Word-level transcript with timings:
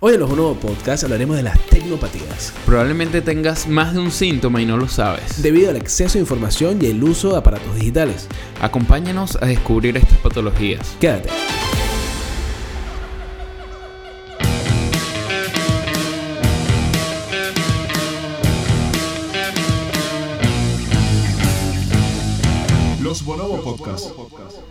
Hoy 0.00 0.14
en 0.14 0.20
los 0.20 0.30
Bonobo 0.30 0.54
Podcast 0.54 1.02
hablaremos 1.02 1.36
de 1.36 1.42
las 1.42 1.58
tecnopatías. 1.66 2.54
Probablemente 2.64 3.20
tengas 3.20 3.66
más 3.66 3.94
de 3.94 3.98
un 3.98 4.12
síntoma 4.12 4.62
y 4.62 4.64
no 4.64 4.76
lo 4.76 4.86
sabes. 4.86 5.42
Debido 5.42 5.70
al 5.70 5.76
exceso 5.76 6.14
de 6.14 6.20
información 6.20 6.78
y 6.80 6.86
el 6.86 7.02
uso 7.02 7.32
de 7.32 7.38
aparatos 7.38 7.74
digitales. 7.74 8.28
Acompáñanos 8.60 9.34
a 9.42 9.46
descubrir 9.46 9.96
estas 9.96 10.18
patologías. 10.18 10.94
Quédate. 11.00 11.30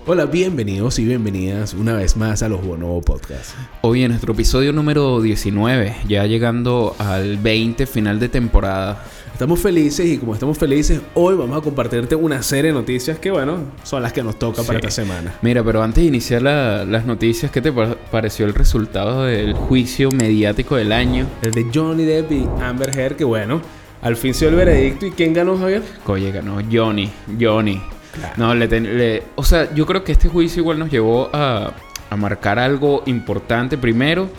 Hola, 0.10 0.26
bienvenidos 0.26 1.00
y 1.00 1.06
bienvenidas 1.06 1.74
una 1.74 1.94
vez 1.94 2.16
más 2.16 2.42
a 2.42 2.48
los 2.48 2.66
Bonobo 2.66 3.02
Podcast. 3.02 3.52
Hoy 3.82 4.04
en 4.04 4.10
nuestro 4.10 4.32
episodio 4.34 4.72
número 4.72 5.20
19, 5.22 5.96
ya 6.08 6.26
llegando 6.26 6.96
al 6.98 7.38
20 7.38 7.86
final 7.88 8.18
de 8.20 8.30
temporada. 8.30 9.04
Estamos 9.34 9.60
felices 9.60 10.06
y 10.06 10.18
como 10.18 10.34
estamos 10.34 10.58
felices, 10.58 11.02
hoy 11.14 11.36
vamos 11.36 11.58
a 11.58 11.62
compartirte 11.62 12.16
una 12.16 12.42
serie 12.42 12.72
de 12.72 12.78
noticias 12.78 13.20
que, 13.20 13.32
bueno, 13.32 13.58
son 13.84 14.02
las 14.02 14.14
que 14.14 14.24
nos 14.24 14.40
toca 14.40 14.64
para 14.64 14.80
esta 14.80 14.92
semana. 14.92 15.36
Mira, 15.42 15.62
pero 15.64 15.84
antes 15.84 16.02
de 16.02 16.08
iniciar 16.08 16.42
la- 16.42 16.86
las 16.86 17.06
noticias, 17.06 17.52
¿qué 17.52 17.62
te 17.62 17.72
pa- 17.74 17.96
pareció 18.10 18.46
el 18.46 18.54
resultado 18.54 19.24
del 19.26 19.54
juicio 19.54 20.10
mediático 20.12 20.78
del 20.78 20.94
año? 20.94 21.28
El 21.42 21.52
de 21.52 21.68
Johnny 21.74 22.06
Depp 22.06 22.32
y 22.32 22.48
Amber 22.62 22.98
Heard, 22.98 23.18
que 23.18 23.26
bueno, 23.26 23.62
al 24.02 24.16
fin 24.16 24.34
se 24.34 24.46
dio 24.46 24.50
el 24.58 24.66
veredicto. 24.66 25.06
¿Y 25.06 25.12
quién 25.12 25.34
ganó, 25.34 25.58
Javier? 25.58 25.84
Oye, 26.08 26.32
ganó 26.32 26.60
Johnny, 26.72 27.12
Johnny. 27.40 27.80
Claro. 28.18 28.34
No, 28.38 28.56
le, 28.56 28.68
ten- 28.68 28.98
le- 28.98 29.24
O 29.36 29.44
sea, 29.44 29.74
yo 29.74 29.86
creo 29.86 30.04
que 30.04 30.12
este 30.12 30.28
juicio 30.28 30.62
igual 30.62 30.80
nos 30.80 30.90
llevó 30.92 31.30
a, 31.34 31.72
a 32.10 32.16
marcar 32.18 32.60
algo 32.60 33.04
importante. 33.06 33.78
Primero, 33.78 34.30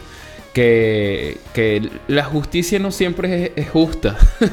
que, 0.54 1.36
que 1.54 1.88
la 2.08 2.24
justicia 2.24 2.78
no 2.78 2.90
siempre 2.90 3.44
es, 3.46 3.50
es 3.56 3.70
justa. 3.70 4.16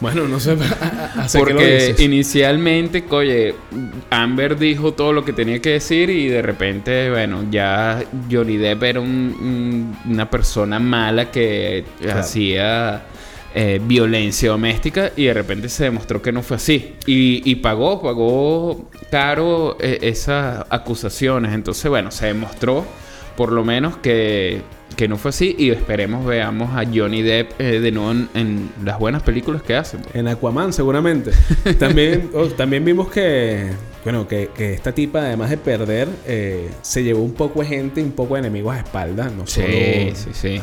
Bueno, 0.00 0.28
no 0.28 0.38
sé 0.38 0.54
Porque 1.38 1.94
inicialmente, 1.98 3.02
oye, 3.08 3.54
Amber 4.10 4.58
dijo 4.58 4.92
todo 4.92 5.14
lo 5.14 5.24
que 5.24 5.32
tenía 5.32 5.60
que 5.62 5.70
decir 5.70 6.10
y 6.10 6.28
de 6.28 6.42
repente, 6.42 7.08
bueno, 7.10 7.44
ya 7.50 8.02
Johnny 8.30 8.58
Depp 8.58 8.82
era 8.82 9.00
un- 9.00 9.96
un- 10.04 10.12
una 10.12 10.28
persona 10.28 10.78
mala 10.78 11.30
que 11.30 11.84
Claro. 12.02 12.20
hacía 12.20 13.02
eh, 13.54 13.80
violencia 13.82 14.50
doméstica 14.50 15.12
y 15.16 15.24
de 15.26 15.34
repente 15.34 15.68
se 15.68 15.84
demostró 15.84 16.20
que 16.20 16.32
no 16.32 16.42
fue 16.42 16.56
así. 16.56 16.94
Y, 17.06 17.48
y 17.48 17.56
pagó, 17.56 18.02
pagó 18.02 18.90
caro 19.10 19.76
eh, 19.80 19.98
esas 20.02 20.66
acusaciones. 20.70 21.52
Entonces, 21.54 21.88
bueno, 21.88 22.10
se 22.10 22.26
demostró 22.26 22.84
por 23.36 23.52
lo 23.52 23.64
menos 23.64 23.96
que, 23.98 24.62
que 24.96 25.08
no 25.08 25.16
fue 25.18 25.30
así 25.30 25.54
y 25.58 25.70
esperemos 25.70 26.24
veamos 26.24 26.70
a 26.76 26.84
Johnny 26.84 27.22
Depp 27.22 27.60
eh, 27.60 27.80
de 27.80 27.92
nuevo 27.92 28.12
en, 28.12 28.28
en 28.34 28.70
las 28.84 28.98
buenas 28.98 29.22
películas 29.22 29.62
que 29.62 29.76
hace. 29.76 29.98
pues. 29.98 30.14
En 30.14 30.28
Aquaman, 30.28 30.72
seguramente. 30.72 31.32
también, 31.78 32.30
oh, 32.34 32.46
también 32.46 32.84
vimos 32.84 33.08
que, 33.08 33.70
bueno, 34.02 34.26
que, 34.26 34.50
que 34.54 34.72
esta 34.74 34.92
tipa, 34.92 35.20
además 35.20 35.50
de 35.50 35.58
perder, 35.58 36.08
eh, 36.26 36.70
se 36.82 37.02
llevó 37.02 37.22
un 37.22 37.34
poco 37.34 37.60
de 37.60 37.66
gente 37.66 38.00
y 38.00 38.04
un 38.04 38.12
poco 38.12 38.34
de 38.34 38.40
enemigos 38.40 38.74
a 38.74 38.78
espaldas. 38.78 39.32
No 39.32 39.46
Sí, 39.46 39.62
solo, 39.62 40.16
sí, 40.16 40.30
sí. 40.32 40.60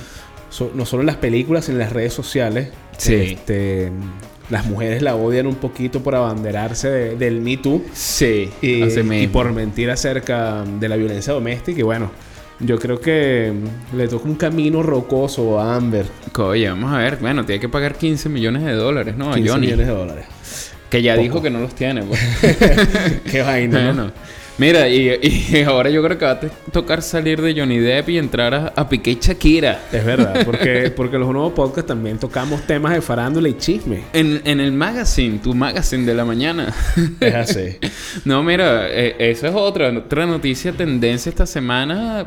So- 0.52 0.72
no 0.76 0.86
solo 0.86 1.02
en 1.02 1.08
las 1.08 1.16
películas, 1.18 1.66
sino 1.66 1.78
en 1.78 1.84
las 1.86 1.92
redes 1.94 2.14
sociales. 2.14 2.70
Sí. 2.98 3.16
Este, 3.16 3.92
las 4.52 4.66
mujeres 4.68 5.02
la 5.02 5.16
odian 5.16 5.48
un 5.48 5.56
poquito 5.56 6.04
por 6.04 6.14
abanderarse 6.14 6.90
de- 6.90 7.16
del 7.16 7.42
Me 7.42 7.58
Too. 7.58 7.82
Sí, 7.94 8.50
Y, 8.62 9.28
por 9.28 9.52
mentir 9.54 9.90
acerca 9.90 10.64
de 10.80 10.88
la 10.88 10.96
violencia 10.98 11.34
doméstica. 11.34 11.80
Y 11.80 11.84
bueno, 11.84 12.12
yo 12.60 12.78
creo 12.78 13.00
que 13.02 13.52
le 13.96 14.08
toca 14.08 14.28
un 14.28 14.36
camino 14.36 14.84
rocoso 14.84 15.60
a 15.60 15.76
Amber. 15.76 16.06
Oye, 16.38 16.70
vamos 16.70 16.94
a 16.94 16.98
ver. 17.00 17.18
Bueno, 17.18 17.44
tiene 17.46 17.60
que 17.60 17.70
pagar 17.70 17.96
15 17.96 18.30
millones 18.30 18.64
de 18.64 18.74
dólares, 18.74 19.16
¿no? 19.18 19.32
A 19.32 19.36
15 19.36 19.50
Johnny. 19.50 19.66
millones 19.68 19.88
de 19.88 19.94
dólares. 19.94 20.26
Que 20.92 21.02
ya 21.02 21.14
Poco. 21.14 21.24
dijo 21.24 21.42
que 21.42 21.50
no 21.50 21.60
los 21.62 21.74
tiene, 21.74 22.04
pues. 22.04 22.20
Qué 23.32 23.42
vaina, 23.42 23.80
¿no? 23.80 23.94
Bueno. 24.04 24.12
Mira, 24.58 24.88
y, 24.90 25.10
y 25.52 25.64
ahora 25.64 25.90
yo 25.90 26.04
creo 26.04 26.18
que 26.18 26.26
va 26.26 26.32
a 26.32 26.40
tocar 26.72 27.02
salir 27.02 27.42
de 27.42 27.54
Johnny 27.60 27.80
Depp 27.80 28.10
y 28.10 28.18
entrar 28.18 28.54
a, 28.54 28.68
a 28.76 28.88
Piqué 28.90 29.12
y 29.12 29.18
Shakira. 29.20 29.82
Es 29.92 30.06
verdad, 30.06 30.44
porque, 30.46 30.92
porque 30.96 31.18
los 31.18 31.32
nuevos 31.32 31.54
podcasts 31.54 31.88
también 31.88 32.18
tocamos 32.18 32.62
temas 32.68 32.94
de 32.94 33.02
farándula 33.02 33.50
y 33.50 33.58
chisme. 33.58 34.04
En, 34.14 34.42
en 34.46 34.60
el 34.60 34.72
magazine, 34.72 35.40
tu 35.40 35.54
magazine 35.54 36.06
de 36.06 36.14
la 36.14 36.26
mañana. 36.26 36.74
Es 37.20 37.36
así. 37.36 37.78
no, 38.26 38.44
mira, 38.44 38.88
eh, 38.90 39.16
eso 39.20 39.48
es 39.48 39.54
otra, 39.56 39.90
otra 39.90 40.26
noticia, 40.26 40.72
tendencia 40.72 41.30
esta 41.30 41.46
semana. 41.46 42.26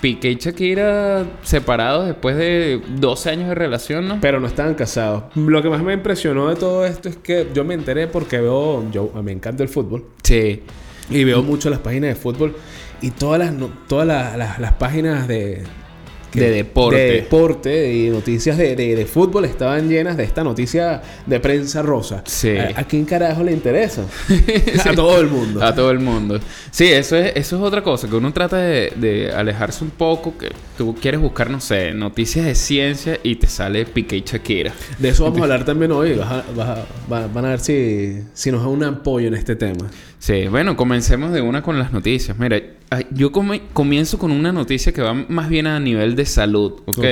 Piqué 0.00 0.30
y 0.30 0.36
Shakira 0.36 1.24
separados 1.42 2.06
después 2.06 2.36
de 2.36 2.80
12 2.96 3.30
años 3.30 3.48
de 3.48 3.54
relación, 3.54 4.08
¿no? 4.08 4.18
Pero 4.20 4.40
no 4.40 4.46
estaban 4.46 4.74
casados. 4.74 5.24
Lo 5.34 5.62
que 5.62 5.68
más 5.68 5.82
me 5.82 5.92
impresionó 5.92 6.48
de 6.48 6.56
todo 6.56 6.86
esto 6.86 7.08
es 7.10 7.16
que 7.16 7.48
yo 7.52 7.64
me 7.64 7.74
enteré 7.74 8.06
porque 8.06 8.40
veo, 8.40 8.90
yo 8.90 9.12
me 9.22 9.32
encanta 9.32 9.62
el 9.62 9.68
fútbol 9.68 10.06
Sí. 10.22 10.62
Y 11.10 11.24
veo 11.24 11.42
mucho 11.42 11.70
las 11.70 11.78
páginas 11.80 12.10
de 12.10 12.16
fútbol 12.16 12.56
y 13.00 13.10
todas 13.10 13.38
las, 13.38 13.52
todas 13.88 14.06
las- 14.36 14.58
las 14.58 14.72
páginas 14.74 15.28
de 15.28 15.62
De 16.40 16.50
deporte. 16.50 16.96
de 16.98 17.12
deporte 17.12 17.92
y 17.94 18.08
noticias 18.10 18.56
de, 18.58 18.76
de- 18.76 18.94
de 18.96 19.06
fútbol 19.06 19.44
estaban 19.44 19.88
llenas 19.88 20.16
de 20.16 20.24
esta 20.24 20.42
noticia 20.44 21.02
de 21.26 21.40
prensa 21.40 21.82
rosa. 21.82 22.22
Sí. 22.26 22.56
¿A, 22.56 22.80
a 22.80 22.84
quién 22.84 23.04
carajo 23.04 23.42
le 23.42 23.52
interesa? 23.52 24.04
A 24.84 24.92
todo 24.94 25.20
el 25.20 25.28
mundo. 25.28 25.62
A 25.64 25.74
todo 25.74 25.90
el 25.90 25.98
mundo. 25.98 26.38
Sí, 26.70 26.84
eso 26.86 27.16
es, 27.16 27.32
eso 27.36 27.56
es 27.56 27.62
otra 27.62 27.82
cosa, 27.82 28.08
que 28.08 28.16
uno 28.16 28.32
trata 28.32 28.58
de, 28.58 28.92
de 28.96 29.32
alejarse 29.32 29.84
un 29.84 29.90
poco, 29.90 30.36
que 30.38 30.48
tú 30.76 30.94
quieres 31.00 31.20
buscar, 31.20 31.50
no 31.50 31.60
sé, 31.60 31.92
noticias 31.92 32.44
de 32.46 32.54
ciencia 32.54 33.18
y 33.22 33.36
te 33.36 33.46
sale 33.46 33.84
Piqué 33.86 34.16
y 34.16 34.22
Shakira. 34.26 34.72
De 34.98 35.08
eso 35.10 35.24
vamos 35.24 35.40
a 35.40 35.44
hablar 35.44 35.64
también 35.64 35.92
hoy. 35.92 36.14
Vas 36.14 36.30
a- 36.30 36.44
vas 36.54 36.68
a- 36.78 36.86
va- 37.12 37.26
van 37.28 37.44
a 37.44 37.48
ver 37.50 37.60
si, 37.60 38.18
si 38.34 38.50
nos 38.50 38.62
da 38.62 38.68
un 38.68 38.82
apoyo 38.84 39.28
en 39.28 39.34
este 39.34 39.56
tema. 39.56 39.90
Sí, 40.18 40.48
bueno, 40.48 40.76
comencemos 40.76 41.32
de 41.32 41.40
una 41.40 41.62
con 41.62 41.78
las 41.78 41.92
noticias. 41.92 42.38
Mira, 42.38 42.60
yo 43.10 43.32
comienzo 43.32 44.18
con 44.18 44.30
una 44.30 44.52
noticia 44.52 44.92
que 44.92 45.02
va 45.02 45.12
más 45.14 45.48
bien 45.48 45.66
a 45.66 45.80
nivel 45.80 46.14
de 46.16 46.26
salud, 46.26 46.74
¿ok? 46.86 47.04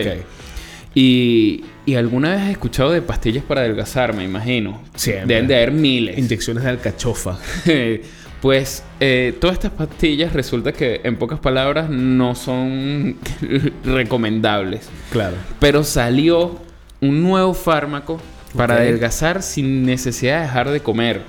Y, 0.95 1.65
y 1.87 1.97
alguna 1.97 2.31
vez 2.31 2.41
has 2.43 2.51
escuchado 2.51 2.93
de 2.93 3.03
pastillas 3.03 3.43
para 3.43 3.63
adelgazar, 3.63 4.15
me 4.15 4.25
imagino. 4.25 4.81
Siempre. 4.95 5.27
Deben 5.27 5.49
de 5.49 5.57
haber 5.57 5.73
miles. 5.73 6.19
Inyecciones 6.19 6.65
de 6.65 6.71
alcachofa. 6.71 7.39
Pues 8.45 8.85
eh, 9.01 9.35
todas 9.41 9.55
estas 9.55 9.73
pastillas 9.73 10.35
resulta 10.35 10.73
que 10.73 11.01
en 11.03 11.17
pocas 11.17 11.39
palabras 11.39 11.89
no 11.89 12.35
son 12.35 13.17
recomendables. 13.85 14.91
Claro. 15.11 15.37
Pero 15.61 15.83
salió 15.83 16.61
un 17.01 17.23
nuevo 17.23 17.55
fármaco 17.55 18.21
para 18.55 18.75
adelgazar 18.75 19.43
sin 19.43 19.87
necesidad 19.87 20.41
de 20.41 20.43
dejar 20.43 20.69
de 20.69 20.81
comer. 20.81 21.23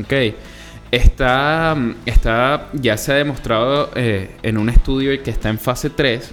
Ok. 0.00 0.34
Está, 0.96 1.74
mm, 1.76 1.94
está 2.06 2.68
ya 2.72 2.96
se 2.96 3.12
ha 3.12 3.16
demostrado 3.16 3.90
eh, 3.94 4.30
en 4.42 4.56
un 4.56 4.70
estudio 4.70 5.22
que 5.22 5.30
está 5.30 5.50
en 5.50 5.58
fase 5.58 5.90
3. 5.90 6.30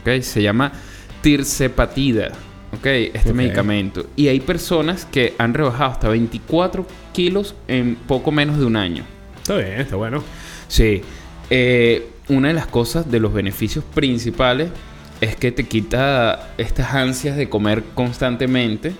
Ok. 0.00 0.22
Se 0.22 0.40
llama 0.42 0.72
tirzepatida. 1.20 2.28
Ok. 2.72 2.86
Este 2.86 3.30
Ok. 3.30 3.36
medicamento. 3.36 4.06
Y 4.16 4.28
hay 4.28 4.40
personas 4.40 5.04
que 5.04 5.34
han 5.38 5.52
rebajado 5.52 5.90
hasta 5.90 6.08
24 6.08 6.86
kilos 7.12 7.54
en 7.68 7.96
poco 7.96 8.32
menos 8.32 8.58
de 8.58 8.64
un 8.64 8.76
año. 8.76 9.04
Está 9.36 9.56
bien, 9.56 9.80
está 9.80 9.96
bueno. 9.96 10.24
Sí. 10.68 11.02
Eh, 11.50 12.08
una 12.28 12.48
de 12.48 12.54
las 12.54 12.66
cosas, 12.66 13.10
de 13.10 13.20
los 13.20 13.32
beneficios 13.34 13.84
principales, 13.94 14.70
es 15.20 15.36
que 15.36 15.52
te 15.52 15.64
quita 15.66 16.54
estas 16.58 16.94
ansias 16.94 17.36
de 17.36 17.48
comer 17.50 17.82
constantemente. 17.94 18.94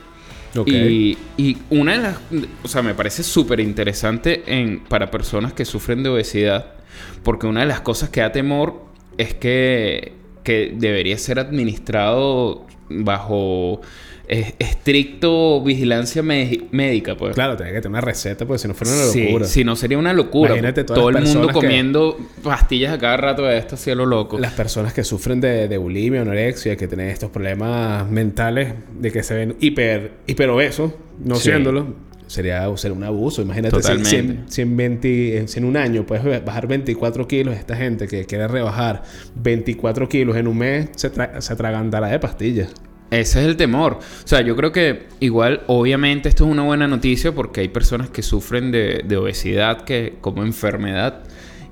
Y, 0.65 1.19
y 1.37 1.59
una 1.71 1.93
de 1.93 1.99
las... 1.99 2.19
O 2.63 2.69
sea, 2.69 2.83
me 2.83 2.95
parece 2.95 3.23
súper 3.23 3.61
interesante 3.61 4.43
para 4.89 5.11
personas 5.11 5.53
que 5.53 5.65
sufren 5.65 6.03
de 6.03 6.11
obesidad. 6.11 6.75
Porque 7.23 7.47
una 7.47 7.61
de 7.61 7.67
las 7.67 7.81
cosas 7.81 8.09
que 8.11 8.21
da 8.21 8.33
temor 8.33 8.85
es 9.19 9.35
que, 9.35 10.13
que 10.45 10.73
debería 10.77 11.19
ser 11.19 11.39
administrado 11.39 12.67
bajo 12.89 13.81
eh, 14.29 14.55
estricto 14.59 15.63
vigilancia 15.63 16.23
médica. 16.23 17.17
Pues. 17.17 17.35
Claro, 17.35 17.57
tenía 17.57 17.73
que 17.73 17.81
tener 17.81 17.91
una 17.91 18.01
receta, 18.01 18.45
porque 18.47 18.59
si 18.59 18.69
no 18.69 18.75
fuera 18.75 18.93
una 18.95 19.03
Sí, 19.05 19.25
locura. 19.25 19.47
si 19.47 19.65
no 19.65 19.77
sería 19.77 19.99
una 19.99 20.13
locura. 20.13 20.51
Imagínate 20.51 20.85
todas 20.85 21.01
Todo 21.01 21.11
las 21.13 21.23
el 21.23 21.29
mundo 21.29 21.49
que- 21.49 21.55
comiendo 21.55 22.17
pastillas 22.43 22.93
a 22.93 22.99
cada 22.99 23.17
rato 23.17 23.43
de 23.43 23.59
esto, 23.59 23.75
así 23.77 23.91
a 23.91 23.95
lo 23.95 24.07
loco. 24.07 24.39
Las 24.39 24.53
personas 24.53 24.93
que 24.93 25.05
sufren 25.05 25.41
de, 25.41 25.69
de 25.69 25.77
bulimia, 25.79 26.23
anorexia, 26.23 26.77
que 26.77 26.89
tienen 26.89 27.09
estos 27.09 27.31
problemas 27.31 28.09
mentales, 28.11 28.75
de 28.99 29.13
que 29.13 29.23
se 29.23 29.35
ven 29.35 29.57
hiper, 29.61 30.13
hiperobesos, 30.27 30.93
no 31.25 31.37
Sí. 31.37 31.43
siéndolo, 31.51 31.95
sería, 32.27 32.69
sería 32.77 32.97
un 32.97 33.05
abuso. 33.05 33.43
Imagínate 33.43 33.77
Totalmente. 33.77 34.41
Si 34.49 34.63
en 34.63 34.77
20 34.77 35.45
si 35.47 35.59
en 35.61 35.65
un 35.65 35.77
año 35.77 36.05
puedes 36.05 36.45
bajar 36.45 36.67
24 36.67 37.29
kilos, 37.29 37.55
esta 37.57 37.77
gente 37.77 38.09
que 38.09 38.25
quiere 38.25 38.49
rebajar 38.49 39.03
24 39.37 40.09
kilos 40.09 40.37
en 40.37 40.47
un 40.49 40.59
mes, 40.59 40.89
se, 40.97 41.13
tra- 41.13 41.41
se 41.41 41.53
atragantará 41.53 42.09
de 42.09 42.19
pastillas. 42.19 42.69
Ese 43.11 43.41
es 43.41 43.47
el 43.47 43.57
temor. 43.57 43.95
O 44.01 44.27
sea, 44.27 44.41
yo 44.41 44.57
creo 44.57 44.73
que 44.73 45.07
igual, 45.21 45.63
obviamente, 45.69 46.29
esto 46.29 46.45
es 46.45 46.51
una 46.51 46.63
buena 46.63 46.89
noticia 46.89 47.33
porque 47.33 47.61
hay 47.61 47.69
personas 47.69 48.11
que 48.11 48.23
sufren 48.23 48.73
de, 48.73 49.03
de 49.07 49.17
obesidad 49.17 49.83
que, 49.83 50.17
como 50.21 50.43
enfermedad 50.43 51.21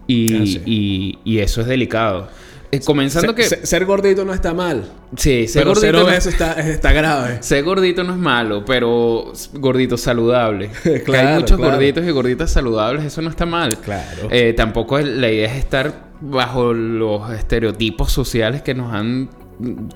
y, 0.07 0.35
Ah, 0.35 0.47
sí. 0.47 0.63
y- 0.65 1.19
y 1.25 1.39
eso 1.41 1.61
es 1.63 1.67
delicado. 1.67 2.29
eh, 2.71 2.81
comenzando 2.85 3.35
que... 3.35 3.45
se- 3.45 3.67
ser 3.67 3.85
gordito 3.85 4.25
no 4.25 4.33
está 4.35 4.53
mal. 4.55 4.85
sí, 5.17 5.47
ser 5.49 5.63
Pero 5.63 5.75
ser 5.77 5.93
gordito, 5.93 6.07
no, 6.07 6.13
obeso 6.13 6.29
está, 6.29 6.53
está 6.61 6.93
grave. 6.93 7.39
ser 7.41 7.63
gordito 7.65 8.05
no 8.05 8.13
es 8.13 8.19
malo, 8.19 8.65
pero 8.65 9.33
gordito 9.55 9.97
saludable. 9.97 10.71
Que 10.85 10.91
hay 10.91 11.01
Claro, 11.01 11.41
muchos 11.41 11.57
claro. 11.57 11.73
gorditos 11.75 12.05
y 12.07 12.11
gorditas 12.11 12.51
saludables, 12.53 13.05
eso 13.05 13.23
no 13.23 13.31
está 13.31 13.45
mal. 13.47 13.77
Claro. 13.79 14.29
Eh, 14.31 14.53
tampoco 14.55 14.99
es- 15.01 15.07
la 15.07 15.31
idea 15.31 15.51
es 15.53 15.57
estar 15.59 16.11
bajo 16.21 16.73
los 16.73 17.31
estereotipos 17.33 18.13
sociales 18.13 18.63
que 18.63 18.75
nos 18.75 18.93
han 18.95 19.29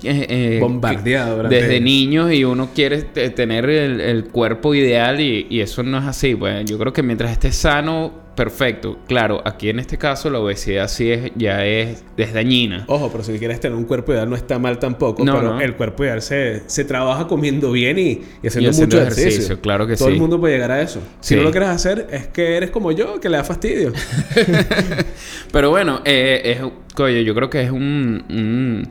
eh, 0.03 0.25
eh, 0.29 0.57
Bombardeado 0.61 1.43
desde 1.49 1.79
niños 1.81 2.31
y 2.31 2.43
uno 2.43 2.69
quiere 2.73 3.01
te- 3.03 3.29
tener 3.29 3.69
el, 3.69 3.99
el 4.01 4.25
cuerpo 4.25 4.73
ideal 4.75 5.19
y, 5.19 5.47
y 5.49 5.61
eso 5.61 5.83
no 5.83 5.97
es 5.99 6.05
así. 6.05 6.35
Pues 6.35 6.65
yo 6.69 6.77
creo 6.77 6.93
que 6.93 7.03
mientras 7.03 7.31
estés 7.31 7.55
sano, 7.55 8.27
perfecto. 8.35 8.99
Claro, 9.07 9.41
aquí 9.43 9.69
en 9.69 9.79
este 9.79 9.97
caso 9.97 10.29
la 10.29 10.39
obesidad 10.39 10.87
sí 10.87 11.11
es 11.11 11.31
ya 11.35 11.65
es, 11.65 12.03
es 12.15 12.33
dañina. 12.33 12.85
Ojo, 12.87 13.09
pero 13.11 13.23
si 13.23 13.37
quieres 13.37 13.59
tener 13.59 13.77
un 13.77 13.83
cuerpo 13.83 14.13
ideal 14.13 14.29
no 14.29 14.35
está 14.37 14.57
mal 14.59 14.79
tampoco. 14.79 15.25
No, 15.25 15.35
pero 15.35 15.55
no. 15.55 15.61
el 15.61 15.75
cuerpo 15.75 16.03
ideal 16.05 16.21
se, 16.21 16.63
se 16.67 16.85
trabaja 16.85 17.27
comiendo 17.27 17.71
bien 17.73 17.99
y, 17.99 18.21
y 18.41 18.47
haciendo 18.47 18.67
Y 18.67 18.69
haciendo 18.69 18.95
mucho 18.95 19.01
ejercicio. 19.01 19.27
ejercicio, 19.29 19.59
claro 19.61 19.85
que 19.87 19.95
Todo 19.97 20.07
sí. 20.07 20.13
el 20.13 20.19
mundo 20.21 20.39
puede 20.39 20.53
llegar 20.53 20.71
a 20.71 20.81
eso. 20.81 21.01
Si 21.19 21.29
Sí. 21.29 21.35
no 21.35 21.41
lo 21.43 21.51
quieres 21.51 21.69
hacer, 21.69 22.07
es 22.11 22.27
que 22.27 22.55
eres 22.55 22.69
como 22.71 22.91
yo, 22.93 23.19
que 23.19 23.27
le 23.29 23.35
da 23.37 23.43
fastidio. 23.43 23.91
Pero 25.51 25.69
bueno, 25.69 26.01
eh, 26.05 26.41
es, 26.45 26.71
coño, 26.95 27.19
yo 27.21 27.33
creo 27.35 27.49
que 27.49 27.61
es 27.63 27.71
un, 27.71 28.23
un, 28.29 28.87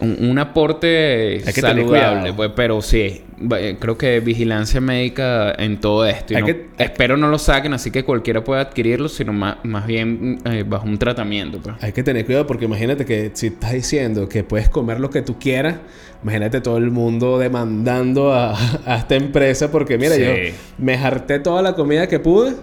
un- 0.00 0.16
un 0.30 0.38
aporte 0.38 1.42
Hay 1.46 1.52
que 1.52 1.60
tener 1.62 1.76
saludable, 1.84 2.32
pues, 2.32 2.50
pero 2.54 2.80
sí, 2.82 3.22
eh, 3.58 3.76
creo 3.80 3.98
que 3.98 4.20
vigilancia 4.20 4.80
médica 4.80 5.52
en 5.58 5.80
todo 5.80 6.06
esto. 6.06 6.32
Y 6.32 6.36
Hay 6.36 6.42
no- 6.42 6.46
que- 6.46 6.66
espero 6.78 7.16
no 7.16 7.28
lo 7.28 7.38
saquen, 7.38 7.72
así 7.72 7.90
que 7.90 8.04
cualquiera 8.04 8.44
pueda 8.44 8.60
adquirirlo, 8.60 9.08
sino 9.08 9.32
más, 9.32 9.56
más 9.64 9.86
bien 9.86 10.38
eh, 10.44 10.64
bajo 10.66 10.86
un 10.86 10.98
tratamiento. 10.98 11.58
Pues. 11.60 11.76
Hay 11.80 11.92
que 11.92 12.02
tener 12.02 12.24
cuidado 12.26 12.46
porque 12.46 12.66
imagínate 12.66 13.04
que 13.04 13.30
si 13.34 13.48
estás 13.48 13.72
diciendo 13.72 14.28
que 14.28 14.44
puedes 14.44 14.68
comer 14.68 15.00
lo 15.00 15.10
que 15.10 15.22
tú 15.22 15.38
quieras, 15.38 15.76
imagínate 16.22 16.60
todo 16.60 16.78
el 16.78 16.90
mundo 16.90 17.38
demandando 17.38 18.32
a, 18.32 18.52
a 18.86 18.96
esta 18.98 19.16
empresa 19.16 19.70
porque 19.70 19.98
mira, 19.98 20.14
Sí. 20.14 20.22
yo 20.22 20.32
me 20.78 20.94
harté 20.94 21.38
toda 21.40 21.60
la 21.62 21.74
comida 21.74 22.06
que 22.06 22.18
pude 22.18 22.54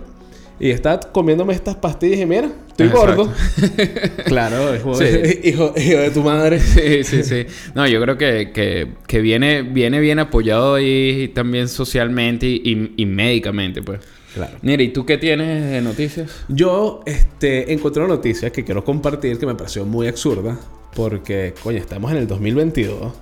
y 0.59 0.69
estaba 0.71 0.99
comiéndome 0.99 1.53
estas 1.53 1.75
pastillas 1.75 2.19
y 2.21 2.25
mira, 2.25 2.49
estoy 2.69 2.87
Exacto. 2.87 3.15
gordo. 3.25 3.33
claro, 4.25 4.75
hijo, 4.75 4.95
Sí. 4.95 5.05
hijo, 5.43 5.73
hijo 5.77 5.97
de 5.99 6.11
tu 6.11 6.21
madre. 6.21 6.59
Sí, 6.59 7.03
sí, 7.03 7.23
sí. 7.23 7.45
No, 7.73 7.87
yo 7.87 8.01
creo 8.01 8.17
que, 8.17 8.51
que, 8.53 8.87
que 9.07 9.19
viene, 9.21 9.61
viene 9.63 9.99
bien 9.99 10.19
apoyado 10.19 10.75
ahí 10.75 11.31
también 11.35 11.67
socialmente 11.67 12.47
y, 12.47 12.61
y- 12.63 12.93
y 12.97 13.05
médicamente, 13.05 13.81
pues. 13.81 13.99
Claro. 14.33 14.57
Mira, 14.61 14.83
¿y 14.83 14.89
tú 14.89 15.05
qué 15.05 15.17
tienes 15.17 15.69
de 15.71 15.81
noticias? 15.81 16.29
Yo 16.49 17.01
este, 17.05 17.71
encontré 17.71 18.03
una 18.03 18.15
noticia 18.15 18.49
que 18.51 18.65
quiero 18.65 18.83
compartir 18.83 19.37
que 19.39 19.45
me 19.45 19.55
pareció 19.55 19.85
muy 19.85 20.07
absurda. 20.07 20.59
Porque, 20.93 21.53
coño, 21.63 21.77
estamos 21.77 22.11
en 22.11 22.17
el 22.17 22.27
2022. 22.27 23.13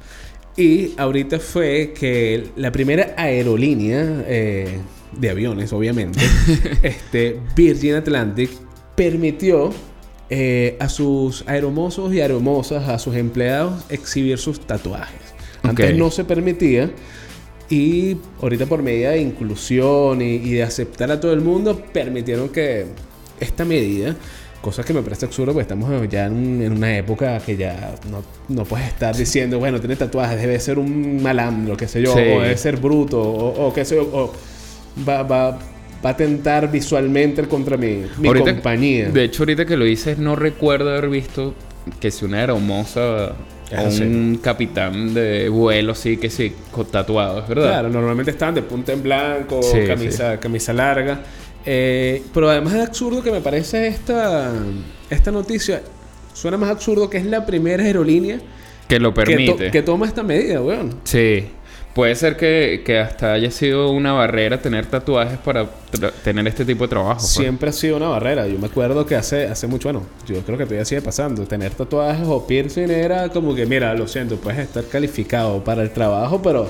Y 0.57 0.91
ahorita 0.97 1.39
fue 1.39 1.93
que 1.99 2.45
la 2.55 2.71
primera 2.71 3.13
aerolínea 3.17 4.23
eh, 4.27 4.77
de 5.19 5.29
aviones, 5.29 5.71
obviamente, 5.73 6.19
este, 6.83 7.39
Virgin 7.55 7.95
Atlantic, 7.95 8.49
permitió 8.95 9.71
eh, 10.29 10.77
a 10.79 10.89
sus 10.89 11.43
aeromosos 11.47 12.13
y 12.13 12.21
aeromosas, 12.21 12.87
a 12.89 12.97
sus 12.99 13.15
empleados, 13.15 13.83
exhibir 13.89 14.37
sus 14.37 14.59
tatuajes. 14.61 15.19
Antes 15.63 15.95
no 15.97 16.11
se 16.11 16.23
permitía. 16.25 16.91
Y 17.69 18.17
ahorita 18.41 18.65
por 18.65 18.83
medida 18.83 19.11
de 19.11 19.21
inclusión 19.21 20.21
y, 20.21 20.35
y 20.35 20.51
de 20.51 20.63
aceptar 20.63 21.09
a 21.11 21.19
todo 21.19 21.33
el 21.33 21.41
mundo, 21.41 21.81
permitieron 21.93 22.49
que 22.49 22.85
esta 23.39 23.63
medida, 23.65 24.15
cosa 24.61 24.83
que 24.83 24.93
me 24.93 25.01
parece 25.01 25.25
absurdo, 25.25 25.53
porque 25.53 25.63
estamos 25.63 25.89
ya 26.09 26.25
en, 26.27 26.33
un- 26.33 26.61
en 26.61 26.73
una 26.73 26.95
época 26.97 27.39
que 27.39 27.55
ya 27.57 27.95
no, 28.11 28.21
no 28.49 28.65
puedes 28.65 28.87
estar 28.89 29.15
diciendo, 29.15 29.57
bueno, 29.59 29.79
tiene 29.79 29.95
tatuajes, 29.95 30.39
debe 30.39 30.59
ser 30.59 30.77
un 30.77 31.23
malandro, 31.23 31.75
qué 31.77 31.87
sé 31.87 32.01
yo, 32.01 32.13
Sí. 32.13 32.19
o 32.19 32.41
debe 32.41 32.57
ser 32.57 32.77
bruto, 32.77 33.19
o, 33.21 33.67
o 33.67 33.73
qué 33.73 33.85
sé 33.85 33.95
yo, 33.95 34.03
o 34.03 34.33
va, 35.07 35.23
va, 35.23 35.59
va 36.05 36.09
a 36.09 36.17
tentar 36.17 36.71
visualmente 36.71 37.43
contra 37.47 37.77
mi, 37.77 38.03
mi 38.17 38.27
Ahorita- 38.27 38.53
compañía. 38.53 39.09
De 39.09 39.23
hecho, 39.23 39.43
ahorita 39.43 39.65
que 39.65 39.77
lo 39.77 39.85
dices, 39.85 40.17
no 40.17 40.35
recuerdo 40.35 40.89
haber 40.89 41.09
visto 41.09 41.53
que 41.99 42.11
si 42.11 42.25
una 42.25 42.39
aeromosa 42.39 43.33
Ah, 43.75 43.85
o 43.85 44.03
un 44.03 44.39
capitán 44.43 45.15
de 45.15 45.49
vuelo, 45.49 45.95
sí, 45.95 46.17
que 46.17 46.29
sí, 46.29 46.53
con 46.71 46.85
tatuados, 46.85 47.47
¿verdad? 47.47 47.69
Claro, 47.69 47.89
normalmente 47.89 48.29
estaban 48.29 48.53
de 48.53 48.61
punta 48.61 48.91
en 48.93 49.01
blanco, 49.01 49.63
Sí, 49.63 49.79
camisa, 49.87 50.39
camisa 50.39 50.73
larga. 50.73 51.21
Eh, 51.65 52.21
pero 52.33 52.49
además 52.51 52.73
es 52.75 52.87
absurdo 52.87 53.23
que 53.23 53.31
me 53.31 53.41
parece 53.41 53.87
esta, 53.87 54.51
esta 55.09 55.31
noticia. 55.31 55.81
Suena 56.33 56.57
más 56.57 56.69
absurdo 56.69 57.09
que 57.09 57.17
es 57.17 57.25
la 57.25 57.45
primera 57.47 57.83
aerolínea 57.83 58.37
Que 58.87 58.99
lo 58.99 59.11
que, 59.13 59.21
to- 59.21 59.25
permite. 59.27 59.71
que 59.71 59.81
toma 59.81 60.05
esta 60.05 60.21
medida, 60.21 60.61
weón. 60.61 60.95
Sí. 61.05 61.45
Puede 61.93 62.15
ser 62.15 62.37
que, 62.37 62.81
que 62.83 62.97
hasta 62.97 63.33
haya 63.33 63.51
sido 63.51 63.91
una 63.91 64.13
barrera 64.13 64.59
tener 64.59 64.87
tatuajes 64.87 65.37
para 65.37 65.67
tener 66.23 66.47
este 66.47 66.65
tipo 66.65 66.85
de 66.85 66.87
trabajo. 66.87 67.19
pues. 67.19 67.29
Siempre 67.29 67.69
ha 67.69 67.71
sido 67.73 67.97
una 67.97 68.07
barrera. 68.07 68.47
Yo 68.47 68.57
me 68.57 68.65
acuerdo 68.65 69.05
que 69.05 69.15
hace, 69.15 69.45
hace 69.47 69.67
mucho, 69.67 69.89
bueno, 69.91 70.03
yo 70.25 70.41
creo 70.41 70.57
que 70.57 70.63
todavía 70.63 70.85
sigue 70.85 71.03
pasando. 71.03 71.45
Tener 71.45 71.71
tatuajes 71.75 72.25
o 72.27 72.47
piercing 72.47 72.89
era 72.89 73.29
como 73.29 73.53
que, 73.53 73.67
mira, 73.67 73.93
lo 73.93 74.07
siento, 74.07 74.37
puedes 74.37 74.59
estar 74.59 74.83
calificado 74.85 75.63
para 75.63 75.83
el 75.83 75.91
trabajo, 75.91 76.41
pero 76.41 76.67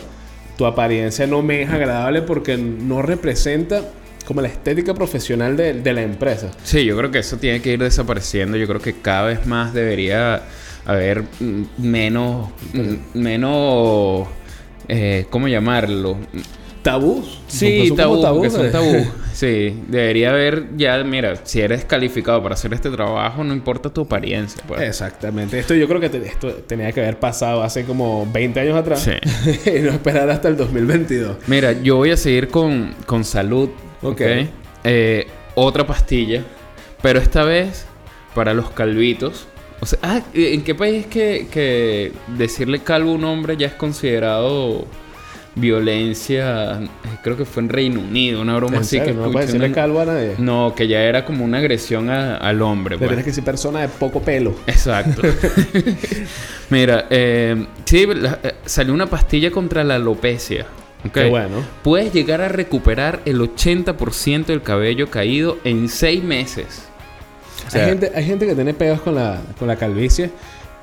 tu 0.58 0.66
apariencia 0.66 1.26
no 1.26 1.42
me 1.42 1.62
es 1.62 1.70
agradable 1.70 2.22
porque 2.22 2.58
no 2.58 3.02
representa 3.02 3.82
como 4.26 4.42
la 4.42 4.50
estética 4.50 4.94
profesional 4.94 5.56
de, 5.56 5.74
de 5.74 5.94
la 5.94 6.02
empresa. 6.02 6.52
Sí, 6.64 6.84
yo 6.84 6.98
creo 6.98 7.12
que 7.12 7.20
eso 7.20 7.38
tiene 7.38 7.62
que 7.62 7.72
ir 7.72 7.80
desapareciendo. 7.80 8.58
Yo 8.58 8.68
creo 8.68 8.82
que 8.82 8.94
cada 8.94 9.28
vez 9.28 9.46
más 9.46 9.74
debería 9.74 10.44
haber 10.86 11.24
mm, 11.40 11.64
menos. 11.78 12.50
mm, 12.74 13.18
menos. 13.18 14.28
Eh, 14.88 15.26
¿Cómo 15.30 15.48
llamarlo? 15.48 16.18
tabús. 16.82 17.40
Sí, 17.48 17.94
tabú, 17.96 18.42
que 18.42 18.50
son 18.50 18.70
tabú. 18.70 19.06
Sí, 19.32 19.82
debería 19.88 20.32
haber 20.32 20.76
ya, 20.76 21.02
mira, 21.06 21.38
si 21.46 21.62
eres 21.62 21.86
calificado 21.86 22.44
para 22.44 22.56
hacer 22.56 22.74
este 22.74 22.90
trabajo, 22.90 23.42
no 23.44 23.54
importa 23.54 23.90
tu 23.90 24.02
apariencia. 24.02 24.62
Pues. 24.68 24.82
Exactamente. 24.82 25.58
Esto 25.58 25.74
yo 25.76 25.88
creo 25.88 26.02
que 26.02 26.10
te- 26.10 26.18
esto 26.28 26.50
tenía 26.68 26.92
que 26.92 27.00
haber 27.02 27.18
pasado 27.20 27.64
hace 27.64 27.86
como 27.86 28.28
20 28.32 28.60
años 28.60 28.76
atrás. 28.78 29.00
Sí. 29.02 29.14
y 29.70 29.80
no 29.80 29.92
esperar 29.92 30.30
hasta 30.30 30.50
el 30.50 30.58
2022. 30.58 31.38
Mira, 31.48 31.72
yo 31.72 31.96
voy 31.96 32.12
a 32.12 32.18
seguir 32.18 32.50
con, 32.50 32.94
con 33.06 33.24
salud. 33.24 33.70
Ok. 34.02 34.12
Ok. 34.12 34.22
Eh, 34.84 35.28
otra 35.56 35.88
pastilla. 35.88 36.44
Pero 37.02 37.20
esta 37.20 37.44
vez 37.46 37.86
para 38.36 38.54
los 38.54 38.72
calvitos. 38.72 39.48
O 39.84 39.86
sea, 39.86 40.00
ah, 40.02 40.22
¿en 40.34 40.64
qué 40.64 40.74
país 40.76 41.08
que, 41.08 41.48
que 41.52 42.14
decirle 42.38 42.80
calvo 42.80 43.12
a 43.12 43.16
un 43.16 43.26
hombre 43.26 43.58
ya 43.58 43.68
es 43.68 43.74
considerado 43.74 44.86
violencia? 45.56 46.80
Eh, 46.82 46.88
Creo 47.22 47.36
que 47.36 47.44
fue 47.44 47.64
en 47.64 47.68
Reino 47.70 48.00
Unido, 48.00 48.40
una 48.42 48.56
broma 48.56 48.78
así 48.78 48.98
serio, 48.98 49.08
que 49.08 49.14
no 49.20 49.30
puedes 49.32 49.48
decirle 49.48 49.68
una- 49.68 49.76
calvo 49.76 50.00
a 50.00 50.06
nadie. 50.06 50.36
No, 50.38 50.74
que 50.74 50.88
ya 50.88 51.02
era 51.04 51.26
como 51.26 51.44
una 51.44 51.58
agresión 51.58 52.10
a- 52.10 52.38
al 52.38 52.62
hombre. 52.62 52.96
Le 52.96 53.00
pues. 53.00 53.10
tienes 53.10 53.26
que 53.26 53.32
decir 53.32 53.44
persona 53.44 53.82
de 53.82 53.90
poco 53.90 54.22
pelo. 54.22 54.56
Exacto. 54.68 55.22
Mira, 56.70 57.08
eh, 57.10 57.66
sí, 57.84 58.06
la- 58.06 58.40
eh, 58.42 58.54
salió 58.66 58.94
una 58.94 59.08
pastilla 59.08 59.52
contra 59.52 59.84
la 59.84 59.96
alopecia. 59.96 60.66
¿ok? 61.06 61.12
Qué 61.12 61.30
bueno. 61.30 61.58
Puedes 61.84 62.14
llegar 62.14 62.40
a 62.40 62.48
recuperar 62.48 63.20
el 63.26 63.42
80% 63.42 64.46
del 64.46 64.62
cabello 64.62 65.10
caído 65.10 65.58
en 65.66 65.90
6 65.90 66.24
meses. 66.24 66.88
O 67.68 67.70
sea, 67.72 67.82
hay, 67.84 67.90
gente, 67.90 68.12
hay 68.14 68.26
gente 68.26 68.46
que 68.46 68.56
tiene 68.56 68.74
pedos 68.74 69.02
con 69.02 69.16
la, 69.16 69.42
con 69.58 69.68
la 69.68 69.76
calvicie. 69.76 70.30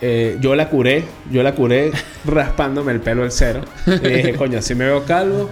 Eh, 0.01 0.39
yo 0.41 0.55
la 0.55 0.71
curé, 0.71 1.05
yo 1.31 1.43
la 1.43 1.55
curé 1.55 1.93
raspándome 2.25 2.93
el 2.93 3.01
pelo 3.01 3.23
al 3.23 3.33
cero. 3.33 3.61
Y 3.87 4.09
dije, 4.09 4.35
coño, 4.35 4.59
así 4.59 4.75
me 4.75 4.87
veo 4.87 5.05
calvo. 5.05 5.51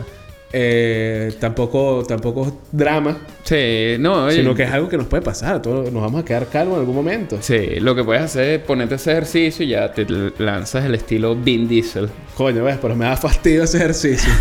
eh, 0.52 1.34
tampoco, 1.38 2.02
tampoco 2.08 2.46
es 2.46 2.52
drama, 2.72 3.18
sí, 3.42 3.96
no, 4.00 4.30
sino 4.30 4.52
eh, 4.52 4.54
que 4.54 4.62
es 4.62 4.70
algo 4.70 4.88
que 4.88 4.96
nos 4.96 5.06
puede 5.06 5.22
pasar. 5.22 5.60
Todos 5.60 5.92
nos 5.92 6.02
vamos 6.02 6.22
a 6.22 6.24
quedar 6.24 6.48
calvos 6.48 6.76
en 6.76 6.80
algún 6.80 6.96
momento. 6.96 7.36
Sí, 7.40 7.78
lo 7.80 7.94
que 7.94 8.02
puedes 8.02 8.22
hacer 8.22 8.44
es 8.44 8.58
ponerte 8.60 8.94
ese 8.94 9.12
ejercicio 9.12 9.64
y 9.66 9.68
ya 9.68 9.92
te 9.92 10.06
lanzas 10.38 10.86
el 10.86 10.94
estilo 10.94 11.36
Vin 11.36 11.68
Diesel. 11.68 12.08
Coño, 12.34 12.64
ves, 12.64 12.78
pero 12.80 12.96
me 12.96 13.04
da 13.04 13.16
fastidio 13.16 13.64
ese 13.64 13.76
ejercicio. 13.78 14.32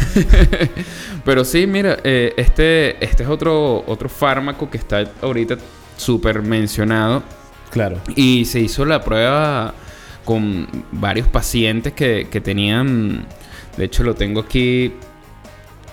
Pero 1.25 1.43
sí, 1.43 1.67
mira, 1.67 1.97
eh, 2.05 2.33
este, 2.37 3.03
este 3.03 3.23
es 3.23 3.29
otro, 3.29 3.83
otro 3.85 4.07
fármaco 4.07 4.69
que 4.69 4.77
está 4.77 5.03
ahorita 5.21 5.57
súper 5.97 6.41
mencionado. 6.41 7.23
claro. 7.69 7.99
Y 8.15 8.45
se 8.45 8.59
hizo 8.59 8.85
la 8.85 9.03
prueba 9.03 9.73
con 10.23 10.67
varios 10.91 11.27
pacientes 11.27 11.93
que, 11.93 12.27
que 12.29 12.41
tenían, 12.41 13.25
de 13.77 13.85
hecho 13.85 14.03
lo 14.03 14.15
tengo 14.15 14.41
aquí, 14.41 14.93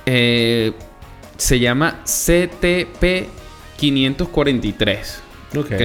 eh, 0.07 0.73
se 1.37 1.59
llama 1.59 2.03
CTP 2.05 3.29
543. 3.77 5.23
Ok. 5.57 5.67
Ok. 5.67 5.83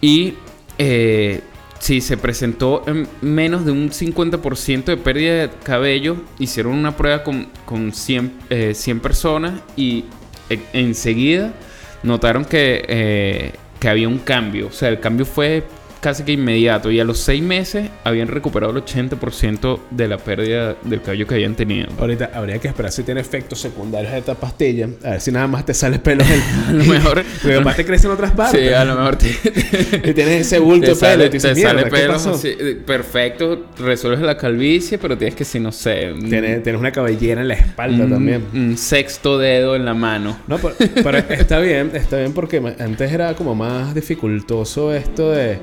Y 0.00 0.34
eh, 0.78 1.40
si 1.80 2.00
se 2.00 2.16
presentó 2.16 2.84
en 2.86 3.08
menos 3.20 3.64
de 3.64 3.72
un 3.72 3.90
50% 3.90 4.84
de 4.84 4.96
pérdida 4.96 5.48
de 5.48 5.50
cabello, 5.62 6.16
hicieron 6.38 6.74
una 6.74 6.96
prueba 6.96 7.24
con, 7.24 7.48
con 7.64 7.92
100, 7.92 8.32
eh, 8.50 8.74
100 8.74 9.00
personas 9.00 9.60
y 9.76 10.04
enseguida 10.72 11.52
notaron 12.02 12.44
que, 12.44 12.84
eh, 12.88 13.52
que 13.80 13.88
había 13.88 14.08
un 14.08 14.18
cambio. 14.18 14.68
O 14.68 14.72
sea, 14.72 14.88
el 14.88 15.00
cambio 15.00 15.26
fue 15.26 15.64
casi 16.00 16.22
que 16.22 16.32
inmediato. 16.32 16.90
Y 16.90 17.00
a 17.00 17.04
los 17.04 17.18
seis 17.18 17.42
meses 17.42 17.88
habían 18.04 18.28
recuperado 18.28 18.76
el 18.76 18.82
80% 18.84 19.78
de 19.90 20.08
la 20.08 20.18
pérdida 20.18 20.76
del 20.84 21.02
cabello 21.02 21.26
que 21.26 21.34
habían 21.34 21.54
tenido. 21.54 21.88
Ahorita 21.98 22.30
habría 22.34 22.58
que 22.58 22.68
esperar 22.68 22.92
si 22.92 23.02
tiene 23.02 23.20
efectos 23.20 23.60
secundarios 23.60 24.12
esta 24.12 24.34
pastilla. 24.34 24.88
A 25.04 25.10
ver 25.10 25.20
si 25.20 25.32
nada 25.32 25.46
más 25.46 25.64
te 25.66 25.74
sale 25.74 25.98
pelo 25.98 26.24
A 26.68 26.72
lo 26.72 26.84
mejor... 26.84 27.22
Porque 27.42 27.54
además 27.54 27.76
te 27.76 27.84
crecen 27.84 28.10
otras 28.10 28.32
partes. 28.32 28.60
Sí, 28.60 28.68
a 28.72 28.84
lo 28.84 28.94
mejor 28.96 29.16
te, 29.16 29.28
Y 29.28 30.14
tienes 30.14 30.40
ese 30.46 30.58
bulto 30.58 30.94
de 30.94 30.96
pelo. 30.96 31.24
y 31.24 31.28
dices, 31.28 31.54
te 31.54 31.62
sale 31.62 31.74
"Mierda, 31.74 31.84
¿qué 31.84 31.90
pelo 32.02 32.12
pasó?". 32.14 32.30
así, 32.34 32.48
eh, 32.48 32.78
perfecto, 32.84 33.66
resuelves 33.78 34.20
la 34.22 34.36
calvicie, 34.36 34.98
pero 34.98 35.16
tienes 35.18 35.34
que, 35.34 35.44
si 35.44 35.58
no 35.60 35.72
sé, 35.72 36.12
un, 36.12 36.28
Tienes, 36.28 36.62
tienes 36.62 36.78
una 36.80 36.92
cabellera 36.92 37.40
en 37.42 37.48
la 37.48 37.54
espalda 37.54 38.04
un- 38.04 38.10
también. 38.10 38.44
un 38.54 38.76
sexto 38.76 39.38
dedo 39.38 39.74
en 39.76 39.84
la 39.84 39.94
mano. 39.94 40.38
No, 40.46 40.58
pero, 40.58 40.74
pero 41.02 41.18
está 41.18 41.58
bien, 41.60 41.90
está 41.94 42.18
bien 42.18 42.32
porque 42.32 42.58
antes 42.78 43.12
era 43.12 43.34
como 43.34 43.54
más 43.54 43.94
dificultoso 43.94 44.92
esto 44.94 45.30
de, 45.32 45.58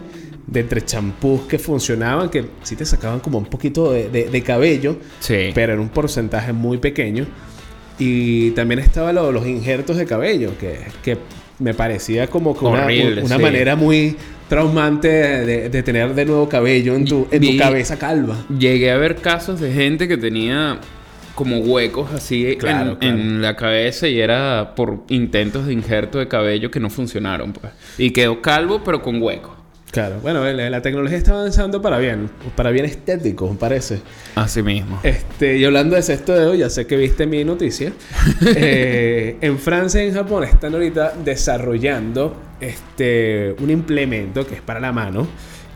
de 0.47 0.59
entre 0.59 0.83
champús 0.85 1.41
que 1.41 1.57
funcionaban, 1.59 2.29
que 2.29 2.45
sí 2.63 2.75
te 2.75 2.85
sacaban 2.85 3.19
como 3.19 3.37
un 3.39 3.45
poquito 3.45 3.91
de, 3.91 4.09
de- 4.09 4.29
de 4.29 4.41
cabello, 4.43 4.97
Sí. 5.19 5.51
pero 5.55 5.73
en 5.73 5.79
un 5.79 5.89
porcentaje 5.89 6.53
muy 6.53 6.77
pequeño. 6.77 7.25
Y 7.97 8.51
también 8.51 8.79
estaban 8.79 9.15
lo- 9.15 9.31
los 9.31 9.47
injertos 9.47 9.97
de 9.97 10.05
cabello, 10.05 10.51
que, 10.59 10.79
que 11.03 11.17
me 11.59 11.73
parecía 11.73 12.27
como 12.27 12.57
que 12.57 12.65
una, 12.65 12.83
Horrible, 12.85 13.23
una 13.23 13.37
sí. 13.37 13.41
manera 13.41 13.75
muy 13.75 14.15
traumante 14.49 15.07
de, 15.07 15.69
de 15.69 15.83
tener 15.83 16.13
de 16.13 16.25
nuevo 16.25 16.47
cabello 16.49 16.93
en 16.95 17.05
tu, 17.05 17.27
en 17.31 17.41
tu 17.41 17.57
cabeza 17.57 17.97
calva. 17.97 18.45
Llegué 18.59 18.91
a 18.91 18.97
ver 18.97 19.15
casos 19.15 19.59
de 19.59 19.71
gente 19.71 20.07
que 20.07 20.17
tenía 20.17 20.79
como 21.33 21.57
huecos 21.59 22.13
así 22.13 22.45
en- 22.47 22.59
Claro, 22.59 22.97
en, 23.01 23.41
la 23.41 23.55
cabeza 23.55 24.07
y 24.07 24.19
era 24.19 24.73
por 24.75 24.99
intentos 25.09 25.65
de 25.65 25.73
injerto 25.73 26.19
de 26.19 26.27
cabello 26.27 26.69
que 26.69 26.79
no 26.79 26.89
funcionaron. 26.89 27.53
Pues. 27.53 27.71
Y 27.97 28.11
quedó 28.11 28.41
calvo 28.41 28.81
pero 28.83 29.01
con 29.01 29.21
huecos. 29.21 29.54
Claro, 29.95 30.19
bueno, 30.21 30.43
la, 30.43 30.69
la 30.69 30.81
tecnología 30.81 31.17
está 31.17 31.31
avanzando 31.31 31.81
para 31.81 31.97
bien, 31.99 32.29
para 32.57 32.69
bien 32.71 32.83
estético, 32.83 33.55
parece. 33.57 34.01
Así 34.35 34.61
mismo. 34.61 34.99
Este, 35.03 35.57
y 35.57 35.63
hablando 35.63 35.95
de 35.95 36.01
sexto 36.01 36.33
dedo, 36.33 36.53
ya 36.53 36.69
sé 36.69 36.85
que 36.85 36.97
viste 36.97 37.25
mi 37.25 37.45
noticia. 37.45 37.93
Eh, 38.57 39.37
en 39.39 39.57
Francia 39.57 40.03
y 40.03 40.09
en 40.09 40.13
Japón 40.13 40.43
están 40.43 40.73
ahorita 40.73 41.13
desarrollando 41.23 42.35
este, 42.59 43.55
un 43.59 43.69
implemento 43.69 44.45
que 44.45 44.55
es 44.55 44.61
para 44.61 44.81
la 44.81 44.91
mano, 44.91 45.27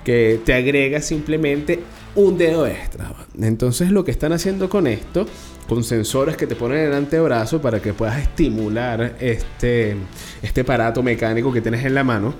que 0.03 0.41
te 0.43 0.53
agrega 0.53 1.01
simplemente 1.01 1.79
un 2.15 2.37
dedo 2.37 2.67
extra. 2.67 3.13
Entonces 3.41 3.89
lo 3.89 4.03
que 4.03 4.11
están 4.11 4.33
haciendo 4.33 4.69
con 4.69 4.85
esto, 4.85 5.25
con 5.67 5.83
sensores 5.85 6.35
que 6.35 6.45
te 6.45 6.55
ponen 6.55 6.79
en 6.79 6.85
el 6.87 6.93
antebrazo 6.93 7.61
para 7.61 7.81
que 7.81 7.93
puedas 7.93 8.19
estimular 8.19 9.15
este, 9.21 9.95
este 10.41 10.61
aparato 10.61 11.01
mecánico 11.03 11.53
que 11.53 11.61
tienes 11.61 11.85
en 11.85 11.95
la 11.95 12.03
mano, 12.03 12.33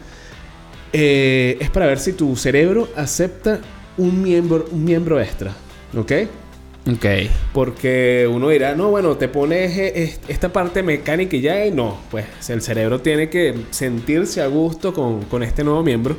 eh, 0.93 1.57
es 1.59 1.69
para 1.69 1.85
ver 1.87 1.99
si 1.99 2.13
tu 2.13 2.35
cerebro 2.35 2.87
acepta 2.95 3.59
un 3.97 4.21
miembro, 4.21 4.65
un 4.71 4.83
miembro 4.83 5.19
extra. 5.19 5.53
¿Ok? 5.97 6.11
Ok. 6.91 7.05
Porque 7.53 8.27
uno 8.31 8.49
dirá, 8.49 8.75
no, 8.75 8.89
bueno, 8.89 9.17
te 9.17 9.27
pones 9.27 9.77
es- 9.77 10.19
esta 10.27 10.49
parte 10.51 10.81
mecánica 10.83 11.35
y 11.35 11.41
ya, 11.41 11.65
y 11.65 11.71
no. 11.71 11.97
Pues 12.09 12.25
el 12.49 12.61
cerebro 12.61 12.99
tiene 13.01 13.29
que 13.29 13.53
sentirse 13.71 14.41
a 14.41 14.47
gusto 14.47 14.93
con, 14.93 15.23
con 15.23 15.43
este 15.43 15.63
nuevo 15.63 15.83
miembro. 15.83 16.15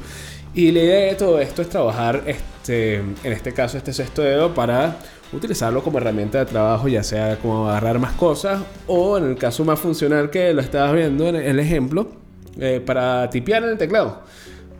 Y 0.54 0.72
la 0.72 0.80
idea 0.80 1.06
de 1.10 1.14
todo 1.14 1.38
esto 1.40 1.62
es 1.62 1.68
trabajar, 1.68 2.24
este, 2.26 2.96
en 2.96 3.16
este 3.24 3.52
caso, 3.52 3.78
este 3.78 3.92
sexto 3.92 4.22
dedo 4.22 4.52
para 4.52 4.98
utilizarlo 5.32 5.82
como 5.84 5.98
herramienta 5.98 6.38
de 6.40 6.46
trabajo, 6.46 6.88
ya 6.88 7.04
sea 7.04 7.36
como 7.36 7.68
agarrar 7.70 8.00
más 8.00 8.12
cosas 8.14 8.60
o 8.88 9.16
en 9.16 9.26
el 9.26 9.36
caso 9.36 9.64
más 9.64 9.78
funcional 9.78 10.28
que 10.28 10.52
lo 10.52 10.60
estabas 10.60 10.92
viendo 10.94 11.28
en 11.28 11.36
el 11.36 11.60
ejemplo, 11.60 12.08
eh, 12.58 12.82
para 12.84 13.30
tipear 13.30 13.62
en 13.62 13.70
el 13.70 13.78
teclado. 13.78 14.22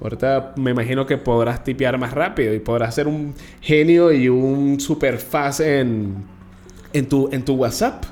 Ahorita 0.01 0.53
me 0.57 0.71
imagino 0.71 1.07
que 1.07 1.19
podrás 1.19 1.63
tipear 1.65 1.99
más 1.99 2.13
rápido 2.13 2.55
y 2.55 2.59
podrás 2.59 2.95
ser 2.95 3.07
un 3.07 3.35
genio 3.61 4.11
y 4.13 4.29
un 4.29 4.81
superfaz 4.81 5.61
en, 5.61 6.15
en, 6.93 7.07
tu, 7.09 7.29
en 7.33 7.45
tu 7.45 7.55
WhatsApp. 7.55 8.05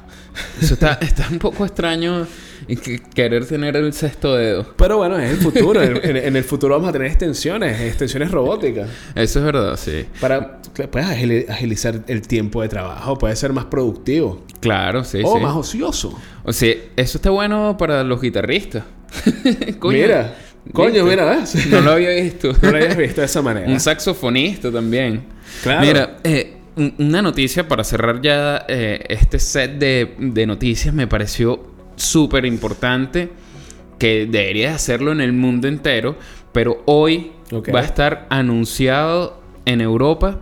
Eso 0.61 0.75
está, 0.75 0.93
está 1.01 1.27
un 1.33 1.39
poco 1.39 1.65
extraño 1.65 2.25
y 2.69 2.77
que- 2.77 3.01
querer 3.01 3.45
tener 3.47 3.75
el 3.77 3.93
sexto 3.93 4.37
dedo. 4.37 4.67
Pero 4.77 4.99
bueno, 4.99 5.19
es 5.19 5.31
el 5.33 5.37
futuro. 5.39 5.83
en, 5.83 5.97
en- 6.05 6.17
en 6.17 6.37
el 6.37 6.45
futuro 6.45 6.75
vamos 6.75 6.91
a 6.91 6.93
tener 6.93 7.09
extensiones, 7.09 7.81
extensiones 7.81 8.31
robóticas. 8.31 8.89
Eso 9.17 9.39
es 9.41 9.45
verdad, 9.45 9.77
sí. 9.77 10.05
Para 10.21 10.61
agili- 10.93 11.49
agilizar 11.49 12.05
el 12.07 12.23
tiempo 12.23 12.63
de 12.63 12.69
trabajo, 12.69 13.17
puedes 13.19 13.39
ser 13.39 13.53
más 13.53 13.65
productivo 13.65 14.45
Claro, 14.61 15.03
sí, 15.05 15.23
o 15.25 15.37
sí. 15.39 15.43
más 15.43 15.57
ocioso. 15.57 16.17
O 16.45 16.53
sea, 16.53 16.73
eso 16.97 17.19
está 17.19 17.31
bueno 17.31 17.77
para 17.79 18.05
los 18.05 18.21
guitarristas. 18.21 18.85
Mira, 19.83 20.37
coño, 20.73 21.05
mira, 21.05 21.25
¿ves? 21.25 21.67
No 21.71 21.81
lo 21.81 21.93
había 21.93 22.11
visto. 22.11 22.53
No 22.63 22.71
lo 22.71 22.77
hayas 22.79 22.97
visto 22.97 23.21
de 23.21 23.27
esa 23.27 23.43
manera. 23.43 23.67
Un 23.69 23.81
saxofonista 23.81 24.71
también. 24.71 25.23
Claro. 25.63 25.81
Mira, 25.87 26.17
eh, 26.25 26.55
un- 26.77 26.95
una 26.99 27.23
noticia 27.23 27.67
para 27.67 27.83
cerrar 27.85 28.21
ya 28.23 28.65
eh, 28.69 29.05
este 29.09 29.39
set 29.39 29.73
de, 29.79 30.15
de 30.19 30.47
noticias 30.47 30.95
me 30.95 31.07
pareció 31.07 31.65
súper 31.97 32.45
importante 32.45 33.31
que 33.99 34.27
debería 34.31 34.75
hacerlo 34.75 35.11
en 35.13 35.21
el 35.21 35.33
mundo 35.33 35.67
entero, 35.67 36.17
pero 36.53 36.83
hoy 36.87 37.33
va 37.75 37.81
a 37.81 37.85
estar 37.85 38.27
anunciado 38.31 39.41
en 39.65 39.81
Europa 39.81 40.41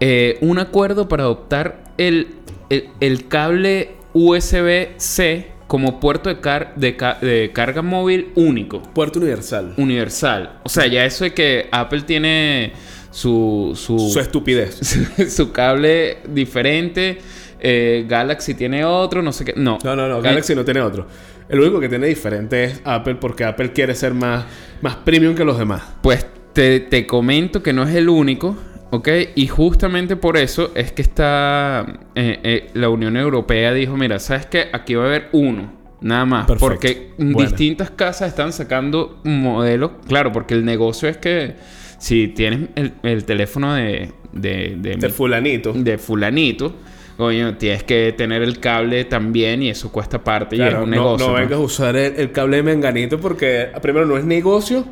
eh, 0.00 0.38
un 0.40 0.58
acuerdo 0.58 1.08
para 1.08 1.24
adoptar 1.24 1.84
el, 1.98 2.28
el- 2.70 2.88
el 3.00 3.28
cable 3.28 3.90
USB-C 4.14 5.48
como 5.70 6.00
puerto 6.00 6.28
de, 6.28 6.40
car- 6.40 6.72
de 6.74 6.96
ca- 6.96 7.16
de 7.20 7.52
carga 7.54 7.80
móvil 7.80 8.32
único 8.34 8.82
Puerto 8.82 9.20
universal. 9.20 9.74
universal. 9.76 10.58
O 10.64 10.68
sea, 10.68 10.88
ya 10.88 11.04
eso 11.04 11.22
de 11.22 11.32
que 11.32 11.68
Apple 11.70 12.00
tiene 12.02 12.72
su 13.12 13.72
su, 13.76 13.96
Su 14.12 14.18
estupidez. 14.18 14.80
su 15.28 15.52
cable 15.52 16.18
diferente, 16.28 17.18
eh, 17.60 18.04
Galaxy 18.08 18.54
tiene 18.54 18.84
otro, 18.84 19.22
no 19.22 19.32
sé 19.32 19.44
qué. 19.44 19.54
No, 19.56 19.78
No, 19.84 19.94
no, 19.94 20.08
no. 20.08 20.18
Eh, 20.18 20.22
Galaxy 20.22 20.56
no 20.56 20.64
tiene 20.64 20.80
otro. 20.80 21.06
El 21.48 21.60
único 21.60 21.78
que 21.78 21.88
tiene 21.88 22.08
diferente 22.08 22.64
es 22.64 22.80
Apple 22.84 23.14
porque 23.20 23.44
Apple 23.44 23.70
quiere 23.72 23.94
ser 23.94 24.12
más, 24.12 24.46
más 24.82 24.96
premium 24.96 25.36
que 25.36 25.44
los 25.44 25.56
demás. 25.56 25.82
Pues 26.02 26.26
te, 26.52 26.80
te 26.80 27.06
comento 27.06 27.62
que 27.62 27.72
no 27.72 27.84
es 27.84 27.94
el 27.94 28.08
único, 28.08 28.56
¿ok? 28.90 29.08
Y 29.34 29.46
justamente 29.46 30.16
por 30.16 30.36
eso 30.36 30.70
es 30.74 30.92
que 30.92 31.02
está 31.02 31.86
eh, 32.14 32.40
eh, 32.42 32.70
la 32.74 32.88
Unión 32.88 33.16
Europea 33.16 33.72
dijo, 33.72 33.96
mira, 33.96 34.18
¿sabes 34.18 34.46
qué? 34.46 34.68
Aquí 34.72 34.94
va 34.94 35.04
a 35.04 35.06
haber 35.06 35.28
uno. 35.32 35.72
Nada 36.00 36.24
más. 36.24 36.46
Perfecto. 36.46 36.66
Porque 36.66 37.10
distintas 37.18 37.90
casas 37.90 38.28
están 38.28 38.52
sacando 38.52 39.20
modelos. 39.24 39.92
Claro, 40.08 40.32
porque 40.32 40.54
el 40.54 40.64
negocio 40.64 41.08
es 41.08 41.18
que 41.18 41.56
si 41.98 42.28
tienes 42.28 42.70
el, 42.74 42.92
el 43.02 43.24
teléfono 43.24 43.74
de, 43.74 44.10
de, 44.32 44.76
de, 44.78 44.96
De 44.96 45.08
fulanito. 45.10 45.74
de 45.74 45.98
fulanito, 45.98 46.72
coño, 47.18 47.56
tienes 47.58 47.82
que 47.84 48.14
tener 48.16 48.42
el 48.42 48.58
cable 48.60 49.04
también 49.04 49.62
y 49.62 49.68
eso 49.68 49.92
cuesta 49.92 50.16
aparte 50.16 50.56
y 50.56 50.62
es 50.62 50.72
un 50.72 50.80
no, 50.80 50.86
negocio. 50.86 51.26
no 51.28 51.34
vengas 51.34 51.52
a 51.52 51.58
usar 51.58 51.96
el, 51.96 52.14
el 52.16 52.32
cable 52.32 52.56
de 52.56 52.62
menganito 52.62 53.20
porque 53.20 53.68
primero 53.82 54.06
no 54.06 54.16
es 54.16 54.24
negocio 54.24 54.86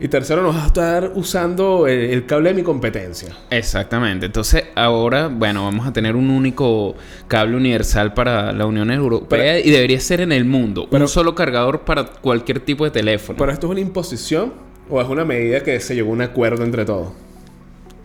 y 0.00 0.08
tercero 0.08 0.42
no 0.42 0.48
vas 0.48 0.64
a 0.64 0.66
estar 0.68 1.12
usando 1.14 1.86
el, 1.86 1.98
el 2.00 2.26
cable 2.26 2.48
de 2.50 2.54
mi 2.56 2.62
competencia. 2.62 3.36
Exactamente. 3.50 4.26
Entonces, 4.26 4.64
ahora, 4.74 5.28
bueno, 5.28 5.64
vamos 5.64 5.86
a 5.86 5.92
tener 5.92 6.16
un 6.16 6.30
único 6.30 6.94
cable 7.28 7.56
universal 7.56 8.14
para 8.14 8.52
la 8.52 8.64
Unión 8.66 8.90
Europea 8.90 9.38
Pero- 9.54 9.68
y 9.68 9.70
debería 9.70 10.00
ser 10.00 10.22
en 10.22 10.32
el 10.32 10.44
mundo. 10.46 10.88
Pero- 10.90 11.04
un 11.04 11.08
solo 11.08 11.34
cargador 11.34 11.80
para 11.80 12.04
cualquier 12.06 12.60
tipo 12.60 12.84
de 12.84 12.90
teléfono. 12.90 13.38
¿Pero 13.38 13.52
esto 13.52 13.66
es 13.66 13.70
una 13.72 13.80
imposición 13.80 14.54
o 14.88 15.00
es 15.00 15.08
una 15.08 15.24
medida 15.24 15.62
que 15.62 15.78
se 15.80 15.94
llegó 15.94 16.10
a 16.10 16.14
un 16.14 16.22
acuerdo 16.22 16.64
entre 16.64 16.84
todos? 16.84 17.12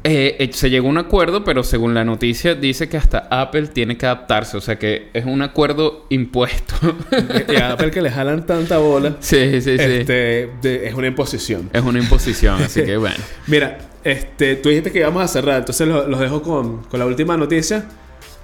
Eh, 0.08 0.36
eh, 0.38 0.50
se 0.54 0.70
llegó 0.70 0.86
a 0.88 0.92
un 0.92 1.00
acuerdo, 1.00 1.44
pero 1.44 1.64
según 1.64 1.96
la 1.96 2.06
noticia 2.06 2.54
dice 2.54 2.88
que 2.88 2.96
hasta 2.96 3.28
Apple 3.32 3.66
tiene 3.68 3.98
que 3.98 4.06
adaptarse. 4.06 4.56
O 4.56 4.62
sea 4.62 4.78
que 4.78 5.10
es 5.14 5.26
un 5.26 5.42
acuerdo 5.42 6.06
impuesto. 6.10 6.76
y 7.52 7.56
a 7.56 7.72
Apple 7.72 7.90
que 7.90 8.04
le 8.04 8.12
jalan 8.12 8.46
tanta 8.46 8.78
bola, 8.78 9.16
sí, 9.20 9.62
sí, 9.62 9.78
sí. 9.78 9.84
este, 9.84 10.52
de- 10.62 10.88
es 10.88 10.94
una 10.94 11.08
imposición. 11.08 11.72
Es 11.74 11.82
una 11.82 11.98
imposición, 11.98 12.62
así 12.62 12.84
que 12.86 12.98
bueno. 12.98 13.16
Mira, 13.48 13.80
este, 14.04 14.58
tú 14.58 14.70
dijiste 14.70 14.92
que 14.92 15.00
íbamos 15.00 15.24
a 15.24 15.28
cerrar, 15.28 15.58
entonces 15.58 15.88
lo- 15.88 16.08
los 16.08 16.20
dejo 16.20 16.44
con, 16.44 16.84
con 16.84 17.00
la 17.00 17.08
última 17.08 17.36
noticia 17.36 17.86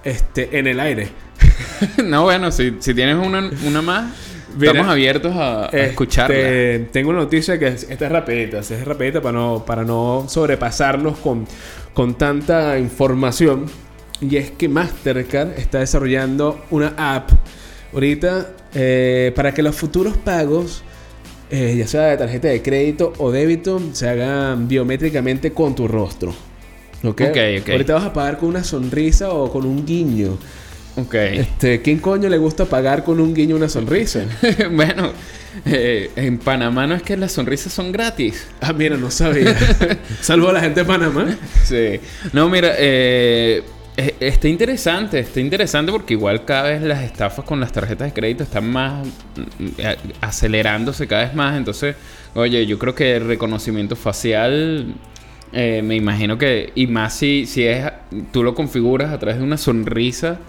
este, 0.04 0.58
en 0.58 0.66
el 0.66 0.80
aire. 0.80 1.10
no, 2.04 2.24
bueno, 2.24 2.52
si, 2.52 2.74
si 2.80 2.96
tienes 2.96 3.16
una, 3.24 3.52
una 3.68 3.82
más, 3.84 4.12
Mira, 4.58 4.72
estamos 4.72 4.92
abiertos 4.92 5.36
a, 5.36 5.64
a 5.64 5.66
Este, 5.66 5.86
escucharla. 5.86 6.88
Tengo 6.92 7.10
una 7.12 7.20
noticia 7.20 7.58
que 7.60 7.68
es- 7.68 7.88
esta 7.90 8.06
es 8.06 8.12
rapidita, 8.12 8.60
es 8.60 8.86
rapidita 8.86 9.22
para 9.22 9.38
no, 9.38 9.64
para 9.66 9.84
no 9.84 10.26
sobrepasarnos 10.28 11.18
con, 11.20 11.46
con 11.94 12.16
tanta 12.16 12.78
información. 12.80 13.66
Y 14.22 14.36
es 14.38 14.52
que 14.52 14.70
Mastercard 14.70 15.58
está 15.58 15.80
desarrollando 15.80 16.64
una 16.70 16.94
app 16.98 17.32
ahorita 17.94 18.52
eh, 18.76 19.32
para 19.36 19.54
que 19.54 19.64
los 19.64 19.76
futuros 19.76 20.16
pagos, 20.18 20.84
eh, 21.50 21.76
ya 21.78 21.88
sea 21.88 22.02
de 22.04 22.18
tarjeta 22.18 22.48
de 22.50 22.62
crédito 22.62 23.14
o 23.18 23.32
débito, 23.32 23.82
se 23.94 24.08
hagan 24.08 24.68
biométricamente 24.68 25.52
con 25.52 25.74
tu 25.76 25.88
rostro. 25.88 26.34
¿Ok? 27.04 27.22
Ok, 27.30 27.38
ok. 27.62 27.70
Ahorita 27.70 27.94
vas 27.96 28.04
a 28.06 28.14
pagar 28.14 28.38
con 28.38 28.50
una 28.50 28.64
sonrisa 28.64 29.32
o 29.32 29.52
con 29.52 29.66
un 29.66 29.86
guiño. 29.86 30.38
Ok. 30.96 31.14
Este, 31.16 31.82
¿quién 31.82 32.00
coño 32.00 32.28
le 32.30 32.38
gusta 32.38 32.66
pagar 32.66 33.04
con 33.04 33.20
un 33.20 33.34
guiño 33.34 33.56
una 33.56 33.70
sonrisa? 33.70 34.26
bueno, 34.72 35.12
eh, 35.66 36.12
en 36.16 36.38
Panamá 36.38 36.88
no 36.88 36.96
es 36.96 37.04
que 37.04 37.16
las 37.16 37.32
sonrisas 37.32 37.72
son 37.72 37.92
gratis. 37.92 38.48
ah, 38.62 38.74
mira, 38.74 38.98
no 38.98 39.10
sabía. 39.10 39.56
Salvo 40.22 40.50
a 40.50 40.54
la 40.54 40.62
gente 40.62 40.82
de 40.82 40.86
Panamá. 40.86 41.38
Sí. 41.64 42.00
No, 42.34 42.50
mira, 42.50 42.74
eh, 42.78 43.64
eh, 43.98 44.16
está 44.22 44.48
interesante, 44.48 45.20
está 45.20 45.42
interesante 45.42 45.92
porque 45.92 46.14
igual 46.14 46.46
cada 46.46 46.64
vez 46.64 46.82
las 46.82 47.04
estafas 47.04 47.44
con 47.44 47.60
las 47.60 47.74
tarjetas 47.74 48.08
de 48.08 48.14
crédito 48.14 48.44
están 48.44 48.72
más 48.72 49.06
mm, 49.06 49.66
eh, 49.78 49.98
acelerándose 50.22 51.08
cada 51.08 51.26
vez 51.26 51.34
más. 51.34 51.58
Entonces, 51.58 51.96
oye, 52.34 52.66
yo 52.66 52.80
creo 52.80 52.96
que 52.96 53.18
el 53.18 53.28
reconocimiento 53.28 53.96
facial, 53.98 54.96
eh, 55.52 55.82
me 55.84 55.96
imagino 55.96 56.38
que, 56.38 56.72
y 56.74 56.88
más 56.88 57.16
si, 57.16 57.46
si 57.46 57.66
es, 57.66 57.86
tú 58.32 58.44
lo 58.44 58.56
configuras 58.56 59.12
a 59.12 59.20
través 59.20 59.40
de 59.40 59.44
una 59.44 59.58
sonrisa, 59.58 60.40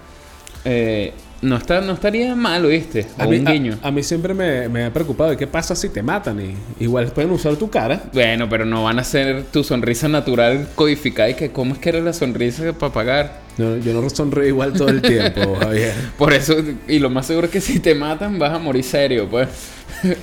eh, 0.65 1.13
no, 1.41 1.57
está, 1.57 1.81
no 1.81 1.93
estaría 1.95 2.37
mal, 2.37 2.65
¿oíste? 2.65 3.07
O 3.19 3.23
A 3.23 3.27
mí, 3.27 3.39
un 3.39 3.45
guiño. 3.47 3.79
a- 3.83 3.89
a 3.89 3.91
mí 3.91 4.03
siempre 4.05 4.33
me, 4.33 4.69
me 4.69 4.85
ha 4.85 4.93
preocupado 4.93 5.31
de 5.31 5.37
qué 5.37 5.47
pasa 5.49 5.75
si 5.75 5.89
te 5.89 6.03
matan 6.03 6.41
y 6.41 6.55
igual 6.85 7.07
pueden 7.09 7.33
usar 7.33 7.57
tu 7.57 7.69
cara. 7.69 8.05
Bueno, 8.13 8.49
pero 8.49 8.65
no 8.65 8.85
van 8.85 9.01
a 9.01 9.05
ser 9.05 9.43
tu 9.53 9.65
sonrisa 9.65 10.07
natural 10.09 10.69
codificada 10.77 11.31
y 11.31 11.35
que 11.35 11.51
cómo 11.51 11.75
es 11.75 11.81
que 11.81 11.89
era 11.89 12.01
la 12.01 12.13
sonrisa 12.13 12.73
para 12.75 12.93
pagar. 12.93 13.43
No, 13.59 13.77
yo 13.77 13.93
no 13.93 14.09
sonrío 14.09 14.47
igual 14.47 14.73
todo 14.73 14.89
el 14.89 15.03
tiempo, 15.03 15.57
Javier. 15.61 15.93
Por 16.17 16.33
eso, 16.33 16.57
y 16.89 16.99
lo 16.99 17.11
más 17.11 17.27
seguro 17.27 17.47
es 17.47 17.53
que 17.53 17.61
si 17.61 17.81
te 17.81 17.95
matan 17.95 18.39
vas 18.39 18.53
a 18.53 18.59
morir 18.59 18.85
serio, 18.85 19.29
pues. 19.31 19.49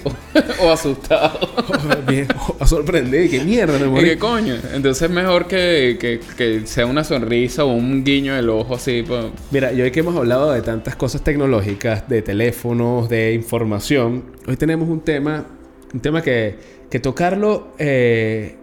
o, 0.04 0.64
o 0.66 0.72
asustado. 0.72 1.40
Bien, 2.08 2.28
oh, 2.60 2.66
sorprendido. 2.66 3.30
¿Qué 3.30 3.44
mierda 3.44 3.78
me 3.78 4.02
¿Y 4.02 4.04
qué 4.04 4.18
coño? 4.18 4.56
Entonces 4.74 5.04
es 5.04 5.10
mejor 5.12 5.48
que, 5.48 5.98
que, 6.00 6.20
que 6.36 6.66
sea 6.66 6.86
una 6.86 7.04
sonrisa 7.04 7.66
o 7.66 7.74
un 7.74 8.04
guiño 8.04 8.36
del 8.36 8.50
ojo 8.50 8.76
así, 8.76 9.04
pues. 9.08 9.26
Mira, 9.52 9.72
y 9.74 9.82
hoy 9.82 9.92
que 9.92 10.00
hemos 10.00 10.16
hablado 10.16 10.52
de 10.52 10.62
tantas 10.62 10.96
cosas 10.96 11.24
tecnológicas, 11.24 12.10
de 12.10 12.22
teléfonos, 12.22 13.10
de 13.10 13.34
información, 13.34 14.26
hoy 14.48 14.58
tenemos 14.58 14.90
un 14.90 15.02
tema, 15.02 15.46
un 15.94 16.00
tema 16.00 16.22
que, 16.24 16.58
que 16.90 17.00
tocarlo 17.00 17.74
eh, 17.78 18.59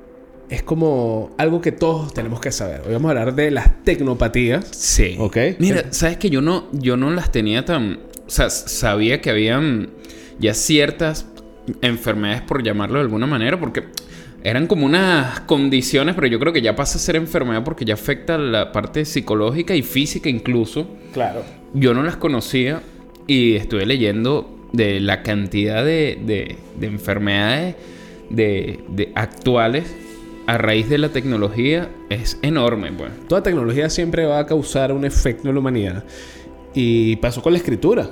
es 0.48 0.62
como 0.62 1.34
algo 1.38 1.60
que 1.60 1.72
todos 1.72 2.14
tenemos 2.14 2.40
que 2.40 2.52
saber. 2.52 2.82
Hoy 2.86 2.92
vamos 2.92 3.08
a 3.08 3.10
hablar 3.10 3.34
de 3.34 3.50
las 3.50 3.82
tecnopatías. 3.84 4.66
Sí. 4.72 5.16
Ok. 5.18 5.36
Mira, 5.58 5.92
sabes 5.92 6.16
que 6.18 6.30
yo 6.30 6.40
no, 6.40 6.66
yo 6.72 6.96
no 6.96 7.10
las 7.10 7.32
tenía 7.32 7.64
tan. 7.64 7.98
O 8.26 8.30
sea, 8.30 8.50
sabía 8.50 9.20
que 9.20 9.30
habían 9.30 9.90
ya 10.38 10.54
ciertas 10.54 11.26
enfermedades, 11.82 12.42
por 12.42 12.62
llamarlo 12.62 12.96
de 12.98 13.02
alguna 13.04 13.26
manera, 13.26 13.58
porque 13.58 13.84
eran 14.44 14.66
como 14.68 14.86
unas 14.86 15.40
condiciones, 15.40 16.14
pero 16.14 16.28
yo 16.28 16.38
creo 16.38 16.52
que 16.52 16.62
ya 16.62 16.76
pasa 16.76 16.98
a 16.98 17.00
ser 17.00 17.16
enfermedad 17.16 17.64
porque 17.64 17.84
ya 17.84 17.94
afecta 17.94 18.38
la 18.38 18.70
parte 18.70 19.04
psicológica 19.04 19.74
y 19.74 19.82
física 19.82 20.28
incluso. 20.28 20.88
Claro. 21.12 21.42
Yo 21.74 21.92
no 21.94 22.02
las 22.04 22.16
conocía 22.16 22.82
y 23.26 23.54
estuve 23.56 23.84
leyendo 23.86 24.68
de 24.72 25.00
la 25.00 25.22
cantidad 25.22 25.84
de, 25.84 26.18
de- 26.24 26.56
de 26.78 26.86
enfermedades 26.86 27.74
de, 28.30 28.80
de 28.88 29.10
actuales 29.16 29.84
a 30.46 30.58
raíz 30.58 30.88
de 30.88 30.98
la 30.98 31.08
tecnología 31.10 31.90
es 32.10 32.38
enorme, 32.42 32.92
pues. 32.92 33.10
Toda 33.28 33.42
tecnología 33.42 33.90
siempre 33.90 34.24
va 34.26 34.38
a 34.40 34.46
causar 34.46 34.92
un 34.92 35.04
efecto 35.04 35.48
en 35.48 35.54
la 35.54 35.60
humanidad. 35.60 36.04
Y 36.74 37.16
pasó 37.16 37.42
con 37.42 37.52
la 37.52 37.58
escritura. 37.58 38.08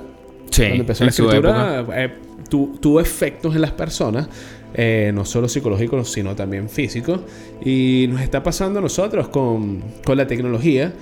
Sí, 0.49 0.63
Cuando 0.63 0.81
empezó 0.81 1.03
en 1.03 1.07
la 1.07 1.09
escritura, 1.11 1.85
eh, 1.95 2.13
tu- 2.49 2.77
tuvo 2.81 2.99
efectos 2.99 3.55
en 3.55 3.61
las 3.61 3.71
personas, 3.71 4.27
eh, 4.73 5.11
no 5.13 5.23
solo 5.25 5.47
psicológicos, 5.47 6.11
sino 6.11 6.35
también 6.35 6.69
físicos. 6.69 7.21
Y 7.63 8.07
nos 8.09 8.21
está 8.21 8.43
pasando 8.43 8.79
a 8.79 8.81
nosotros 8.81 9.27
con, 9.29 9.81
con 10.03 10.17
la 10.17 10.27
tecnología. 10.27 10.93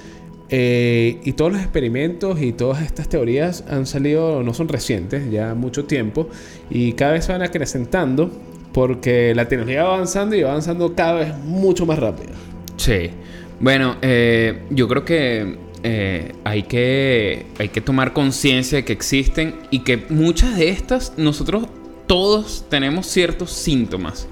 eh, 0.56 1.20
y 1.24 1.32
todos 1.34 1.52
los 1.54 1.62
experimentos 1.62 2.40
y 2.40 2.52
todas 2.52 2.84
estas 2.84 3.10
teorías 3.10 3.64
han 3.70 3.88
salido, 3.88 4.44
no 4.44 4.54
son 4.54 4.68
recientes, 4.68 5.32
ya 5.32 5.56
mucho 5.56 5.86
tiempo. 5.86 6.30
Y 6.70 6.94
cada 6.94 7.14
vez 7.14 7.26
se 7.26 7.32
van 7.32 7.42
acrecentando 7.42 8.30
porque 8.74 9.34
la 9.36 9.48
tecnología 9.48 9.84
va 9.84 9.96
avanzando 9.96 10.36
y 10.36 10.42
va 10.42 10.50
avanzando 10.50 10.94
cada 10.96 11.14
vez 11.14 11.38
mucho 11.38 11.86
más 11.86 12.00
rápido. 12.00 12.34
Sí. 12.78 13.12
Bueno, 13.60 13.96
eh, 14.02 14.64
yo 14.72 14.88
creo 14.88 15.06
que 15.06 15.58
eh, 15.84 16.34
hay 16.44 16.64
que 16.64 17.46
hay 17.60 17.70
que 17.70 17.82
tomar 17.82 18.14
conciencia 18.14 18.78
de 18.78 18.86
que 18.86 18.94
existen 18.94 19.56
y 19.70 19.80
que 19.80 20.06
muchas 20.10 20.58
de 20.58 20.70
estas 20.70 21.14
nosotros 21.18 21.68
todos 22.08 22.66
tenemos 22.70 23.06
ciertos 23.06 23.52
síntomas. 23.52 24.28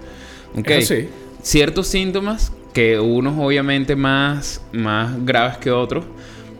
¿ok? 0.58 0.70
Eso 0.70 0.96
sí. 0.96 1.08
Ciertos 1.44 1.88
síntomas 1.88 2.52
que 2.74 3.00
unos 3.00 3.36
obviamente 3.38 3.96
más, 3.96 4.62
más 4.72 5.24
graves 5.26 5.58
que 5.58 5.72
otros, 5.72 6.06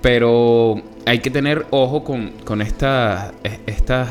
pero 0.02 0.82
hay 1.06 1.20
que 1.20 1.30
tener 1.30 1.66
ojo 1.72 2.04
con, 2.04 2.32
con 2.44 2.62
estas 2.62 3.34
estas 3.66 4.10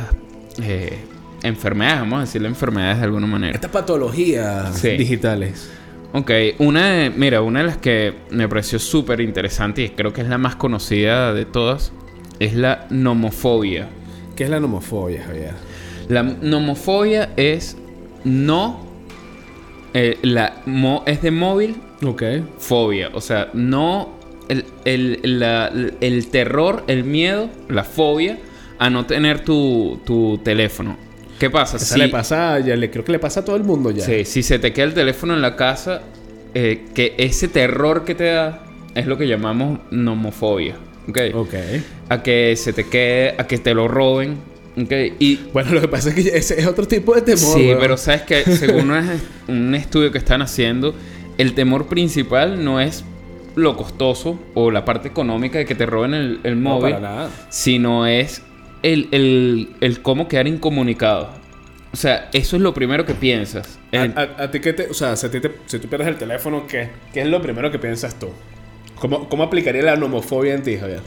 eh, 0.63 0.99
enfermedades, 1.43 2.01
vamos 2.01 2.19
a 2.19 2.21
decirle 2.23 2.49
enfermedades 2.49 2.99
de 2.99 3.05
alguna 3.05 3.27
manera. 3.27 3.55
Estas 3.55 3.71
patologías 3.71 4.77
Sí. 4.79 4.91
digitales. 4.97 5.71
Ok, 6.13 6.31
una 6.59 6.91
de, 6.91 7.11
mira, 7.11 7.41
una 7.41 7.61
de 7.61 7.67
las 7.67 7.77
que 7.77 8.15
me 8.31 8.49
pareció 8.49 8.79
súper 8.79 9.21
interesante 9.21 9.83
y 9.83 9.89
creo 9.91 10.13
que 10.13 10.23
es 10.23 10.29
la 10.29 10.39
más 10.39 10.57
conocida 10.57 11.33
de 11.33 11.45
todas 11.45 11.93
es 12.41 12.55
la 12.55 12.87
nomofobia. 12.91 13.89
¿Qué 14.35 14.45
es 14.45 14.51
la 14.51 14.59
nomofobia, 14.59 15.23
Javier? 15.25 15.53
La 16.09 16.23
nomofobia 16.25 17.31
es 17.37 17.77
no, 18.25 18.85
eh, 19.95 20.19
la 20.23 20.63
mo 20.67 21.05
es 21.07 21.23
de 21.23 21.31
móvil, 21.31 21.77
Ok. 22.05 22.23
fobia, 22.59 23.11
o 23.13 23.21
sea, 23.21 23.49
no 23.55 24.19
el, 24.49 24.65
el- 24.85 25.21
la- 25.39 25.71
el 26.01 26.27
terror, 26.29 26.83
el 26.89 27.05
miedo, 27.05 27.49
la 27.69 27.85
fobia 27.85 28.39
a 28.81 28.91
no 28.91 29.07
tener 29.07 29.45
tu, 29.45 30.01
tu 30.05 30.39
teléfono. 30.43 30.97
¿Qué 31.41 31.51
pasa? 31.51 31.77
Esa 31.79 31.95
Si- 31.95 31.99
le 32.01 32.09
pasa, 32.09 32.61
ya 32.61 32.77
le 32.77 32.89
creo 32.91 33.05
que 33.05 33.11
le 33.13 33.19
pasa 33.19 33.41
a 33.41 33.45
todo 33.45 33.57
el 33.57 33.65
mundo 33.65 33.91
ya. 33.91 34.05
Sí, 34.05 34.25
si 34.25 34.43
se 34.45 34.59
te 34.61 34.73
queda 34.73 34.85
el 34.85 34.95
teléfono 34.95 35.35
en 35.35 35.41
la 35.43 35.57
casa, 35.57 36.03
eh, 36.55 36.85
que 36.95 37.15
ese 37.19 37.49
terror 37.49 38.05
que 38.05 38.15
te 38.15 38.25
da 38.25 38.63
es 38.95 39.07
lo 39.07 39.17
que 39.19 39.27
llamamos 39.27 39.81
nomofobia. 39.91 40.77
¿ok? 41.09 41.19
Ok. 41.35 41.55
A 42.11 42.23
que 42.23 42.55
se 42.57 42.73
te 42.73 42.85
quede, 42.89 43.35
a 43.39 43.47
que 43.47 43.59
te 43.59 43.75
lo 43.75 43.89
roben. 43.89 44.37
¿ok? 44.81 44.93
Y 45.19 45.37
Bueno, 45.53 45.73
lo 45.73 45.81
que 45.81 45.89
pasa 45.89 46.11
es 46.11 46.15
que 46.15 46.37
ese 46.37 46.61
es 46.61 46.67
otro 46.67 46.87
tipo 46.87 47.15
de 47.15 47.23
temor. 47.23 47.39
sí, 47.39 47.73
pero 47.81 47.97
sabes 47.97 48.23
que 48.23 48.45
según 48.45 48.93
un 49.49 49.75
estudio 49.75 50.13
que 50.13 50.19
están 50.19 50.43
haciendo, 50.43 50.95
el 51.39 51.55
temor 51.55 51.87
principal 51.89 52.63
no 52.63 52.81
es 52.81 53.05
lo 53.57 53.77
costoso 53.77 54.39
o 54.55 54.71
la 54.71 54.85
parte 54.85 55.09
económica 55.09 55.59
de 55.59 55.65
que 55.65 55.75
te 55.75 55.87
roben 55.87 56.15
el, 56.15 56.41
el 56.45 56.63
No, 56.63 56.71
móvil, 56.79 56.95
para 56.95 57.01
nada. 57.15 57.31
sino 57.49 58.07
es 58.07 58.43
el, 58.83 59.09
el- 59.13 59.71
el 59.81 60.03
cómo 60.03 60.29
quedar 60.29 60.47
incomunicado. 60.49 61.31
O 61.93 61.97
sea, 61.97 62.29
eso 62.33 62.57
es 62.57 62.63
lo 62.63 62.73
primero 62.73 63.05
que 63.05 63.15
piensas. 63.15 63.79
A, 64.17 64.21
a- 64.21 64.45
a 64.45 64.51
ti 64.51 64.61
qué 64.61 64.73
te, 64.73 64.89
o 64.89 64.95
sea, 64.95 65.17
si, 65.17 65.29
te- 65.29 65.51
si 65.67 65.79
tú 65.79 65.89
pierdes 65.89 66.09
el 66.09 66.17
teléfono, 66.17 66.67
¿qué, 66.67 66.91
¿qué 67.13 67.23
es 67.23 67.27
lo 67.27 67.43
primero 67.43 67.71
que 67.71 67.79
piensas 67.79 68.19
tú? 68.19 68.29
¿Cómo, 68.97 69.29
cómo 69.29 69.43
aplicaría 69.43 69.83
la 69.83 69.97
nomofobia 69.97 70.55
en 70.55 70.63
ti, 70.63 70.77
Javier? 70.77 71.01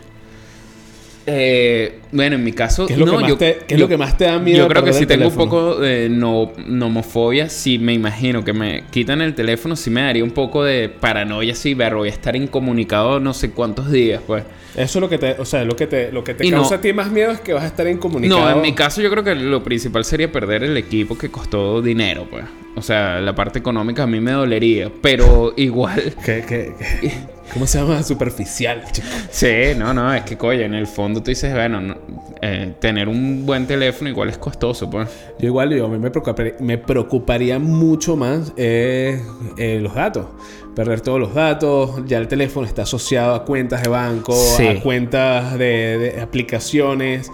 Eh, 1.25 1.99
bueno, 2.11 2.35
en 2.35 2.43
mi 2.43 2.51
caso, 2.51 2.85
¿Qué 2.85 2.93
es 2.93 2.99
lo 2.99 3.05
no, 3.05 3.11
que 3.13 3.17
más 3.19 3.29
yo, 3.29 3.37
te- 3.37 3.59
qué 3.65 3.75
es 3.75 3.79
yo- 3.79 3.85
lo 3.85 3.87
que 3.89 3.97
más 3.97 4.17
te 4.17 4.25
da 4.25 4.39
miedo 4.39 4.57
Yo 4.59 4.67
creo 4.67 4.83
que 4.83 4.91
si 4.93 5.05
tengo 5.05 5.27
un 5.29 5.35
poco 5.35 5.75
de 5.75 6.09
no, 6.09 6.51
nomofobia, 6.67 7.47
si 7.49 7.79
me 7.79 7.93
imagino 7.93 8.43
que 8.43 8.51
me 8.51 8.83
quitan 8.91 9.21
el 9.21 9.33
teléfono, 9.33 9.75
sí 9.77 9.89
me 9.89 10.01
daría 10.01 10.23
un 10.23 10.31
poco 10.31 10.63
de 10.65 10.89
paranoia, 10.89 11.55
si 11.55 11.73
verlo, 11.75 11.99
voy 11.99 12.09
a 12.09 12.11
estar 12.11 12.35
incomunicado 12.35 13.19
no 13.21 13.33
sé 13.33 13.51
cuántos 13.51 13.89
días, 13.89 14.21
pues. 14.27 14.43
Eso 14.75 14.97
es 14.97 15.01
lo 15.01 15.07
que 15.07 15.17
te, 15.17 15.31
o 15.39 15.45
sea, 15.45 15.63
lo 15.63 15.75
que 15.75 15.87
te, 15.87 16.11
lo 16.11 16.23
que 16.23 16.33
te 16.33 16.45
Y 16.45 16.51
causa 16.51 16.71
no- 16.71 16.75
a 16.77 16.81
ti 16.81 16.91
más 16.93 17.09
miedo 17.11 17.31
es 17.31 17.39
que 17.39 17.53
vas 17.53 17.63
a 17.63 17.67
estar 17.67 17.87
incomunicado. 17.87 18.41
No, 18.41 18.49
en 18.51 18.61
mi 18.61 18.73
caso 18.73 19.01
yo 19.01 19.09
creo 19.09 19.23
que 19.23 19.35
lo 19.35 19.63
principal 19.63 20.03
sería 20.03 20.31
perder 20.31 20.63
el 20.63 20.75
equipo 20.75 21.17
que 21.17 21.29
costó 21.29 21.81
dinero, 21.81 22.27
pues. 22.29 22.43
O 22.75 22.81
sea, 22.81 23.21
la 23.21 23.35
parte 23.35 23.59
económica 23.59 24.03
a 24.03 24.07
mí 24.07 24.19
me 24.19 24.31
dolería, 24.31 24.91
pero 25.01 25.53
igual... 25.57 26.15
¿Qué, 26.25 26.43
qué, 26.47 26.73
qué? 27.01 27.11
¿Cómo 27.51 27.67
se 27.67 27.77
llama? 27.79 28.01
Superficial, 28.03 28.83
chico. 28.91 29.07
Sí, 29.29 29.47
no, 29.77 29.93
no, 29.93 30.13
es 30.13 30.23
que, 30.23 30.37
coño, 30.37 30.61
en 30.61 30.73
el 30.73 30.87
fondo 30.87 31.21
tú 31.21 31.29
dices, 31.31 31.53
bueno, 31.53 31.81
no, 31.81 31.97
eh, 32.41 32.73
tener 32.79 33.07
un 33.09 33.45
buen 33.45 33.67
teléfono 33.67 34.09
igual 34.09 34.29
es 34.29 34.37
costoso, 34.37 34.89
pues. 34.89 35.09
Yo 35.39 35.47
igual, 35.47 35.71
yo 35.75 35.85
a 35.85 35.89
mí 35.89 35.97
me 35.99 36.09
preocuparía, 36.09 36.53
me 36.59 36.77
preocuparía 36.77 37.59
mucho 37.59 38.15
más 38.15 38.53
eh, 38.57 39.21
eh, 39.57 39.79
los 39.81 39.93
datos. 39.93 40.27
Perder 40.75 41.01
todos 41.01 41.19
los 41.19 41.33
datos. 41.35 42.01
Ya 42.07 42.17
el 42.17 42.27
teléfono 42.27 42.65
está 42.65 42.83
asociado 42.83 43.35
a 43.35 43.45
cuentas 43.45 43.83
de 43.83 43.89
banco, 43.89 44.33
Sí. 44.33 44.65
a 44.67 44.79
cuentas 44.81 45.57
de, 45.59 45.97
de 46.15 46.21
aplicaciones 46.21 47.29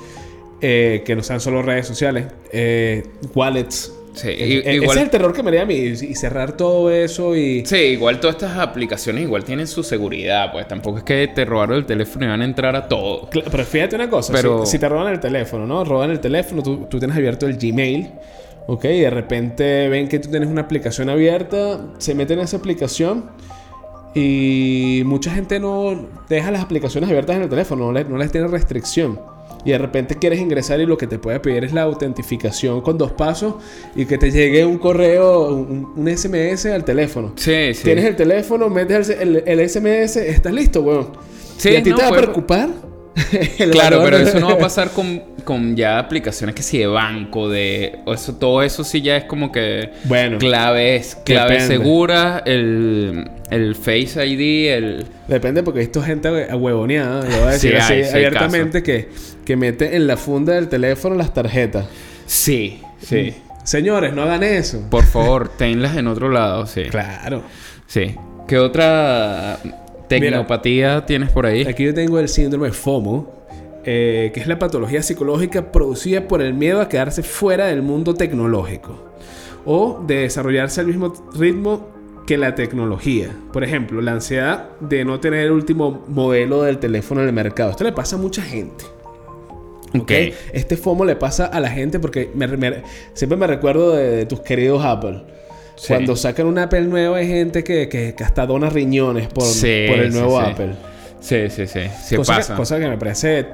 que 0.60 1.14
no 1.16 1.24
sean 1.24 1.40
solo 1.40 1.62
redes 1.62 1.88
sociales. 1.88 2.26
wallets. 3.34 3.94
Sí, 4.14 4.28
i- 4.30 4.58
igual- 4.58 4.68
Ese 4.70 4.92
es 4.92 4.98
el 4.98 5.10
terror 5.10 5.34
que 5.34 5.44
me 5.44 5.50
haría 5.50 5.62
a 5.62 5.66
mí. 5.66 5.76
Y 5.76 6.16
cerrar 6.16 6.54
todo 6.58 6.92
eso 6.92 7.36
y... 7.36 7.66
Sí, 7.66 7.76
igual 7.78 8.20
todas 8.20 8.36
estas 8.36 8.58
aplicaciones 8.58 9.24
igual 9.24 9.44
tienen 9.46 9.68
su 9.68 9.84
seguridad, 9.84 10.52
pues 10.52 10.68
tampoco 10.68 10.98
es 10.98 11.04
que 11.04 11.28
te 11.34 11.46
robaron 11.46 11.78
el 11.78 11.86
teléfono 11.86 12.26
y 12.26 12.28
van 12.30 12.42
a 12.42 12.46
entrar 12.46 12.76
a 12.76 12.88
todo. 12.88 13.30
Pero 13.30 13.64
fíjate 13.66 13.96
una 13.96 14.10
cosa, 14.10 14.34
Pero- 14.34 14.66
si, 14.66 14.74
si 14.74 14.80
te 14.80 14.90
roban 14.90 15.14
el 15.14 15.20
teléfono, 15.20 15.66
¿no? 15.68 15.84
Roban 15.86 16.10
el 16.12 16.20
teléfono, 16.20 16.62
tú, 16.64 16.88
tú 16.90 17.00
tienes 17.00 17.16
abierto 17.16 17.46
el 17.48 17.58
Gmail, 17.58 18.10
¿ok? 18.68 18.86
Y 18.86 19.00
de 19.02 19.10
repente 19.10 19.88
ven 19.90 20.08
que 20.08 20.20
tú 20.20 20.30
tienes 20.30 20.50
una 20.50 20.62
aplicación 20.62 21.10
abierta, 21.10 21.80
se 22.00 22.14
meten 22.16 22.40
en 22.40 22.46
esa 22.46 22.58
aplicación 22.58 23.26
Y 24.16 25.04
mucha 25.06 25.32
gente 25.32 25.60
no 25.60 26.08
deja 26.28 26.50
las 26.50 26.64
aplicaciones 26.64 27.10
abiertas 27.10 27.36
en 27.36 27.44
el 27.44 27.50
teléfono, 27.50 27.86
no, 27.86 27.92
le- 27.92 28.06
no 28.06 28.18
les 28.18 28.32
tiene 28.32 28.48
restricción. 28.48 29.20
Y 29.66 29.72
de 29.72 29.78
repente 29.78 30.16
quieres 30.16 30.40
ingresar 30.40 30.80
y 30.80 30.86
lo 30.86 30.98
que 30.98 31.06
te 31.08 31.20
puede 31.20 31.40
pedir 31.40 31.66
es 31.66 31.74
la 31.74 31.82
autentificación 31.82 32.82
con 32.82 32.98
dos 32.98 33.12
pasos 33.12 33.56
y 33.96 34.06
que 34.06 34.18
te 34.18 34.32
llegue 34.32 34.66
un 34.66 34.78
correo, 34.78 35.50
un, 35.50 35.92
un 35.96 36.18
SMS 36.18 36.66
al 36.68 36.86
teléfono. 36.86 37.34
Sí, 37.36 37.74
sí. 37.74 37.84
Tienes 37.84 38.06
el 38.06 38.16
teléfono, 38.16 38.70
metes 38.70 39.10
el, 39.10 39.70
SMS, 39.70 40.16
estás 40.18 40.54
listo, 40.54 40.82
weón. 40.82 41.10
Sí, 41.58 41.72
¿Y 41.72 41.76
a 41.76 41.84
ti 41.84 41.90
no, 41.90 41.98
te 41.98 42.02
va 42.04 42.08
a 42.08 42.12
pues- 42.12 42.22
preocupar? 42.22 42.70
Claro, 43.72 44.02
pero 44.04 44.18
eso 44.18 44.40
no 44.40 44.48
va 44.48 44.54
a 44.54 44.58
pasar 44.60 44.92
con, 44.92 45.22
con 45.44 45.76
ya 45.76 46.00
aplicaciones 46.00 46.56
que 46.56 46.64
sí 46.64 46.78
de 46.78 46.88
banco, 46.88 47.50
de 47.50 48.00
eso, 48.08 48.36
todo 48.36 48.64
eso 48.64 48.84
sí 48.84 49.02
ya 49.02 49.18
es 49.18 49.24
como 49.26 49.52
que 49.52 49.90
Bueno, 50.06 50.38
claves, 50.38 51.18
clave 51.26 51.56
depende. 51.56 51.76
segura, 51.76 52.44
el, 52.46 53.30
el 53.52 53.76
Face 53.76 54.26
ID, 54.26 54.72
el 54.72 55.06
Depende 55.28 55.64
porque 55.64 55.80
he 55.82 55.84
visto 55.84 56.02
gente 56.02 56.30
huevoneada, 56.56 57.24
lo 57.24 57.38
voy 57.38 57.48
a 57.48 57.52
decir 57.52 57.72
Sí, 57.72 57.78
así 57.78 57.94
hay, 57.94 58.04
abiertamente, 58.14 58.82
que, 58.84 59.10
que 59.50 59.56
mete 59.56 59.96
en 59.96 60.06
la 60.06 60.16
funda 60.16 60.54
del 60.54 60.70
teléfono 60.70 61.16
las 61.16 61.34
tarjetas. 61.34 61.88
sí, 62.28 62.84
sí. 63.00 63.34
Señores, 63.64 64.14
no 64.14 64.22
hagan 64.22 64.44
eso. 64.44 64.86
Por 64.92 65.06
favor, 65.06 65.50
tenlas 65.58 65.98
en 65.98 66.06
otro 66.06 66.30
lado, 66.30 66.68
sí. 66.68 66.84
Claro. 66.84 67.42
Sí. 67.88 68.14
¿Qué 68.48 68.60
otra 68.60 69.58
tecnopatía 70.08 71.04
tienes 71.08 71.32
por 71.32 71.48
ahí? 71.48 71.66
Aquí 71.66 71.84
yo 71.84 71.96
tengo 71.96 72.20
el 72.20 72.30
síndrome 72.30 72.72
FOMO, 72.72 73.48
eh, 73.86 74.30
que 74.36 74.40
es 74.40 74.46
la 74.46 74.60
patología 74.60 75.02
psicológica 75.02 75.72
producida 75.72 76.28
por 76.28 76.44
el 76.44 76.54
miedo 76.54 76.80
a 76.80 76.88
quedarse 76.88 77.24
fuera 77.24 77.66
del 77.66 77.82
mundo 77.82 78.14
tecnológico 78.14 79.04
o 79.66 80.04
de 80.06 80.18
desarrollarse 80.18 80.82
al 80.82 80.86
mismo 80.86 81.12
ritmo 81.34 81.90
que 82.28 82.38
la 82.38 82.54
tecnología. 82.54 83.36
Por 83.52 83.64
ejemplo, 83.64 84.00
la 84.00 84.12
ansiedad 84.12 84.70
de 84.80 85.04
no 85.06 85.20
tener 85.20 85.48
el 85.48 85.52
último 85.54 86.06
modelo 86.08 86.62
del 86.62 86.78
teléfono 86.78 87.22
en 87.22 87.30
el 87.30 87.34
mercado. 87.34 87.72
Esto 87.72 87.84
le 87.84 87.94
pasa 87.94 88.16
a 88.16 88.20
mucha 88.20 88.44
gente. 88.44 88.99
¿Ok? 89.94 90.02
Ok. 90.02 90.12
Este 90.54 90.78
FOMO 90.78 91.06
le 91.06 91.16
pasa 91.16 91.46
a 91.46 91.60
la 91.60 91.70
gente 91.70 92.00
porque 92.00 92.30
me- 92.34 92.48
me- 92.48 92.84
siempre 93.14 93.38
me 93.38 93.48
recuerdo 93.48 93.96
de, 93.96 94.10
de 94.18 94.26
tus 94.26 94.42
queridos 94.42 94.84
Apple. 94.84 95.22
Sí. 95.76 95.88
Cuando 95.88 96.16
sacan 96.16 96.46
un 96.48 96.58
Apple 96.60 96.82
nuevo 96.82 97.16
hay 97.16 97.28
gente 97.28 97.64
que, 97.64 97.88
que- 97.88 98.14
que 98.16 98.24
hasta 98.24 98.46
dona 98.46 98.70
riñones 98.70 99.28
por, 99.28 99.44
Sí, 99.46 99.86
por 99.88 100.00
el 100.00 100.12
nuevo 100.12 100.40
sí. 100.40 100.46
Apple. 100.52 100.72
Sí, 101.22 101.50
sí, 101.50 101.68
sí. 101.68 101.82
Sí 102.04 102.16
cosa, 102.16 102.36
pasa. 102.36 102.54
Que, 102.54 102.58
cosa 102.58 102.80
que 102.80 102.88
me 102.88 102.98
parece 102.98 103.46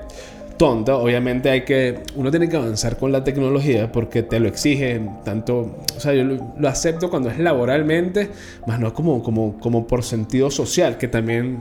tonta. 0.58 0.96
Obviamente 0.98 1.50
hay 1.50 1.62
que... 1.66 2.00
Uno 2.16 2.32
tiene 2.32 2.48
que 2.48 2.56
avanzar 2.58 2.98
con 2.98 3.12
la 3.12 3.24
tecnología 3.24 3.92
porque 3.92 4.24
te 4.24 4.40
lo 4.40 4.48
exige 4.48 5.02
tanto... 5.24 5.76
O 5.96 6.00
sea, 6.00 6.14
yo 6.14 6.24
lo, 6.24 6.54
lo 6.58 6.68
acepto 6.70 7.10
cuando 7.10 7.30
es 7.30 7.38
laboralmente, 7.40 8.30
más 8.66 8.80
no 8.80 8.94
como, 8.94 9.22
como, 9.22 9.60
como 9.60 9.86
por 9.88 10.04
sentido 10.04 10.50
social, 10.52 10.98
que 10.98 11.08
también 11.08 11.60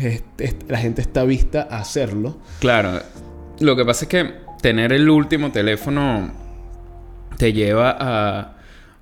es- 0.00 0.22
es- 0.38 0.56
la 0.68 0.78
gente 0.78 1.02
está 1.02 1.24
vista 1.24 1.66
a 1.70 1.78
hacerlo. 1.80 2.38
Claro. 2.60 3.00
Lo 3.60 3.76
que 3.76 3.84
pasa 3.84 4.04
es 4.04 4.08
que 4.08 4.34
tener 4.60 4.92
el 4.92 5.08
último 5.08 5.52
teléfono 5.52 6.30
te 7.36 7.52
lleva 7.52 7.96
a, 7.98 8.56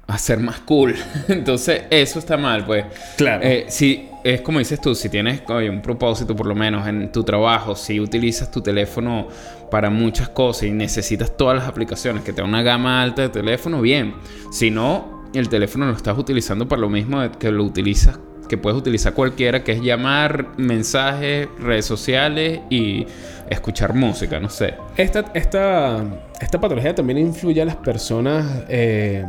a 0.07 0.19
ser 0.19 0.41
más 0.41 0.61
cool. 0.61 0.95
Entonces, 1.29 1.83
eso 1.91 2.19
está 2.19 2.37
mal, 2.37 2.65
pues. 2.65 2.85
Claro. 3.17 3.45
Eh, 3.45 3.67
si 3.69 4.09
es 4.25 4.41
como 4.41 4.59
dices 4.59 4.81
tú, 4.81 4.95
si 4.95 5.09
tienes 5.09 5.43
oye, 5.49 5.71
un 5.71 5.81
propósito 5.81 6.35
por 6.35 6.47
lo 6.47 6.55
menos 6.55 6.87
en 6.87 7.13
tu 7.13 7.25
trabajo, 7.25 7.77
si 7.77 8.01
utilizas 8.01 8.51
tu 8.51 8.61
teléfono 8.61 9.29
para 9.71 9.91
muchas 9.91 10.29
cosas 10.31 10.65
y 10.65 10.71
necesitas 10.71 11.37
todas 11.37 11.57
las 11.57 11.69
aplicaciones 11.69 12.25
que 12.25 12.33
te 12.33 12.43
da 12.43 12.49
una 12.49 12.63
gama 12.63 13.03
alta 13.03 13.23
de 13.23 13.29
teléfono, 13.29 13.81
bien. 13.81 14.15
Si 14.51 14.71
no, 14.71 15.29
el 15.35 15.49
teléfono 15.49 15.87
lo 15.87 15.93
estás 15.93 16.19
utilizando 16.19 16.67
para 16.69 16.81
lo 16.81 16.89
mismo 16.89 17.21
que 17.39 17.51
lo 17.51 17.65
utilizas, 17.65 18.19
que 18.49 18.59
puedes 18.59 18.79
utilizar 18.79 19.15
cualquiera, 19.15 19.63
que 19.63 19.73
es 19.73 19.81
llamar, 19.81 20.49
mensajes, 20.57 21.49
redes 21.61 21.85
sociales 21.85 22.61
y 22.71 23.07
escuchar 23.49 23.95
música, 23.95 24.41
no 24.41 24.49
sé. 24.49 24.75
Esta, 24.97 25.27
esta, 25.35 26.05
esta 26.41 26.61
patología 26.61 26.95
también 26.95 27.19
influye 27.19 27.63
a 27.63 27.65
las 27.65 27.77
personas, 27.77 28.65
eh, 28.69 29.25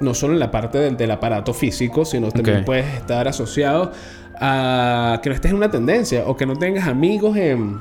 no 0.00 0.14
solo 0.14 0.34
en 0.34 0.40
la 0.40 0.50
parte 0.50 0.78
del, 0.78 0.96
del 0.96 1.10
aparato 1.10 1.52
físico, 1.52 2.04
sino 2.04 2.30
también 2.30 2.64
puedes 2.64 2.86
estar 2.94 3.28
asociado 3.28 3.92
a 4.40 5.20
que 5.22 5.28
no 5.28 5.34
estés 5.34 5.50
en 5.50 5.58
una 5.58 5.70
tendencia 5.70 6.24
o 6.26 6.36
que 6.36 6.46
no 6.46 6.56
tengas 6.56 6.88
amigos 6.88 7.36
en, 7.36 7.78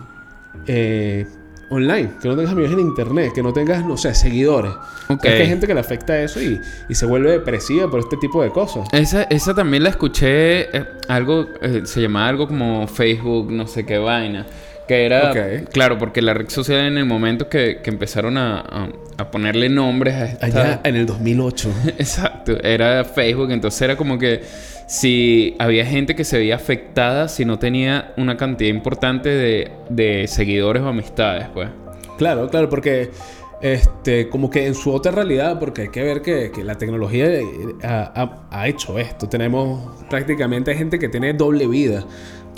eh, 0.67 1.25
online, 1.69 2.11
que 2.21 2.27
no 2.27 2.35
tengas 2.35 2.51
amigos 2.51 2.71
en 2.73 2.79
internet, 2.79 3.31
que 3.33 3.43
no 3.43 3.53
tengas, 3.53 3.85
no 3.85 3.97
sé, 3.97 4.13
seguidores. 4.13 4.71
Ok. 5.07 5.25
Es 5.25 5.33
que 5.33 5.41
hay 5.41 5.47
gente 5.47 5.67
que 5.67 5.73
le 5.73 5.79
afecta 5.79 6.19
eso 6.21 6.41
y, 6.41 6.59
y 6.87 6.95
se 6.95 7.05
vuelve 7.05 7.31
depresiva 7.31 7.89
por 7.89 7.99
este 7.99 8.17
tipo 8.17 8.41
de 8.43 8.49
cosas. 8.49 8.87
Esa, 8.91 9.23
esa 9.23 9.53
también 9.53 9.83
la 9.83 9.89
escuché, 9.89 10.75
eh, 10.75 10.85
algo, 11.07 11.47
eh, 11.61 11.81
se 11.85 12.01
llamaba 12.01 12.27
algo 12.27 12.47
como 12.47 12.87
Facebook, 12.87 13.51
no 13.51 13.67
sé 13.67 13.85
qué 13.85 13.97
vaina. 13.97 14.45
Que 14.89 15.05
era, 15.05 15.31
claro, 15.71 15.97
porque 15.99 16.21
la 16.21 16.33
red 16.33 16.49
social 16.49 16.79
en 16.79 16.97
el 16.97 17.05
momento 17.05 17.47
que, 17.47 17.79
que 17.83 17.89
empezaron 17.91 18.37
a, 18.37 18.59
a- 18.59 18.89
a 19.17 19.31
ponerle 19.31 19.69
nombres 19.69 20.15
a 20.15 20.25
esta... 20.25 20.45
Allá 20.47 20.81
en 20.83 20.95
el 20.95 21.05
2008. 21.05 21.69
Exacto, 21.99 22.57
era 22.63 23.03
Facebook, 23.05 23.51
entonces 23.51 23.79
era 23.83 23.95
como 23.95 24.17
que 24.17 24.41
si 24.87 25.55
había 25.59 25.85
gente 25.85 26.15
que 26.15 26.23
se 26.23 26.39
veía 26.39 26.55
afectada 26.55 27.27
si 27.27 27.45
no 27.45 27.59
tenía 27.59 28.13
una 28.17 28.35
cantidad 28.35 28.71
importante 28.71 29.29
de, 29.29 29.71
de 29.89 30.25
seguidores 30.27 30.81
o 30.81 30.87
amistades, 30.87 31.45
pues. 31.53 31.69
Claro, 32.17 32.49
claro, 32.49 32.67
porque 32.69 33.11
este, 33.61 34.27
como 34.29 34.49
que 34.49 34.65
en 34.67 34.73
su 34.73 34.91
otra 34.91 35.11
realidad, 35.11 35.59
porque 35.59 35.83
hay 35.83 35.89
que 35.89 36.01
ver 36.01 36.21
que, 36.21 36.49
que 36.51 36.63
la 36.63 36.75
tecnología 36.75 37.27
eh, 37.27 37.43
ha, 37.83 38.11
ha- 38.15 38.47
ha 38.49 38.67
hecho 38.67 38.97
esto. 38.97 39.27
Tenemos 39.29 40.03
prácticamente 40.09 40.73
gente 40.75 40.97
que 40.97 41.09
tiene 41.09 41.33
doble 41.33 41.67
vida. 41.67 42.05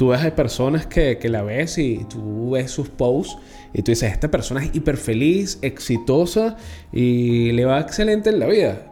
Tú 0.01 0.07
ves 0.07 0.23
a 0.25 0.35
personas 0.35 0.87
que, 0.87 1.19
que 1.19 1.29
la 1.29 1.43
ves 1.43 1.77
y 1.77 2.07
tú 2.09 2.49
ves 2.49 2.71
sus 2.71 2.89
posts 2.89 3.37
y 3.71 3.83
tú 3.83 3.91
dices, 3.91 4.11
esta 4.11 4.31
persona 4.31 4.63
es 4.65 4.73
hiper 4.73 4.97
feliz, 4.97 5.59
exitosa 5.61 6.57
y 6.91 7.51
le 7.51 7.65
va 7.65 7.79
excelente 7.79 8.31
en 8.31 8.39
la 8.39 8.47
vida. 8.47 8.87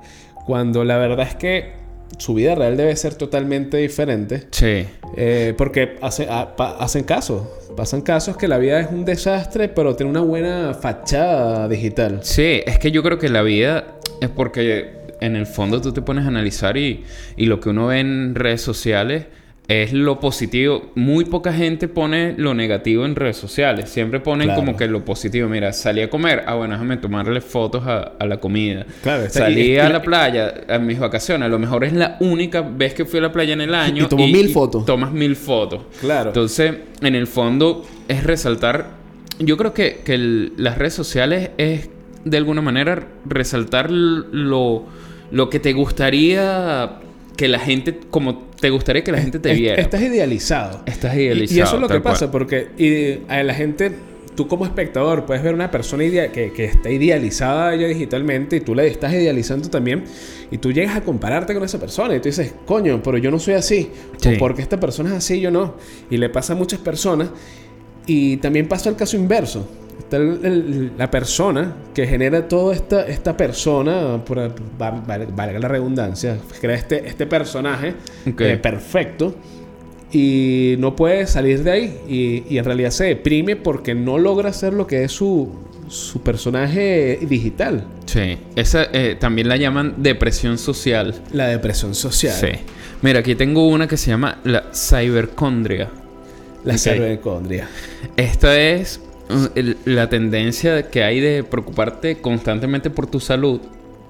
Cuando 0.46 0.84
la 0.84 0.98
verdad 1.00 1.26
es 1.28 1.34
que 1.34 1.72
su 2.20 2.36
vida 2.36 2.54
real 2.54 2.78
debe 2.78 2.96
ser 2.96 3.16
totalmente 3.16 3.78
diferente. 3.78 4.44
Sí. 4.52 4.86
Eh, 5.18 5.56
porque 5.58 5.98
hace- 6.04 6.28
a- 6.30 6.56
pa- 6.56 6.78
hacen 6.78 7.04
casos. 7.06 7.42
Pasan 7.76 8.02
casos 8.02 8.38
que 8.38 8.48
la 8.48 8.60
vida 8.60 8.80
es 8.80 8.92
un 8.92 9.04
desastre, 9.04 9.68
pero 9.68 9.96
tiene 9.96 10.12
una 10.12 10.22
buena 10.22 10.76
fachada 10.76 11.68
digital. 11.68 12.20
Sí, 12.22 12.62
es 12.68 12.78
que 12.78 12.92
yo 12.92 13.02
creo 13.02 13.18
que 13.18 13.30
la 13.30 13.42
vida 13.42 13.96
es 14.22 14.30
porque 14.30 14.92
en 15.22 15.36
el 15.36 15.48
fondo 15.48 15.82
tú 15.82 15.92
te 15.92 16.04
pones 16.04 16.26
a 16.26 16.28
analizar 16.28 16.78
y, 16.78 17.04
y 17.36 17.48
lo 17.48 17.60
que 17.60 17.70
uno 17.70 17.88
ve 17.88 18.00
en 18.00 18.36
redes 18.36 18.62
sociales 18.62 19.26
es 19.70 19.94
lo 19.94 20.20
positivo. 20.20 20.92
Muy 20.96 21.26
poca 21.26 21.54
gente 21.54 21.88
pone 21.88 22.34
lo 22.38 22.54
negativo 22.56 23.06
en 23.06 23.16
redes 23.16 23.38
sociales. 23.38 23.90
Siempre 23.90 24.20
ponen 24.20 24.48
Claro. 24.48 24.60
como 24.62 24.76
que 24.76 24.88
lo 24.88 25.06
positivo. 25.06 25.48
Mira, 25.48 25.72
salí 25.74 26.02
a 26.02 26.10
comer. 26.10 26.44
Ah, 26.48 26.56
bueno, 26.56 26.74
déjame 26.74 26.98
tomarle 26.98 27.40
fotos 27.40 27.86
a, 27.86 28.14
a 28.20 28.26
la 28.26 28.38
comida. 28.40 28.86
Claro, 29.04 29.24
está- 29.24 29.40
salí 29.46 29.78
a 29.78 29.84
la- 29.84 29.90
la 29.90 30.02
playa 30.02 30.54
a 30.68 30.80
mis 30.80 30.98
vacaciones. 31.00 31.46
A 31.46 31.50
lo 31.50 31.60
mejor 31.60 31.84
es 31.84 31.94
la 31.94 32.18
única 32.20 32.62
vez 32.62 32.94
que 32.96 33.06
fui 33.06 33.20
a 33.20 33.22
la 33.22 33.32
playa 33.32 33.54
en 33.54 33.62
el 33.62 33.74
año. 33.76 34.06
Y 34.06 34.08
tomó 34.10 34.28
mil 34.28 34.50
fotos. 34.50 34.86
Tomas 34.86 35.12
mil 35.12 35.36
fotos. 35.36 35.82
Claro. 36.02 36.32
Entonces, 36.32 36.74
en 37.02 37.14
el 37.16 37.28
fondo, 37.28 37.86
es 38.08 38.24
resaltar. 38.24 38.98
Yo 39.38 39.56
creo 39.56 39.74
que, 39.76 40.02
que 40.04 40.16
el- 40.16 40.54
las 40.58 40.80
redes 40.80 40.96
sociales 40.96 41.52
es 41.60 41.90
de 42.26 42.38
alguna 42.38 42.62
manera 42.62 43.08
resaltar 43.26 43.92
lo, 43.92 44.86
lo 45.32 45.50
que 45.52 45.60
te 45.60 45.74
gustaría 45.74 46.94
que 47.38 47.48
la 47.48 47.60
gente, 47.60 47.98
como 48.10 48.49
te 48.60 48.70
gustaría 48.70 49.04
que 49.04 49.12
la 49.12 49.22
gente 49.22 49.40
te 49.40 49.54
viera. 49.54 49.82
Estás 49.82 50.02
idealizado. 50.02 50.84
Estás 50.86 51.16
idealizado. 51.16 51.60
Y, 51.60 51.62
eso 51.62 51.76
es 51.76 51.82
lo 51.82 51.88
que 51.88 52.02
cual. 52.02 52.14
pasa, 52.14 52.32
porque 52.32 52.70
y, 52.78 53.32
a 53.32 53.44
la 53.44 53.54
gente, 53.54 53.92
tú 54.36 54.48
como 54.48 54.66
espectador, 54.66 55.26
puedes 55.26 55.42
ver 55.44 55.54
una 55.54 55.72
persona 55.72 56.04
que, 56.04 56.52
que 56.56 56.66
está 56.66 56.90
idealizada 56.90 57.76
ya 57.76 57.88
digitalmente 57.88 58.58
y 58.58 58.60
tú 58.62 58.76
la 58.76 58.84
estás 58.84 59.14
idealizando 59.14 59.70
también. 59.70 60.04
Y 60.52 60.58
tú 60.58 60.72
llegas 60.72 60.96
a 60.96 61.02
compararte 61.02 61.54
con 61.54 61.64
esa 61.64 61.80
persona 61.80 62.16
y 62.16 62.20
tú 62.20 62.30
dices, 62.30 62.54
coño, 62.66 63.02
pero 63.04 63.18
yo 63.18 63.32
no 63.32 63.40
soy 63.40 63.54
así. 63.54 63.90
Sí. 64.18 64.36
O 64.36 64.38
porque 64.38 64.62
esta 64.62 64.80
persona 64.80 65.10
es 65.10 65.16
así 65.16 65.40
yo 65.40 65.52
no. 65.52 65.76
Y 66.10 66.18
le 66.18 66.30
pasa 66.30 66.54
a 66.54 66.56
muchas 66.56 66.80
personas. 66.80 67.30
Y 68.06 68.38
también 68.38 68.68
pasa 68.68 68.90
el 68.90 68.96
caso 68.96 69.16
inverso. 69.16 69.68
Está 70.00 70.18
el- 70.18 70.40
el- 70.44 70.92
la 70.98 71.12
persona 71.12 71.76
que 71.94 72.08
genera 72.08 72.48
toda 72.48 72.74
esta, 72.74 73.06
esta 73.08 73.38
persona, 73.38 74.24
por, 74.26 74.40
va- 74.40 74.92
va- 74.92 75.26
valga 75.36 75.60
la 75.60 75.68
redundancia, 75.68 76.38
crea 76.60 76.76
este, 76.76 77.08
este 77.08 77.28
personaje 77.28 77.94
Ok. 78.28 78.42
eh, 78.42 78.58
perfecto 78.58 79.36
y 80.12 80.76
no 80.80 80.96
puede 80.96 81.28
salir 81.28 81.64
de 81.64 81.72
ahí. 81.72 81.98
Y, 82.08 82.44
y 82.54 82.58
en 82.58 82.66
realidad 82.66 82.90
se 82.92 83.06
deprime 83.06 83.56
porque 83.56 83.94
no 83.94 84.18
logra 84.18 84.52
ser 84.54 84.74
lo 84.74 84.88
que 84.88 85.04
es 85.04 85.12
su, 85.12 85.50
su 85.88 86.22
personaje 86.22 87.20
digital. 87.22 87.84
Sí. 88.06 88.38
Esa 88.56 88.86
eh, 88.92 89.16
también 89.20 89.48
la 89.48 89.58
llaman 89.58 89.96
depresión 89.98 90.58
social. 90.58 91.14
La 91.34 91.48
depresión 91.48 91.94
social. 91.94 92.34
Sí. 92.34 92.48
Mira, 93.02 93.20
aquí 93.20 93.36
tengo 93.36 93.68
una 93.68 93.88
que 93.88 93.98
se 93.98 94.10
llama 94.10 94.40
la 94.44 94.66
cibercondria. 94.74 95.90
La 96.66 96.74
Ok. 96.74 96.80
cervicondria. 96.80 97.70
Esta 98.18 98.60
es 98.60 99.00
la 99.86 100.10
tendencia 100.10 100.90
que 100.90 101.04
hay 101.04 101.20
de 101.20 101.44
preocuparte 101.44 102.18
constantemente 102.18 102.90
por 102.90 103.08
tu 103.08 103.20
salud. 103.20 103.62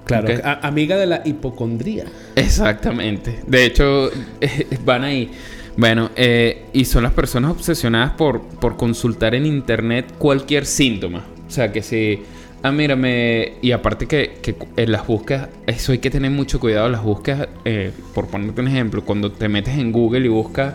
Claro, 0.04 0.28
a- 0.42 0.66
amiga 0.66 0.96
de 0.96 1.06
la 1.06 1.22
hipocondría. 1.24 2.04
Exactamente. 2.36 3.40
De 3.46 3.64
hecho, 3.66 4.10
van 4.84 5.04
ahí. 5.04 5.30
Bueno, 5.76 6.10
eh, 6.16 6.64
y 6.72 6.84
son 6.84 7.04
las 7.04 7.12
personas 7.12 7.52
obsesionadas 7.52 8.12
por, 8.12 8.40
por 8.42 8.76
consultar 8.76 9.34
en 9.34 9.46
internet 9.46 10.06
cualquier 10.18 10.66
síntoma. 10.66 11.24
O 11.46 11.50
sea, 11.50 11.70
que 11.72 11.82
si... 11.82 12.20
Ah, 12.62 12.72
mírame... 12.72 13.54
Y 13.62 13.72
aparte 13.72 14.06
que, 14.06 14.38
que 14.42 14.54
en 14.76 14.92
las 14.92 15.06
búsquedas... 15.06 15.48
Eso 15.66 15.92
hay 15.92 15.98
que 15.98 16.10
tener 16.10 16.30
mucho 16.30 16.58
cuidado 16.60 16.88
las 16.88 17.02
búsquedas. 17.02 17.48
eh, 17.64 17.92
por 18.14 18.26
ponerte 18.26 18.60
un 18.60 18.68
ejemplo, 18.68 19.04
cuando 19.04 19.30
te 19.32 19.48
metes 19.48 19.78
en 19.78 19.92
Google 19.92 20.26
y 20.26 20.28
buscas 20.28 20.74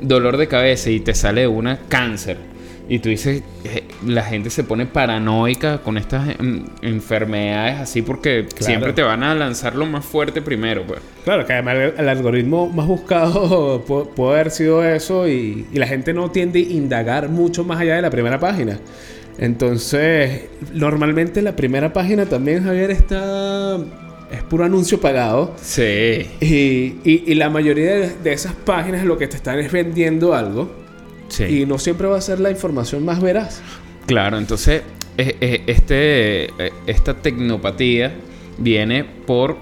dolor 0.00 0.36
de 0.36 0.46
cabeza 0.48 0.90
y 0.90 1.00
te 1.00 1.14
sale 1.14 1.46
una 1.48 1.78
cáncer. 1.88 2.38
Y 2.88 3.00
tú 3.00 3.08
dices, 3.08 3.42
eh, 3.64 3.82
la 4.06 4.22
gente 4.22 4.48
se 4.48 4.62
pone 4.62 4.86
paranoica 4.86 5.78
con 5.78 5.98
estas 5.98 6.28
em, 6.38 6.64
enfermedades 6.82 7.80
así 7.80 8.00
porque 8.02 8.46
Claro. 8.48 8.64
siempre 8.64 8.92
te 8.92 9.02
van 9.02 9.24
a 9.24 9.34
lanzar 9.34 9.74
lo 9.74 9.86
más 9.86 10.04
fuerte 10.04 10.40
primero, 10.40 10.84
pues. 10.86 11.00
Claro, 11.24 11.44
que 11.44 11.52
además 11.52 11.74
el, 11.76 11.94
el 11.98 12.08
algoritmo 12.08 12.68
más 12.68 12.86
buscado 12.86 13.84
pu- 13.88 14.08
puede 14.14 14.34
haber 14.34 14.50
sido 14.52 14.84
eso 14.84 15.26
y, 15.28 15.66
y 15.72 15.78
la 15.78 15.86
gente 15.88 16.12
no 16.14 16.30
tiende 16.30 16.60
a 16.60 16.62
indagar 16.62 17.28
mucho 17.28 17.64
más 17.64 17.80
allá 17.80 17.96
de 17.96 18.02
la 18.02 18.10
primera 18.10 18.38
página. 18.38 18.78
Entonces, 19.38 20.44
normalmente 20.72 21.42
la 21.42 21.54
primera 21.56 21.92
página 21.92 22.26
también, 22.26 22.64
Javier, 22.64 22.90
está... 22.90 23.76
Es 24.30 24.42
puro 24.42 24.64
anuncio 24.64 25.00
pagado. 25.00 25.54
Sí. 25.60 26.26
Y, 26.40 26.96
y- 27.04 27.24
y 27.26 27.34
la 27.34 27.48
mayoría 27.48 27.94
de, 27.94 28.10
de 28.24 28.32
esas 28.32 28.54
páginas 28.54 29.04
lo 29.04 29.16
que 29.18 29.28
te 29.28 29.36
están 29.36 29.58
es 29.60 29.70
vendiendo 29.70 30.34
algo. 30.34 30.85
Sí. 31.28 31.44
Y 31.44 31.66
no 31.66 31.78
siempre 31.78 32.06
va 32.06 32.18
a 32.18 32.20
ser 32.20 32.40
la 32.40 32.50
información 32.50 33.04
más 33.04 33.20
veraz. 33.20 33.60
Claro, 34.06 34.38
entonces 34.38 34.82
eh, 35.18 35.36
eh, 35.40 35.62
este, 35.66 36.44
eh, 36.44 36.72
esta 36.86 37.14
tecnopatía 37.14 38.14
viene 38.58 39.04
por 39.04 39.56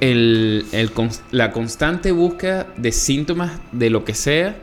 el, 0.00 0.64
el 0.72 0.90
la 1.30 1.52
constante 1.52 2.12
búsqueda 2.12 2.72
de 2.76 2.92
síntomas 2.92 3.60
de 3.72 3.90
lo 3.90 4.04
que 4.04 4.14
sea 4.14 4.56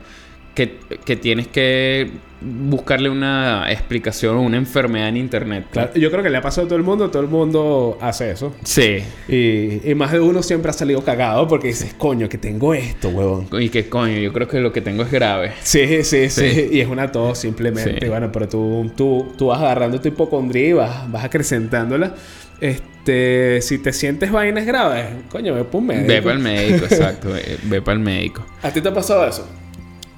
que, 0.54 0.78
que 1.04 1.16
tienes 1.16 1.48
que 1.48 2.10
buscarle 2.42 3.10
una 3.10 3.70
explicación 3.70 4.36
o 4.36 4.40
una 4.42 4.56
enfermedad 4.56 5.08
en 5.08 5.18
internet. 5.18 5.66
Claro, 5.70 5.92
yo 5.94 6.10
creo 6.10 6.22
que 6.22 6.30
le 6.30 6.38
ha 6.38 6.42
pasado 6.42 6.66
a 6.66 6.68
todo 6.68 6.78
el 6.78 6.84
mundo. 6.84 7.10
Todo 7.10 7.22
el 7.22 7.28
mundo 7.28 7.98
hace 8.00 8.30
eso. 8.30 8.54
Sí. 8.64 8.98
Y, 9.28 9.90
y 9.90 9.94
más 9.94 10.12
de 10.12 10.20
uno 10.20 10.42
siempre 10.42 10.70
ha 10.70 10.72
salido 10.72 11.02
cagado 11.04 11.46
porque 11.46 11.68
dices, 11.68 11.94
coño, 11.94 12.28
que 12.28 12.38
tengo 12.38 12.72
esto, 12.74 13.10
huevón. 13.10 13.48
Y 13.60 13.68
que 13.68 13.88
coño, 13.88 14.16
yo 14.18 14.32
creo 14.32 14.48
que 14.48 14.58
lo 14.60 14.72
que 14.72 14.80
tengo 14.80 15.02
es 15.02 15.10
grave. 15.10 15.52
Sí, 15.62 16.02
sí, 16.02 16.28
sí, 16.30 16.50
Sí. 16.50 16.68
Y 16.72 16.80
es 16.80 16.88
una 16.88 17.12
tos 17.12 17.38
simplemente. 17.38 17.98
Sí. 18.00 18.08
Bueno, 18.08 18.30
pero 18.32 18.48
tú, 18.48 18.90
tú, 18.96 19.32
tú 19.36 19.48
vas 19.48 19.60
agarrando 19.60 20.00
tu 20.00 20.08
hipocondría 20.08 20.68
y 20.68 20.72
vas, 20.72 21.10
vas 21.12 21.24
acrecentándola. 21.24 22.14
Este, 22.60 23.60
si 23.62 23.78
te 23.78 23.92
sientes 23.92 24.30
vainas 24.30 24.66
graves, 24.66 25.06
coño, 25.30 25.54
ve 25.54 25.64
por 25.64 25.80
un 25.80 25.88
médico. 25.88 26.08
Ve 26.12 26.22
para 26.22 26.34
el 26.36 26.40
médico, 26.40 26.84
exacto. 26.84 27.36
eh, 27.36 27.58
Ve 27.64 27.80
para 27.82 27.96
el 27.98 28.04
médico. 28.04 28.44
¿A 28.62 28.70
ti 28.70 28.80
te 28.80 28.88
ha 28.88 28.94
pasado 28.94 29.26
eso? 29.26 29.46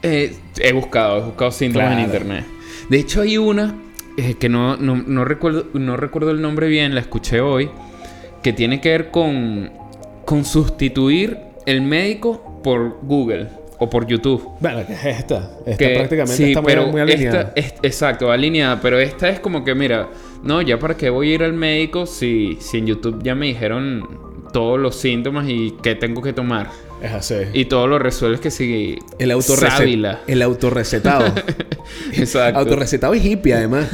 Eh, 0.02 0.34
he 0.58 0.72
buscado, 0.72 1.18
he 1.18 1.24
buscado 1.26 1.50
síntomas 1.52 1.92
en 1.92 2.00
internet. 2.00 2.44
De 2.88 2.98
hecho, 2.98 3.22
hay 3.22 3.38
una 3.38 3.74
eh, 4.16 4.34
que 4.38 4.48
no, 4.48 4.76
no, 4.76 4.96
no 4.96 5.24
recuerdo, 5.24 5.66
no 5.74 5.96
recuerdo 5.96 6.30
el 6.32 6.40
nombre 6.42 6.68
bien, 6.68 6.94
la 6.94 7.00
escuché 7.00 7.40
hoy, 7.40 7.70
que 8.42 8.52
tiene 8.52 8.80
que 8.80 8.90
ver 8.90 9.10
con, 9.10 9.70
con 10.24 10.44
sustituir 10.44 11.38
el 11.66 11.82
médico 11.82 12.60
por 12.64 12.98
Google 13.02 13.48
o 13.78 13.88
por 13.88 14.06
YouTube. 14.06 14.48
Bueno, 14.60 14.80
¿qué 14.86 14.92
es 14.92 15.04
esta? 15.20 15.50
Esta 15.64 15.76
Que- 15.76 15.94
prácticamente 15.94 16.36
sí, 16.36 16.44
está 16.52 16.60
muy, 16.60 16.74
muy 16.90 17.00
alineada. 17.00 17.52
esta 17.54 17.60
es- 17.60 17.74
exacto, 17.82 18.30
alineada. 18.30 18.80
Pero 18.80 18.98
esta 18.98 19.28
es 19.28 19.40
como 19.40 19.64
que, 19.64 19.74
mira, 19.74 20.08
no, 20.42 20.60
ya 20.62 20.78
para 20.78 20.96
qué 20.96 21.10
voy 21.10 21.30
a 21.30 21.34
ir 21.36 21.42
al 21.44 21.52
médico 21.52 22.06
si, 22.06 22.58
si 22.60 22.78
en 22.78 22.86
YouTube 22.88 23.22
ya 23.22 23.34
me 23.34 23.46
dijeron 23.46 24.06
todos 24.52 24.78
los 24.78 24.96
síntomas 24.96 25.48
y 25.48 25.74
qué 25.82 25.94
tengo 25.94 26.20
que 26.20 26.32
tomar. 26.32 26.68
Es 27.02 27.12
así. 27.12 27.34
Y 27.52 27.64
todo 27.64 27.88
lo 27.88 27.98
resuelves 27.98 28.40
que 28.40 28.50
si 28.52 28.96
el 29.18 29.30
autorrecetado. 29.32 30.18
El 30.28 30.40
autorrecetado. 30.42 31.24
Exacto. 32.14 32.60
autorrecetado 32.60 33.14
y 33.14 33.18
hippie, 33.18 33.54
además. 33.54 33.88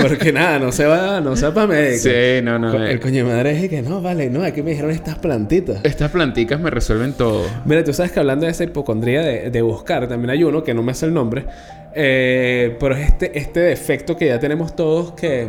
Porque 0.00 0.32
nada, 0.32 0.58
no 0.58 0.72
se 0.72 0.86
va, 0.86 1.20
no 1.20 1.36
se 1.36 1.46
va 1.46 1.54
para 1.54 1.66
médico. 1.66 2.04
Sí, 2.04 2.42
no, 2.42 2.58
no. 2.58 2.72
Co- 2.72 2.78
eh. 2.82 2.92
El 2.92 3.00
coño 3.00 3.24
de 3.26 3.30
madre 3.32 3.62
es 3.62 3.68
que 3.68 3.82
no, 3.82 4.00
vale, 4.00 4.30
no, 4.30 4.42
aquí 4.42 4.62
me 4.62 4.70
dijeron 4.70 4.90
estas 4.90 5.18
plantitas. 5.18 5.80
Estas 5.84 6.10
planticas 6.10 6.58
me 6.58 6.70
resuelven 6.70 7.12
todo. 7.12 7.42
Mira, 7.66 7.84
tú 7.84 7.92
sabes 7.92 8.12
que 8.12 8.20
hablando 8.20 8.46
de 8.46 8.52
esa 8.52 8.64
hipocondría 8.64 9.20
de, 9.20 9.50
de 9.50 9.62
buscar, 9.62 10.08
también 10.08 10.30
hay 10.30 10.42
uno 10.42 10.64
que 10.64 10.72
no 10.72 10.82
me 10.82 10.92
hace 10.92 11.04
el 11.06 11.12
nombre, 11.12 11.44
eh, 11.94 12.76
pero 12.80 12.94
es 12.96 13.08
este, 13.08 13.38
este 13.38 13.60
defecto 13.60 14.16
que 14.16 14.26
ya 14.28 14.38
tenemos 14.40 14.74
todos 14.74 15.12
que 15.12 15.48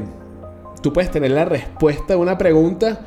tú 0.83 0.91
puedes 0.91 1.12
tener 1.12 1.31
la 1.31 1.45
respuesta 1.45 2.15
a 2.15 2.17
una 2.17 2.38
pregunta, 2.38 2.99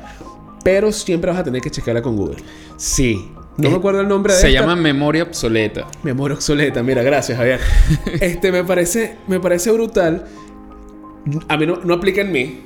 pero 0.63 0.91
siempre 0.91 1.29
vas 1.29 1.39
a 1.41 1.43
tener 1.43 1.61
que 1.61 1.69
chequearla 1.69 2.01
con 2.01 2.15
Google. 2.17 2.37
Sí. 2.77 3.29
No 3.57 3.69
me 3.69 3.75
acuerdo 3.77 4.01
el 4.01 4.07
nombre 4.07 4.33
de 4.33 4.39
Se 4.39 4.47
esta. 4.49 4.61
llama 4.61 4.75
memoria 4.75 5.23
obsoleta. 5.23 5.85
Memoria 6.03 6.35
obsoleta, 6.35 6.81
mira, 6.81 7.03
gracias, 7.03 7.37
Javier. 7.37 7.59
este 8.21 8.51
me 8.51 8.63
parece, 8.63 9.15
me 9.27 9.39
parece 9.39 9.71
brutal. 9.71 10.25
A 11.47 11.57
mí 11.57 11.65
no, 11.65 11.77
no 11.83 11.93
aplica 11.93 12.21
en 12.21 12.31
mí. 12.31 12.61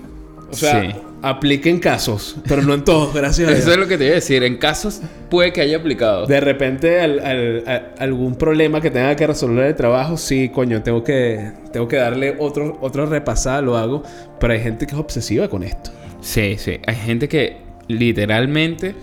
O 0.49 0.55
sea, 0.55 0.81
Sí. 0.81 0.87
aplica 1.21 1.69
en 1.69 1.79
casos, 1.79 2.37
pero 2.47 2.61
no 2.61 2.73
en 2.73 2.85
todos, 2.85 3.13
gracias 3.13 3.49
a 3.49 3.51
Dios. 3.51 3.63
Eso 3.63 3.73
es 3.73 3.77
lo 3.77 3.87
que 3.89 3.97
te 3.97 4.05
iba 4.05 4.13
a 4.13 4.15
decir. 4.15 4.43
En 4.43 4.55
casos 4.55 5.01
puede 5.29 5.51
que 5.51 5.59
haya 5.59 5.75
aplicado. 5.75 6.25
De 6.25 6.39
repente, 6.39 7.01
al- 7.01 7.19
al- 7.19 7.63
a- 7.67 8.01
algún 8.01 8.35
problema 8.37 8.79
que 8.79 8.89
tenga 8.89 9.13
que 9.17 9.27
resolver 9.27 9.65
el 9.65 9.75
trabajo, 9.75 10.15
sí, 10.15 10.47
coño, 10.49 10.83
tengo 10.83 11.03
que, 11.03 11.51
tengo 11.73 11.89
que 11.89 11.97
darle 11.97 12.37
otro, 12.39 12.77
otro 12.79 13.05
repasada, 13.07 13.61
lo 13.61 13.75
hago. 13.77 14.03
Pero 14.39 14.53
hay 14.53 14.61
gente 14.61 14.87
que 14.87 14.93
es 14.93 14.99
obsesiva 14.99 15.49
con 15.49 15.63
esto. 15.63 15.91
Sí, 16.21 16.55
sí. 16.57 16.79
Hay 16.87 16.95
gente 16.95 17.27
que 17.27 17.57
literalmente 17.89 18.95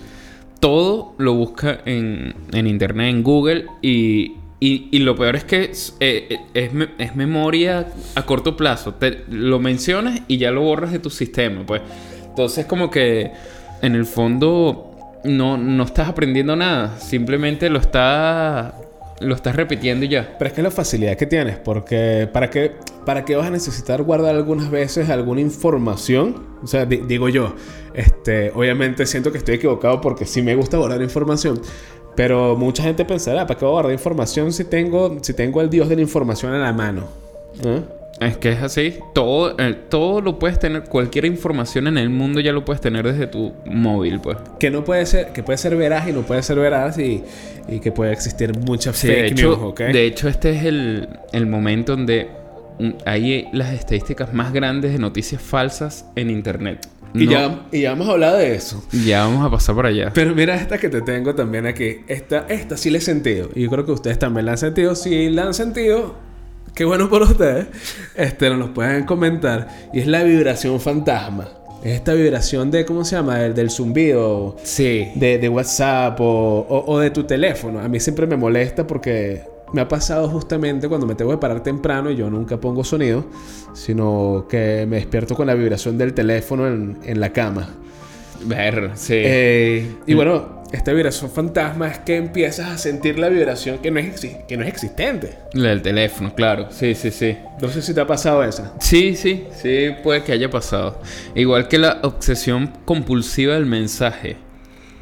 todo 0.60 1.14
lo 1.18 1.34
busca 1.34 1.80
en, 1.84 2.34
en 2.52 2.66
internet, 2.66 3.10
en 3.10 3.22
Google. 3.22 3.66
Y, 3.82 4.34
y- 4.60 4.98
lo 5.00 5.14
peor 5.16 5.36
es 5.36 5.44
que 5.44 5.64
es, 5.64 5.96
eh, 6.00 6.26
eh, 6.30 6.38
es 6.54 6.72
me- 6.72 6.88
es 6.98 7.14
memoria 7.16 7.86
a 8.14 8.22
corto 8.26 8.56
plazo. 8.56 8.94
Lo 9.28 9.58
mencionas 9.58 10.20
y 10.28 10.38
ya 10.38 10.50
lo 10.50 10.62
borras 10.62 10.92
de 10.92 10.98
tu 11.00 11.10
sistema. 11.10 11.64
Pues. 11.66 11.82
Entonces, 12.26 12.64
como 12.66 12.90
que 12.90 13.30
en 13.82 13.94
el 13.94 14.06
fondo 14.06 14.90
no, 15.24 15.56
no 15.58 15.84
estás 15.84 16.08
aprendiendo 16.08 16.56
nada. 16.56 16.98
Simplemente 16.98 17.68
lo 17.68 17.78
estás, 17.78 18.72
lo 19.20 19.34
estás 19.34 19.54
repitiendo 19.56 20.06
ya. 20.06 20.34
Pero 20.38 20.48
es 20.48 20.54
que 20.54 20.62
la 20.62 20.70
facilidad 20.70 21.16
que 21.16 21.26
tienes, 21.26 21.56
porque 21.58 22.28
¿para 22.32 22.48
qué, 22.48 22.72
¿para 23.04 23.24
qué 23.24 23.36
vas 23.36 23.46
a 23.46 23.50
necesitar 23.50 24.02
guardar 24.02 24.34
algunas 24.34 24.70
veces 24.70 25.10
alguna 25.10 25.40
información? 25.40 26.36
O 26.62 26.66
sea, 26.66 26.86
di- 26.86 27.02
digo 27.06 27.28
yo, 27.28 27.54
este, 27.94 28.50
obviamente 28.54 29.06
siento 29.06 29.30
que 29.32 29.38
estoy 29.38 29.56
equivocado 29.56 30.00
porque 30.00 30.24
sí 30.26 30.42
me 30.42 30.54
gusta 30.54 30.76
guardar 30.78 31.02
información, 31.02 31.60
pero 32.16 32.56
mucha 32.56 32.82
gente 32.82 33.04
pensará, 33.04 33.46
¿para 33.46 33.58
qué 33.58 33.64
voy 33.64 33.72
a 33.72 33.74
guardar 33.74 33.92
información 33.92 34.52
si 34.52 34.64
tengo, 34.64 35.18
si 35.22 35.34
tengo 35.34 35.60
el 35.60 35.70
dios 35.70 35.88
de 35.88 35.96
la 35.96 36.02
información 36.02 36.52
a 36.54 36.58
la 36.58 36.72
mano? 36.72 37.02
¿Eh? 37.64 37.82
Es 38.20 38.36
que 38.36 38.52
es 38.52 38.62
así. 38.62 38.94
Todo, 39.12 39.58
eh, 39.58 39.74
todo 39.88 40.20
lo 40.20 40.38
puedes 40.38 40.60
tener. 40.60 40.84
Cualquier 40.84 41.24
información 41.24 41.88
en 41.88 41.98
el 41.98 42.10
mundo 42.10 42.38
ya 42.38 42.52
lo 42.52 42.64
puedes 42.64 42.80
tener 42.80 43.04
desde 43.04 43.26
tu 43.26 43.52
móvil, 43.66 44.20
pues. 44.20 44.36
Que 44.60 44.70
no 44.70 44.84
puede 44.84 45.04
ser, 45.06 45.32
que 45.32 45.42
puede 45.42 45.58
ser 45.58 45.74
veraz 45.74 46.08
y 46.08 46.12
no 46.12 46.22
puede 46.22 46.40
ser 46.44 46.56
veraz 46.60 46.96
y, 46.96 47.24
y 47.68 47.80
que 47.80 47.90
puede 47.90 48.12
existir 48.12 48.56
mucha 48.56 48.92
Sí, 48.92 49.08
fake 49.08 49.18
de 49.20 49.26
hecho, 49.26 49.48
news, 49.48 49.58
¿ok? 49.62 49.80
de 49.80 50.06
hecho, 50.06 50.28
este 50.28 50.50
es 50.50 50.64
el, 50.64 51.08
el 51.32 51.46
momento 51.46 51.96
donde 51.96 52.28
hay 53.06 53.48
las 53.52 53.72
estadísticas 53.72 54.32
más 54.32 54.52
grandes 54.52 54.92
de 54.92 54.98
noticias 54.98 55.40
falsas 55.40 56.04
en 56.16 56.30
internet. 56.30 56.86
y, 57.14 57.26
No- 57.26 57.30
ya, 57.32 57.66
y 57.70 57.80
ya 57.82 57.92
hemos 57.92 58.08
hablado 58.08 58.38
de 58.38 58.54
eso. 58.56 58.84
ya 59.04 59.24
vamos 59.24 59.46
a 59.46 59.50
pasar 59.50 59.74
por 59.76 59.86
allá. 59.86 60.10
Pero 60.12 60.34
mira 60.34 60.54
esta 60.56 60.78
que 60.78 60.88
te 60.88 61.00
tengo 61.02 61.34
también 61.34 61.66
aquí. 61.66 61.98
Esta, 62.08 62.46
esta 62.48 62.76
sí 62.76 62.90
la 62.90 62.98
he 62.98 63.00
sentido. 63.00 63.50
Y 63.54 63.62
yo 63.62 63.70
creo 63.70 63.86
que 63.86 63.92
ustedes 63.92 64.18
también 64.18 64.46
la 64.46 64.52
han 64.52 64.58
sentido. 64.58 64.94
Si 64.96 65.30
la 65.30 65.44
han 65.44 65.54
sentido, 65.54 66.16
qué 66.74 66.84
bueno 66.84 67.08
por 67.08 67.22
ustedes. 67.22 67.66
Este, 68.16 68.50
nos 68.50 68.58
lo 68.58 68.74
pueden 68.74 69.04
comentar. 69.04 69.68
Y 69.92 70.00
es 70.00 70.06
la 70.08 70.24
vibración 70.24 70.80
fantasma. 70.80 71.48
Es 71.84 71.92
esta 71.92 72.14
vibración 72.14 72.70
de, 72.70 72.84
¿cómo 72.84 73.04
se 73.04 73.14
llama? 73.14 73.44
El 73.44 73.54
del 73.54 73.70
zumbido. 73.70 74.56
Sí. 74.64 75.08
De, 75.14 75.38
de 75.38 75.48
WhatsApp 75.48 76.18
o, 76.20 76.24
o- 76.68 76.92
o 76.94 76.98
de 76.98 77.10
tu 77.10 77.22
teléfono. 77.24 77.78
A 77.78 77.86
mí 77.88 78.00
siempre 78.00 78.26
me 78.26 78.36
molesta 78.36 78.86
porque 78.86 79.42
me 79.74 79.80
ha 79.80 79.88
pasado 79.88 80.28
justamente 80.28 80.88
cuando 80.88 81.04
me 81.04 81.16
tengo 81.16 81.32
que 81.32 81.38
parar 81.38 81.62
temprano 81.62 82.08
y 82.10 82.16
yo 82.16 82.30
nunca 82.30 82.58
pongo 82.58 82.84
sonido, 82.84 83.24
sino 83.72 84.46
que 84.48 84.86
me 84.88 84.96
despierto 84.96 85.34
con 85.34 85.48
la 85.48 85.54
vibración 85.54 85.98
del 85.98 86.14
teléfono 86.14 86.68
en, 86.68 86.98
en 87.04 87.18
la 87.18 87.32
cama. 87.32 87.68
Ver, 88.44 88.92
sí. 88.94 89.14
Eh, 89.16 89.96
y 90.06 90.14
bueno, 90.14 90.62
esta 90.70 90.92
vibración 90.92 91.28
fantasma 91.28 91.88
es 91.88 91.98
que 91.98 92.16
empiezas 92.16 92.70
a 92.70 92.78
sentir 92.78 93.18
la 93.18 93.28
vibración 93.28 93.78
que 93.78 93.90
no 93.90 93.98
es, 93.98 94.24
que 94.46 94.56
no 94.56 94.62
es 94.62 94.68
existente. 94.68 95.38
La 95.54 95.70
del 95.70 95.82
teléfono, 95.82 96.32
claro. 96.34 96.68
Sí, 96.70 96.94
sí, 96.94 97.10
sí. 97.10 97.36
No 97.60 97.68
sé 97.68 97.82
si 97.82 97.94
te 97.94 98.00
ha 98.00 98.06
pasado 98.06 98.44
esa. 98.44 98.74
Sí, 98.78 99.16
sí, 99.16 99.44
sí, 99.60 99.88
puede 100.04 100.22
que 100.22 100.30
haya 100.30 100.50
pasado. 100.50 101.00
Igual 101.34 101.66
que 101.66 101.78
la 101.78 101.98
obsesión 102.02 102.70
compulsiva 102.84 103.54
del 103.54 103.66
mensaje. 103.66 104.36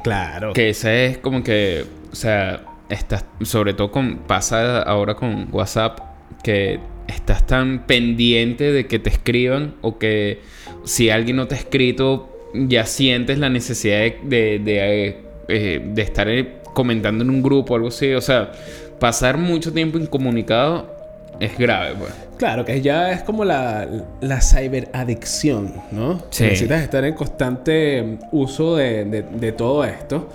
Claro. 0.03 0.53
Que 0.53 0.69
esa 0.69 0.91
es 0.93 1.19
como 1.19 1.43
que, 1.43 1.85
o 2.11 2.15
sea, 2.15 2.61
estás, 2.89 3.25
sobre 3.41 3.73
todo 3.73 3.91
con, 3.91 4.17
pasa 4.27 4.81
ahora 4.81 5.15
con 5.15 5.47
WhatsApp, 5.51 5.99
que 6.43 6.79
estás 7.07 7.45
tan 7.45 7.85
pendiente 7.85 8.71
de 8.71 8.87
que 8.87 8.99
te 8.99 9.09
escriban 9.09 9.75
o 9.81 9.97
que 9.97 10.41
si 10.83 11.09
alguien 11.09 11.37
no 11.37 11.47
te 11.47 11.55
ha 11.55 11.57
escrito, 11.57 12.29
ya 12.53 12.85
sientes 12.85 13.39
la 13.39 13.49
necesidad 13.49 13.97
de, 13.99 14.19
de, 14.23 14.59
de, 14.59 15.21
eh, 15.47 15.81
de 15.83 16.01
estar 16.01 16.27
eh, 16.29 16.55
comentando 16.73 17.23
en 17.23 17.29
un 17.29 17.41
grupo 17.41 17.73
o 17.73 17.75
algo 17.77 17.87
así. 17.89 18.13
O 18.13 18.21
sea, 18.21 18.51
pasar 18.99 19.37
mucho 19.37 19.73
tiempo 19.73 19.97
incomunicado 19.97 20.91
es 21.39 21.57
grave, 21.57 21.95
pues. 21.97 22.13
Claro, 22.37 22.65
que 22.65 22.81
ya 22.81 23.11
es 23.11 23.23
como 23.23 23.45
la, 23.45 23.87
la 24.21 24.41
ciberadicción, 24.41 25.73
¿no? 25.91 26.21
Sí. 26.29 26.43
Necesitas 26.43 26.81
estar 26.83 27.03
en 27.05 27.13
constante 27.13 28.17
uso 28.31 28.75
de, 28.75 29.05
de- 29.05 29.21
de 29.23 29.51
todo 29.51 29.83
esto. 29.85 30.29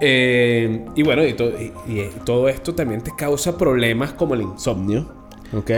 Eh, 0.00 0.84
y 0.94 1.02
bueno, 1.02 1.24
y, 1.26 1.34
to- 1.34 1.52
y- 1.60 1.72
y 1.92 2.10
todo 2.24 2.48
esto 2.48 2.74
también 2.74 3.02
te 3.02 3.10
causa 3.16 3.56
problemas 3.58 4.12
como 4.14 4.34
el 4.34 4.42
insomnio, 4.42 5.12
¿ok? 5.52 5.70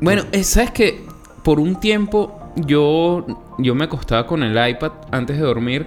Bueno, 0.00 0.24
eh, 0.32 0.42
sabes 0.44 0.70
que 0.72 1.04
por 1.44 1.60
un 1.60 1.78
tiempo 1.78 2.38
yo, 2.56 3.24
yo 3.58 3.74
me 3.74 3.84
acostaba 3.84 4.26
con 4.26 4.42
el 4.42 4.68
iPad 4.70 4.92
antes 5.10 5.36
de 5.38 5.42
dormir 5.44 5.86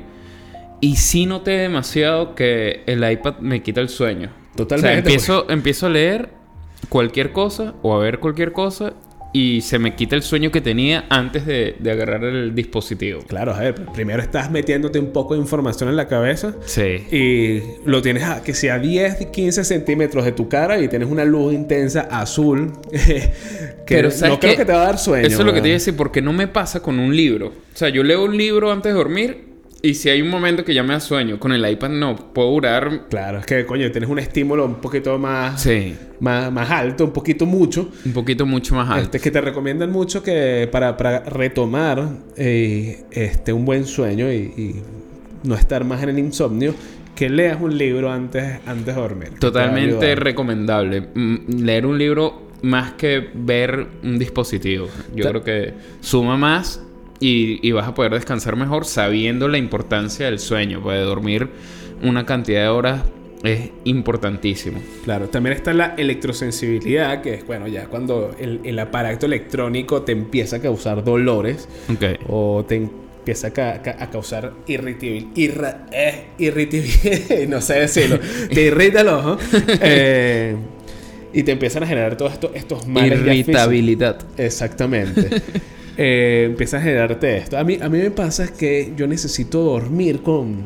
y 0.79 0.95
sí 0.95 1.25
noté 1.25 1.51
demasiado 1.51 2.35
que 2.35 2.83
el 2.85 3.09
iPad 3.09 3.39
me 3.39 3.61
quita 3.61 3.81
el 3.81 3.89
sueño. 3.89 4.29
Totalmente, 4.55 4.75
O 4.75 4.79
sea, 4.79 4.97
empiezo, 4.97 5.49
empiezo 5.49 5.85
a 5.87 5.89
leer 5.89 6.29
cualquier 6.89 7.31
cosa 7.33 7.73
o 7.81 7.95
a 7.95 7.99
ver 7.99 8.19
cualquier 8.19 8.53
cosa 8.53 8.93
y 9.37 9.61
se 9.61 9.77
me 9.77 9.93
quita 9.93 10.15
el 10.15 10.23
sueño 10.23 10.49
que 10.49 10.61
tenía 10.61 11.05
antes 11.09 11.45
de, 11.45 11.75
de 11.77 11.91
agarrar 11.91 12.23
el 12.23 12.55
dispositivo. 12.55 13.21
Claro, 13.27 13.53
a 13.53 13.59
ver, 13.59 13.75
primero 13.93 14.19
estás 14.19 14.49
metiéndote 14.49 14.97
un 14.97 15.11
poco 15.13 15.35
de 15.35 15.41
información 15.41 15.89
en 15.89 15.95
la 15.95 16.07
cabeza 16.07 16.55
Sí. 16.65 16.81
y 17.11 17.61
lo 17.85 18.01
tienes 18.01 18.23
a, 18.23 18.41
que 18.41 18.55
sea 18.55 18.79
10, 18.79 19.27
15 19.27 19.63
centímetros 19.63 20.25
de 20.25 20.31
tu 20.31 20.49
cara 20.49 20.79
y 20.79 20.87
tienes 20.87 21.07
una 21.07 21.23
luz 21.23 21.53
intensa 21.53 22.07
azul 22.09 22.71
que 22.91 23.31
Pero 23.85 24.09
¿sabes 24.09 24.33
no 24.33 24.39
creo 24.39 24.57
que 24.57 24.65
te 24.65 24.71
va 24.71 24.81
a 24.81 24.85
dar 24.87 24.97
sueño. 24.97 25.27
Eso 25.27 25.41
es 25.41 25.45
lo 25.45 25.53
que 25.53 25.61
te 25.61 25.67
iba 25.67 25.75
a 25.75 25.79
decir, 25.79 25.95
porque 25.95 26.19
no 26.19 26.33
me 26.33 26.47
pasa 26.47 26.81
con 26.81 26.97
un 26.97 27.15
libro. 27.15 27.49
O 27.49 27.77
sea, 27.77 27.89
yo 27.89 28.01
leo 28.01 28.23
un 28.25 28.35
libro 28.35 28.71
antes 28.71 28.91
de 28.91 28.97
dormir 28.97 29.45
y 29.81 29.93
si 29.93 30.09
hay 30.09 30.21
un 30.21 30.29
momento 30.29 30.63
que 30.65 30.73
ya 30.73 30.83
me 30.83 30.99
sueño, 30.99 31.39
con 31.39 31.51
el 31.51 31.67
iPad 31.69 31.89
no, 31.89 32.15
puedo 32.33 32.49
durar... 32.51 33.07
Claro, 33.09 33.39
es 33.39 33.45
que 33.45 33.65
coño, 33.65 33.91
tienes 33.91 34.09
un 34.09 34.19
estímulo 34.19 34.65
un 34.65 34.75
poquito 34.75 35.17
más, 35.19 35.61
Sí, 35.61 35.95
más, 36.19 36.51
más 36.51 36.69
alto, 36.71 37.05
un 37.05 37.11
poquito 37.11 37.45
mucho. 37.45 37.89
un 38.05 38.13
poquito 38.13 38.45
mucho 38.45 38.75
más 38.75 38.89
alto. 38.89 39.03
Este, 39.03 39.19
que 39.19 39.31
te 39.31 39.41
recomiendan 39.41 39.91
mucho 39.91 40.23
que 40.23 40.67
para, 40.71 40.97
para 40.97 41.19
retomar 41.21 42.09
eh, 42.35 43.03
este, 43.11 43.53
un 43.53 43.65
buen 43.65 43.85
sueño 43.85 44.31
y, 44.31 44.35
y 44.35 44.81
no 45.43 45.55
estar 45.55 45.83
más 45.83 46.01
en 46.03 46.09
el 46.09 46.19
insomnio, 46.19 46.73
que 47.15 47.29
leas 47.29 47.59
un 47.61 47.77
libro 47.77 48.11
antes, 48.11 48.59
antes 48.65 48.95
de 48.95 49.01
dormir. 49.01 49.29
Totalmente 49.39 50.15
recomendable. 50.15 51.01
Mm, 51.13 51.63
Leer 51.63 51.85
un 51.85 51.97
libro 51.97 52.47
más 52.63 52.93
que 52.93 53.29
ver 53.33 53.87
un 54.03 54.17
dispositivo. 54.19 54.87
Yo 55.15 55.23
Ta- 55.23 55.29
creo 55.29 55.43
que 55.43 55.73
suma 56.01 56.37
más 56.37 56.81
y, 57.19 57.59
y 57.67 57.71
vas 57.71 57.87
a 57.87 57.93
poder 57.93 58.13
descansar 58.13 58.55
mejor 58.55 58.85
sabiendo 58.85 59.47
la 59.47 59.57
importancia 59.57 60.25
del 60.27 60.39
sueño. 60.39 60.81
Puede 60.81 61.01
dormir 61.01 61.49
una 62.03 62.25
cantidad 62.25 62.61
de 62.63 62.67
horas 62.69 63.01
es 63.43 63.69
importantísimo. 63.83 64.79
Claro, 65.03 65.29
también 65.29 65.55
está 65.55 65.71
la 65.73 65.93
electrosensibilidad, 65.95 67.21
que 67.21 67.35
es, 67.35 67.45
bueno, 67.45 67.67
ya 67.67 67.85
cuando 67.85 68.35
el, 68.39 68.61
el 68.63 68.79
aparato 68.79 69.25
electrónico 69.27 70.01
te 70.01 70.11
empieza 70.11 70.55
a 70.55 70.59
causar 70.59 71.03
dolores 71.03 71.69
Ok. 71.91 72.19
o 72.27 72.65
te 72.67 72.75
empieza 72.75 73.47
a, 73.55 74.03
a 74.03 74.09
causar 74.09 74.53
irritabilidad. 74.65 75.85
eh, 75.91 76.25
irritabilidad, 76.39 77.47
no 77.47 77.61
sé 77.61 77.73
decirlo. 77.75 78.19
te 78.53 78.61
irrita 78.63 79.01
el 79.01 79.07
ojo. 79.09 79.37
eh, 79.81 80.55
y 81.33 81.43
te 81.43 81.51
empiezan 81.51 81.83
a 81.83 81.87
generar 81.87 82.17
todos 82.17 82.33
estos, 82.33 82.51
estos 82.55 82.87
males. 82.87 83.19
Irritabilidad. 83.19 84.17
Exactamente. 84.37 85.41
Eh, 85.97 86.43
empieza 86.45 86.77
a 86.77 86.81
generarte 86.81 87.37
esto. 87.37 87.57
A 87.57 87.63
mí, 87.63 87.77
a 87.81 87.89
mí 87.89 87.97
me 87.97 88.11
pasa 88.11 88.47
que 88.53 88.93
yo 88.95 89.07
necesito 89.07 89.61
dormir 89.61 90.21
con, 90.21 90.57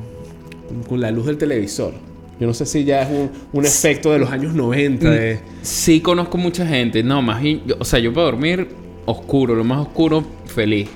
con 0.90 1.00
la 1.00 1.10
luz 1.12 1.26
del 1.28 1.38
televisor. 1.38 1.94
Yo 2.40 2.48
no 2.48 2.54
sé 2.54 2.66
si 2.66 2.84
ya 2.84 3.04
es 3.04 3.10
un, 3.10 3.30
un 3.54 3.66
efecto 3.66 4.12
de 4.12 4.20
los 4.20 4.30
años 4.32 4.54
90. 4.56 5.10
de- 5.10 5.40
Sí 5.62 6.02
conozco 6.02 6.38
mucha 6.38 6.66
gente. 6.66 7.04
No, 7.04 7.22
más 7.22 7.42
O 7.80 7.86
sea, 7.86 8.00
yo 8.00 8.12
para 8.14 8.26
dormir 8.26 8.68
oscuro, 9.06 9.56
lo 9.56 9.64
más 9.64 9.80
oscuro, 9.88 10.24
feliz. 10.48 10.90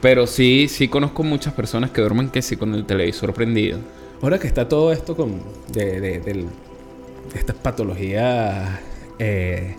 Pero 0.00 0.26
sí, 0.26 0.66
sí 0.68 0.88
conozco 0.88 1.22
muchas 1.22 1.52
personas 1.54 1.90
que 1.90 2.00
duermen 2.00 2.28
que 2.30 2.42
sí 2.42 2.56
con 2.56 2.74
el 2.74 2.84
televisor 2.86 3.32
prendido. 3.34 3.78
Ahora 4.22 4.38
que 4.38 4.46
está 4.46 4.68
todo 4.68 4.92
esto 4.92 5.16
con 5.16 5.40
de, 5.72 6.00
de- 6.00 6.20
del- 6.20 6.44
de 7.32 7.38
estas 7.38 7.56
patologías 7.56 8.78
eh, 9.18 9.74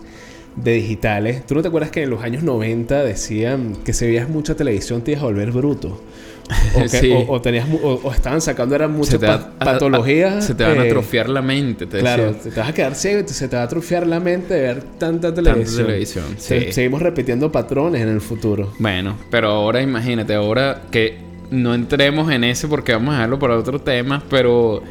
de 0.56 0.72
digitales, 0.72 1.46
¿tú 1.46 1.54
no 1.54 1.62
te 1.62 1.68
acuerdas 1.68 1.90
que 1.90 2.02
en 2.02 2.10
los 2.10 2.22
años 2.22 2.42
90 2.42 3.02
decían 3.04 3.76
que 3.84 3.92
si 3.92 4.06
veías 4.06 4.28
mucha 4.28 4.54
televisión 4.54 5.02
te 5.02 5.12
ibas 5.12 5.22
a 5.22 5.26
volver 5.26 5.50
bruto? 5.52 6.00
O, 6.74 6.80
que- 6.82 6.88
Sí. 6.88 7.10
o- 7.12 7.32
o 7.32 7.40
tenías 7.40 7.66
o, 7.82 8.00
o 8.02 8.12
estaban 8.12 8.40
sacando 8.42 8.74
eran 8.74 8.92
muchas 8.92 9.22
a- 9.22 9.34
a- 9.34 9.58
patologías. 9.58 10.44
se 10.44 10.54
te 10.54 10.64
van 10.64 10.78
a 10.80 10.84
eh, 10.84 10.88
atrofiar 10.88 11.28
la 11.28 11.40
mente, 11.40 11.86
te 11.86 12.00
Claro, 12.00 12.32
te 12.34 12.50
vas 12.60 12.68
a 12.68 12.74
quedar 12.74 12.94
ciego 12.94 13.24
y 13.26 13.28
se 13.32 13.48
te 13.48 13.56
va 13.56 13.62
a 13.62 13.64
atrofiar 13.64 14.06
la 14.06 14.20
mente 14.20 14.52
de 14.54 14.60
ver 14.60 14.82
tanta 14.98 15.32
televisión. 15.32 15.86
televisión, 15.86 16.24
Se- 16.36 16.60
sí. 16.66 16.72
Seguimos 16.72 17.00
repitiendo 17.00 17.50
patrones 17.50 18.02
en 18.02 18.08
el 18.08 18.20
futuro. 18.20 18.72
Bueno, 18.78 19.16
pero 19.30 19.48
ahora 19.50 19.80
imagínate, 19.80 20.34
ahora 20.34 20.82
que 20.90 21.16
no 21.50 21.74
entremos 21.74 22.30
en 22.30 22.44
ese 22.44 22.66
porque 22.68 22.92
vamos 22.92 23.10
a 23.10 23.18
dejarlo 23.18 23.38
para 23.38 23.56
otro 23.56 23.80
tema, 23.80 24.22
pero 24.28 24.82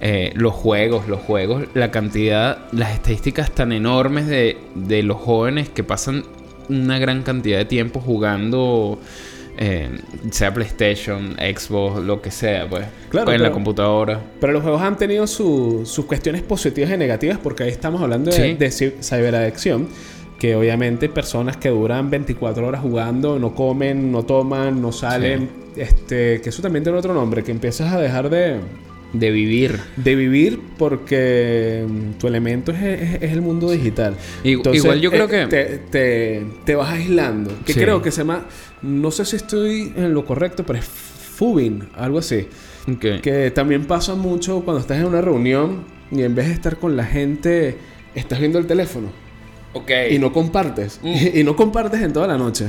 eh, 0.00 0.32
los 0.34 0.52
juegos, 0.54 1.08
los 1.08 1.20
juegos, 1.20 1.64
la 1.74 1.90
cantidad, 1.90 2.58
las 2.72 2.92
estadísticas 2.94 3.50
tan 3.50 3.72
enormes 3.72 4.26
de, 4.26 4.56
de 4.74 5.02
los 5.02 5.18
jóvenes 5.18 5.68
que 5.68 5.84
pasan 5.84 6.24
una 6.68 6.98
gran 6.98 7.22
cantidad 7.22 7.58
de 7.58 7.64
tiempo 7.66 8.00
jugando, 8.00 8.98
eh, 9.58 9.90
sea 10.30 10.54
PlayStation, 10.54 11.34
Xbox, 11.36 12.02
lo 12.04 12.22
que 12.22 12.30
sea, 12.30 12.68
pues, 12.68 12.86
Claro, 13.10 13.26
pues, 13.26 13.36
en 13.36 13.42
la 13.42 13.50
computadora. 13.52 14.20
Pero 14.40 14.52
los 14.54 14.62
juegos 14.62 14.80
han 14.80 14.96
tenido 14.96 15.26
su- 15.26 15.82
sus 15.84 16.06
cuestiones 16.06 16.42
positivas 16.42 16.90
y 16.92 16.96
negativas 16.96 17.38
porque 17.38 17.64
ahí 17.64 17.70
estamos 17.70 18.00
hablando 18.00 18.30
de, 18.30 18.36
Sí. 18.36 18.54
de 18.54 18.66
ci- 18.68 19.02
ciberadicción. 19.02 19.88
Que 20.38 20.56
obviamente 20.56 21.10
personas 21.10 21.58
que 21.58 21.68
duran 21.68 22.08
24 22.08 22.66
horas 22.66 22.80
jugando, 22.80 23.38
no 23.38 23.54
comen, 23.54 24.10
no 24.10 24.22
toman, 24.22 24.80
no 24.80 24.90
salen. 24.90 25.50
Este, 25.76 26.40
que 26.40 26.48
eso 26.48 26.62
también 26.62 26.82
tiene 26.82 26.98
otro 26.98 27.12
nombre, 27.12 27.44
que 27.44 27.50
empiezas 27.50 27.92
a 27.92 28.00
dejar 28.00 28.30
de, 28.30 28.56
De 29.12 29.30
vivir. 29.30 29.80
de 29.96 30.14
vivir 30.14 30.60
porque 30.78 31.84
mm, 31.88 32.18
tu 32.18 32.26
elemento 32.28 32.70
es, 32.72 32.80
es- 32.82 33.22
es 33.22 33.32
el 33.32 33.42
mundo 33.42 33.70
digital. 33.70 34.14
I- 34.44 34.50
igual 34.72 35.00
yo 35.00 35.10
creo 35.10 35.26
que- 35.28 35.46
Te, 35.46 35.64
te- 35.90 36.46
te 36.64 36.74
vas 36.76 36.90
aislando. 36.92 37.50
Que 37.66 37.72
Sí. 37.72 37.80
creo 37.80 38.00
que 38.02 38.10
se 38.10 38.18
llama... 38.18 38.46
No 38.82 39.10
sé 39.10 39.24
si 39.24 39.36
estoy 39.36 39.92
en 39.96 40.14
lo 40.14 40.24
correcto, 40.24 40.64
pero 40.64 40.78
es 40.78 40.84
Fubin, 40.86 41.88
algo 41.94 42.18
así. 42.18 42.46
Que 43.00 43.50
también 43.54 43.84
pasa 43.86 44.14
mucho 44.14 44.60
cuando 44.64 44.80
estás 44.80 44.98
en 44.98 45.06
una 45.06 45.20
reunión 45.20 45.84
y 46.10 46.22
en 46.22 46.34
vez 46.34 46.46
de 46.48 46.54
estar 46.54 46.76
con 46.78 46.96
la 46.96 47.04
gente, 47.04 47.76
estás 48.14 48.38
viendo 48.40 48.58
el 48.58 48.66
teléfono. 48.66 49.08
Ok. 49.72 49.90
Y 50.10 50.18
no 50.18 50.32
compartes. 50.32 50.98
Mm. 51.02 51.14
Y, 51.38 51.44
no 51.44 51.56
compartes 51.56 52.00
en 52.02 52.12
toda 52.12 52.26
la 52.26 52.36
noche. 52.38 52.66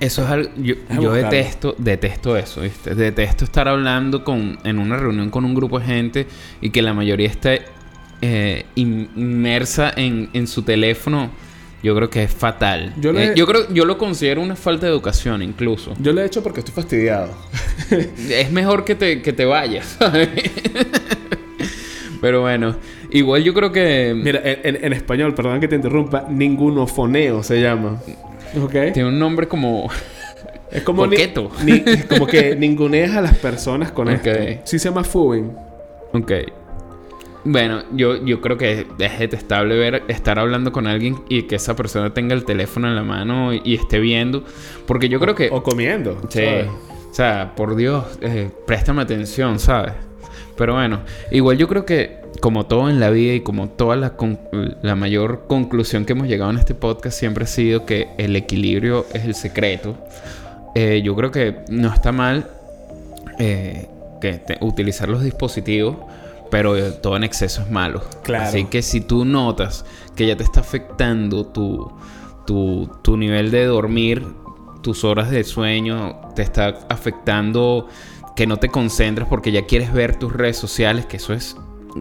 Eso 0.00 0.24
es 0.24 0.30
algo. 0.30 0.50
Yo, 0.56 0.74
detesto, 1.12 1.74
detesto 1.78 2.36
eso, 2.36 2.62
¿viste? 2.62 2.94
Detesto 2.94 3.44
estar 3.44 3.68
hablando 3.68 4.24
con, 4.24 4.58
en 4.64 4.78
una 4.78 4.96
reunión 4.96 5.28
con 5.30 5.44
un 5.44 5.54
grupo 5.54 5.78
de 5.78 5.84
gente 5.86 6.26
y 6.62 6.70
que 6.70 6.80
la 6.80 6.94
mayoría 6.94 7.28
esté 7.28 7.62
eh, 8.22 8.64
in- 8.76 9.10
inmersa 9.16 9.92
en, 9.94 10.30
en 10.32 10.46
su 10.46 10.62
teléfono. 10.62 11.30
Yo 11.82 11.94
creo 11.96 12.10
que 12.10 12.22
es 12.24 12.30
fatal. 12.32 12.94
Yo 13.00 13.10
le- 13.12 13.34
yo 13.34 13.46
creo, 13.46 13.72
yo 13.72 13.84
lo 13.86 13.96
considero 13.98 14.40
una 14.42 14.56
falta 14.56 14.84
de 14.86 14.92
educación, 14.92 15.42
incluso. 15.42 15.94
Yo 15.98 16.12
lo 16.12 16.20
he 16.22 16.26
hecho 16.26 16.42
porque 16.42 16.60
estoy 16.60 16.74
fastidiado. 16.74 17.32
Es 18.30 18.50
mejor 18.52 18.84
que 18.84 18.94
te, 18.94 19.20
que 19.22 19.32
te 19.32 19.44
vayas, 19.46 19.96
¿sabes? 19.98 20.28
Pero 22.20 22.42
bueno, 22.42 22.76
igual 23.10 23.42
yo 23.42 23.54
creo 23.54 23.72
que 23.72 24.12
Mira, 24.14 24.40
en, 24.44 24.76
en- 24.76 24.84
en 24.84 24.92
español, 24.92 25.34
perdón 25.34 25.60
que 25.60 25.68
te 25.68 25.76
interrumpa, 25.76 26.26
ningunofoneo 26.28 27.42
se 27.42 27.60
llama. 27.62 28.00
¿Ok? 28.62 28.92
tiene 28.92 29.08
un 29.08 29.18
nombre 29.18 29.48
como... 29.48 29.88
Es 30.72 30.84
como, 30.84 31.04
ni- 31.04 31.16
como 32.08 32.28
que 32.28 32.54
ninguneas 32.54 33.16
a 33.16 33.20
las 33.20 33.36
personas 33.38 33.90
con 33.90 34.06
Ok. 34.08 34.24
esto. 34.24 34.60
Sí 34.66 34.78
se 34.78 34.88
llama 34.88 35.02
Fubin. 35.02 35.50
Ok. 36.12 36.30
Bueno, 37.42 37.82
yo, 37.92 38.24
yo 38.24 38.40
creo 38.40 38.56
que 38.56 38.86
es 38.98 39.18
detestable 39.18 39.76
ver 39.76 40.04
estar 40.06 40.38
hablando 40.38 40.70
con 40.70 40.86
alguien 40.86 41.22
y 41.28 41.42
que 41.44 41.56
esa 41.56 41.74
persona 41.74 42.14
tenga 42.14 42.34
el 42.34 42.44
teléfono 42.44 42.86
en 42.86 42.94
la 42.94 43.02
mano 43.02 43.52
y, 43.52 43.62
y 43.64 43.74
esté 43.74 43.98
viendo. 43.98 44.44
Porque 44.86 45.08
yo 45.08 45.18
creo 45.18 45.34
que. 45.34 45.48
O 45.50 45.62
comiendo. 45.62 46.20
sí. 46.28 46.38
¿sabes? 46.44 46.66
O 47.10 47.14
sea, 47.14 47.52
por 47.56 47.74
Dios, 47.74 48.04
eh, 48.20 48.48
préstame 48.64 49.02
atención, 49.02 49.58
¿sabes? 49.58 49.94
Pero 50.56 50.74
bueno, 50.74 51.00
igual 51.32 51.58
yo 51.58 51.66
creo 51.66 51.84
que, 51.84 52.19
como 52.40 52.66
todo 52.66 52.88
en 52.88 53.00
la 53.00 53.10
vida 53.10 53.34
y 53.34 53.40
como 53.40 53.68
toda 53.68 53.96
la, 53.96 54.94
mayor 54.94 55.44
conclusión 55.46 56.04
que 56.04 56.12
hemos 56.12 56.26
llegado 56.26 56.50
en 56.50 56.58
este 56.58 56.74
podcast, 56.74 57.18
siempre 57.18 57.44
ha 57.44 57.46
sido 57.46 57.86
que 57.86 58.08
el 58.18 58.34
equilibrio 58.36 59.06
es 59.12 59.24
el 59.24 59.34
secreto. 59.34 59.96
Eh, 60.74 61.02
yo 61.04 61.14
creo 61.14 61.30
que 61.30 61.64
no 61.68 61.92
está 61.92 62.12
mal 62.12 62.50
eh, 63.38 63.88
que 64.20 64.42
utilizar 64.60 65.08
los 65.08 65.22
dispositivos, 65.22 65.96
pero 66.50 66.76
eh, 66.76 66.92
todo 66.92 67.16
en 67.16 67.24
exceso 67.24 67.62
es 67.62 67.70
malo. 67.70 68.02
Claro. 68.22 68.44
Así 68.44 68.64
que 68.64 68.82
si 68.82 69.00
tú 69.00 69.24
notas 69.24 69.84
que 70.16 70.26
ya 70.26 70.36
te 70.36 70.42
está 70.42 70.60
afectando 70.60 71.46
tu, 71.46 71.92
tu, 72.46 72.90
tu 73.02 73.16
nivel 73.16 73.50
de 73.50 73.66
dormir, 73.66 74.26
tus 74.82 75.04
horas 75.04 75.30
de 75.30 75.44
sueño, 75.44 76.20
te 76.34 76.42
está 76.42 76.78
afectando 76.88 77.88
que 78.34 78.46
no 78.46 78.56
te 78.56 78.68
concentres 78.68 79.28
porque 79.28 79.52
ya 79.52 79.66
quieres 79.66 79.92
ver 79.92 80.16
tus 80.16 80.32
redes 80.32 80.56
sociales, 80.56 81.06
que 81.06 81.18
eso 81.18 81.34
es 81.34 81.56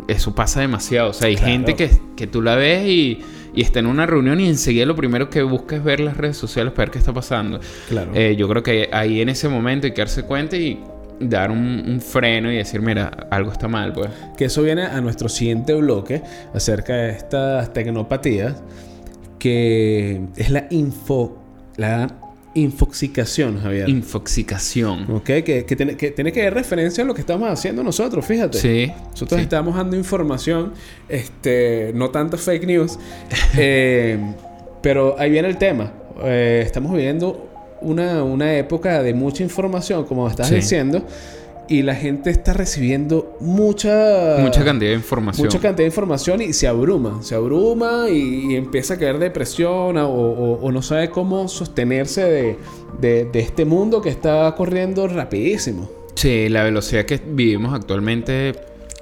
eso 0.08 0.34
pasa 0.36 0.62
demasiado. 0.62 1.10
O 1.10 1.14
sea, 1.14 1.28
hay 1.28 1.36
Claro. 1.36 1.52
gente 1.52 1.76
que, 1.76 1.90
que 2.16 2.28
tú 2.28 2.42
la 2.42 2.56
ves 2.56 2.86
y, 2.88 3.20
y 3.54 3.62
está 3.62 3.80
en 3.80 3.88
una 3.88 4.06
reunión 4.06 4.40
y 4.40 4.48
enseguida 4.48 4.86
lo 4.86 4.96
primero 4.96 5.30
que 5.30 5.42
busca 5.44 5.76
es 5.78 5.84
ver 5.84 6.00
las 6.00 6.16
redes 6.18 6.38
sociales 6.38 6.72
para 6.74 6.86
ver 6.86 6.92
qué 6.92 7.00
está 7.00 7.14
pasando. 7.14 7.60
Claro. 7.90 8.12
Eh, 8.14 8.36
yo 8.38 8.48
creo 8.48 8.62
que 8.64 8.90
ahí 8.92 9.22
en 9.22 9.30
ese 9.30 9.50
momento 9.50 9.88
hay 9.88 9.94
que 9.94 10.02
darse 10.02 10.24
cuenta 10.24 10.56
y 10.58 10.80
dar 11.20 11.52
un, 11.52 11.84
un 11.88 12.00
freno 12.00 12.52
y 12.52 12.56
decir, 12.58 12.82
mira, 12.82 13.08
algo 13.30 13.52
está 13.52 13.68
mal, 13.68 13.92
pues. 13.92 14.10
Que 14.38 14.46
eso 14.46 14.62
viene 14.64 14.84
a 14.84 15.02
nuestro 15.02 15.28
siguiente 15.28 15.74
bloque 15.74 16.22
acerca 16.54 16.94
de 16.94 17.10
estas 17.12 17.74
tecnopatías, 17.74 18.56
que 19.38 20.22
es 20.36 20.50
la 20.50 20.68
info, 20.70 21.38
la 21.78 22.08
infoxicación, 22.54 23.60
Javier. 23.62 23.90
Infoxicación. 23.90 25.06
¿Ok? 25.12 25.24
Que, 25.26 25.66
que 25.68 25.76
tiene, 25.76 25.96
que 25.96 26.12
tiene 26.12 26.32
que 26.32 26.42
ver 26.42 26.54
referencia 26.54 27.04
a 27.04 27.08
lo 27.08 27.14
que 27.14 27.22
estamos 27.22 27.50
haciendo 27.50 27.84
nosotros, 27.84 28.26
fíjate. 28.26 28.58
Sí. 28.58 28.92
Nosotros 29.12 29.38
sí. 29.40 29.44
estamos 29.44 29.76
dando 29.76 29.96
información, 29.96 30.74
este, 31.08 31.92
no 31.96 32.10
tanto 32.10 32.38
fake 32.38 32.66
news, 32.66 32.98
eh, 33.58 34.18
pero 34.82 35.16
ahí 35.20 35.30
viene 35.32 35.48
el 35.48 35.58
tema. 35.58 35.94
Eh, 36.24 36.64
estamos 36.66 36.92
viviendo 36.92 37.50
una, 37.82 38.24
una 38.24 38.56
época 38.58 39.02
de 39.04 39.14
mucha 39.14 39.44
información, 39.44 40.06
como 40.06 40.28
estás 40.28 40.48
Sí. 40.50 40.56
diciendo, 40.56 41.06
y 41.70 41.84
la 41.84 41.94
gente 41.96 42.30
está 42.32 42.54
recibiendo 42.54 43.38
mucha... 43.40 44.38
Mucha 44.40 44.64
cantidad 44.66 44.90
de 44.92 44.96
información. 44.98 45.46
Mucha 45.46 45.60
cantidad 45.60 45.84
de 45.84 45.90
información 45.90 46.42
y 46.42 46.54
se 46.54 46.68
abruma, 46.68 47.22
se 47.22 47.36
abruma 47.36 48.10
y, 48.10 48.52
y 48.52 48.56
empieza 48.56 48.96
a 48.96 48.98
caer 48.98 49.20
depresión 49.20 49.98
o, 49.98 50.10
o- 50.10 50.60
o 50.62 50.72
no 50.72 50.82
sabe 50.82 51.10
cómo 51.10 51.48
sostenerse 51.48 52.24
de, 52.24 52.56
de- 53.00 53.26
de 53.26 53.40
este 53.40 53.66
mundo 53.66 54.02
que 54.02 54.10
está 54.10 54.54
corriendo 54.58 55.08
rapidísimo. 55.08 55.90
Sí, 56.16 56.50
la 56.50 56.64
velocidad 56.64 57.06
que 57.06 57.22
vivimos 57.24 57.74
actualmente 57.74 58.54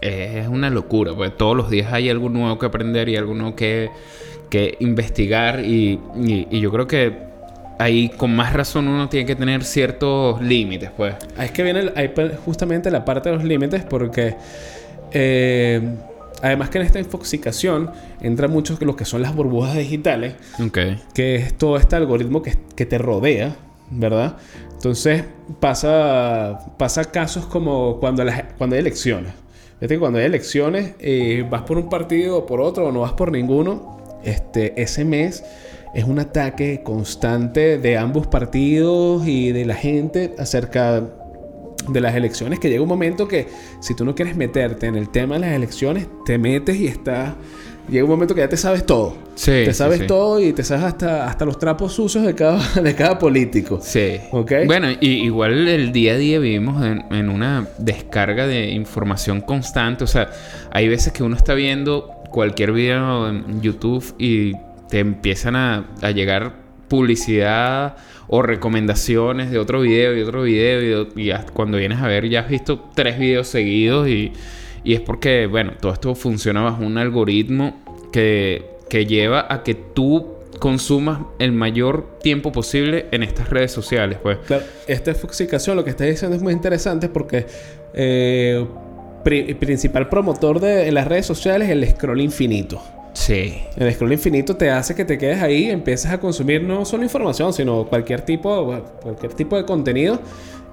es 0.01 0.47
una 0.47 0.69
locura, 0.69 1.13
pues 1.15 1.35
todos 1.37 1.55
los 1.57 1.69
días 1.71 1.91
hay 1.91 2.09
algo 2.09 2.29
nuevo 2.29 2.59
que 2.59 2.65
aprender 2.67 3.09
y 3.09 3.15
algo 3.15 3.33
nuevo 3.33 3.55
que, 3.55 3.89
que 4.49 4.75
investigar 4.81 5.63
y, 5.65 5.99
y- 6.15 6.47
y 6.51 6.59
yo 6.59 6.71
creo 6.71 6.85
que 6.85 7.27
ahí 7.79 8.09
con 8.09 8.35
más 8.35 8.53
razón 8.53 8.87
uno 8.87 9.07
tiene 9.09 9.25
que 9.25 9.35
tener 9.35 9.63
ciertos 9.63 10.41
límites, 10.41 10.89
pues. 10.95 11.15
Ah, 11.37 11.45
Es 11.45 11.51
que 11.51 11.63
viene 11.63 11.91
ahí 11.95 12.07
pe- 12.09 12.35
justamente 12.45 12.89
la 12.91 13.05
parte 13.05 13.29
de 13.29 13.35
los 13.35 13.43
límites 13.43 13.83
porque 13.83 14.35
eh, 15.11 15.81
además 16.41 16.69
que 16.69 16.79
en 16.79 16.85
esta 16.85 16.99
infoxicación 16.99 17.91
entra 18.21 18.47
mucho 18.47 18.77
lo 18.81 18.95
que 18.95 19.05
son 19.05 19.21
las 19.21 19.35
burbujas 19.35 19.75
digitales, 19.75 20.35
que 21.13 21.35
es 21.35 21.57
todo 21.57 21.77
este 21.77 21.95
algoritmo 21.95 22.41
que, 22.41 22.55
que 22.75 22.85
te 22.85 22.97
rodea, 22.97 23.55
¿verdad? 23.89 24.37
Entonces 24.73 25.23
pasa, 25.59 26.59
pasa 26.77 27.05
casos 27.05 27.45
como 27.45 27.99
cuando, 27.99 28.23
las, 28.23 28.43
cuando 28.57 28.75
hay 28.75 28.81
elecciones. 28.81 29.33
Cuando 29.99 30.17
hay 30.17 30.25
elecciones, 30.25 30.93
eh, 30.99 31.45
vas 31.47 31.61
por 31.61 31.77
un 31.77 31.87
partido 31.89 32.39
o 32.39 32.45
por 32.47 32.59
otro 32.61 32.87
o 32.87 32.91
no 32.91 33.01
vas 33.01 33.13
por 33.13 33.31
ninguno, 33.31 33.97
este, 34.23 34.81
ese 34.81 35.05
mes 35.05 35.43
es 35.97 36.03
un 36.03 36.19
ataque 36.19 36.81
constante 36.83 37.79
de 37.79 37.97
ambos 37.97 38.27
partidos 38.27 39.27
y 39.27 39.51
de 39.51 39.65
la 39.65 39.73
gente 39.73 40.35
acerca 40.37 41.01
de 41.89 42.01
las 42.01 42.15
elecciones 42.15 42.59
que 42.59 42.69
llega 42.69 42.83
un 42.83 42.87
momento 42.87 43.27
que 43.27 43.47
si 43.79 43.95
tú 43.95 44.05
no 44.05 44.13
quieres 44.13 44.35
meterte 44.35 44.85
en 44.85 44.95
el 44.95 45.09
tema 45.09 45.35
de 45.35 45.41
las 45.41 45.53
elecciones, 45.53 46.07
te 46.23 46.37
metes 46.37 46.77
y 46.77 46.85
está... 46.85 47.35
Llega 47.89 48.03
un 48.03 48.11
momento 48.11 48.35
que 48.35 48.41
ya 48.41 48.49
te 48.49 48.57
sabes 48.57 48.85
todo. 48.85 49.15
Sí, 49.33 49.63
te 49.65 49.73
sabes 49.73 50.01
sí. 50.01 50.07
todo 50.07 50.39
y 50.39 50.53
te 50.53 50.63
sabes 50.63 50.83
hasta, 50.83 51.25
hasta 51.25 51.45
los 51.45 51.57
trapos 51.57 51.93
sucios 51.93 52.25
de 52.25 52.35
cada, 52.35 52.61
de 52.81 52.93
cada 52.93 53.17
político. 53.17 53.79
Sí. 53.81 54.17
Ok. 54.31 54.51
Bueno, 54.67 54.89
y, 54.99 55.07
igual 55.23 55.67
el 55.67 55.93
día 55.93 56.13
a 56.13 56.17
día 56.17 56.37
vivimos 56.37 56.85
en, 56.85 57.05
en 57.11 57.29
una 57.29 57.69
descarga 57.79 58.45
de 58.45 58.69
información 58.69 59.41
constante. 59.41 60.03
O 60.03 60.07
sea, 60.07 60.29
hay 60.69 60.89
veces 60.89 61.11
que 61.11 61.23
uno 61.23 61.35
está 61.37 61.55
viendo 61.55 62.13
cualquier 62.29 62.73
video 62.73 63.29
en 63.29 63.61
YouTube 63.61 64.13
y 64.19 64.51
te 64.89 64.99
empiezan 64.99 65.55
a, 65.55 65.85
a 66.01 66.11
llegar 66.11 66.67
publicidad 66.87 67.97
o 68.27 68.41
recomendaciones 68.41 69.51
de 69.51 69.59
otro 69.59 69.81
video 69.81 70.17
y 70.17 70.21
otro 70.21 70.43
video. 70.43 71.07
Y, 71.15 71.31
cuando 71.53 71.77
vienes 71.77 71.99
a 71.99 72.07
ver 72.07 72.29
ya 72.29 72.41
has 72.41 72.49
visto 72.49 72.89
tres 72.93 73.19
videos 73.19 73.47
seguidos 73.47 74.07
y, 74.07 74.33
y 74.83 74.93
es 74.93 75.01
porque, 75.01 75.47
bueno, 75.47 75.73
todo 75.79 75.93
esto 75.93 76.15
funciona 76.15 76.61
bajo 76.61 76.83
un 76.83 76.97
algoritmo 76.97 77.83
que, 78.11 78.65
que 78.89 79.05
lleva 79.05 79.45
a 79.49 79.63
que 79.63 79.75
tú 79.75 80.37
consumas 80.59 81.19
el 81.39 81.51
mayor 81.51 82.19
tiempo 82.21 82.51
posible 82.51 83.05
en 83.11 83.21
estas 83.21 83.49
redes 83.49 83.71
sociales, 83.71 84.17
pues. 84.21 84.39
Esta 84.87 85.11
infoxicación, 85.11 85.75
lo 85.75 85.83
que 85.83 85.91
estás 85.91 86.07
diciendo 86.07 86.35
es 86.35 86.41
muy 86.41 86.53
interesante 86.53 87.09
porque 87.09 87.45
eh, 87.93 88.65
principal 89.59 90.09
promotor 90.09 90.59
de 90.59 90.87
en 90.87 90.95
las 90.95 91.07
redes 91.07 91.25
sociales 91.25 91.67
es 91.67 91.73
el 91.73 91.87
scroll 91.87 92.21
infinito. 92.21 92.81
Sí. 93.17 93.63
El 93.75 93.91
scroll 93.91 94.13
infinito 94.13 94.55
te 94.55 94.69
hace 94.69 94.93
que 94.93 95.03
te 95.03 95.17
quedes 95.17 95.41
ahí 95.41 95.65
y 95.65 95.69
empieces 95.71 96.11
a 96.11 96.19
consumir 96.19 96.61
no 96.61 96.85
solo 96.85 97.01
información, 97.01 97.51
sino 97.51 97.85
cualquier 97.85 98.21
tipo, 98.21 98.79
cualquier 99.01 99.33
tipo 99.33 99.57
de 99.57 99.65
contenido. 99.65 100.21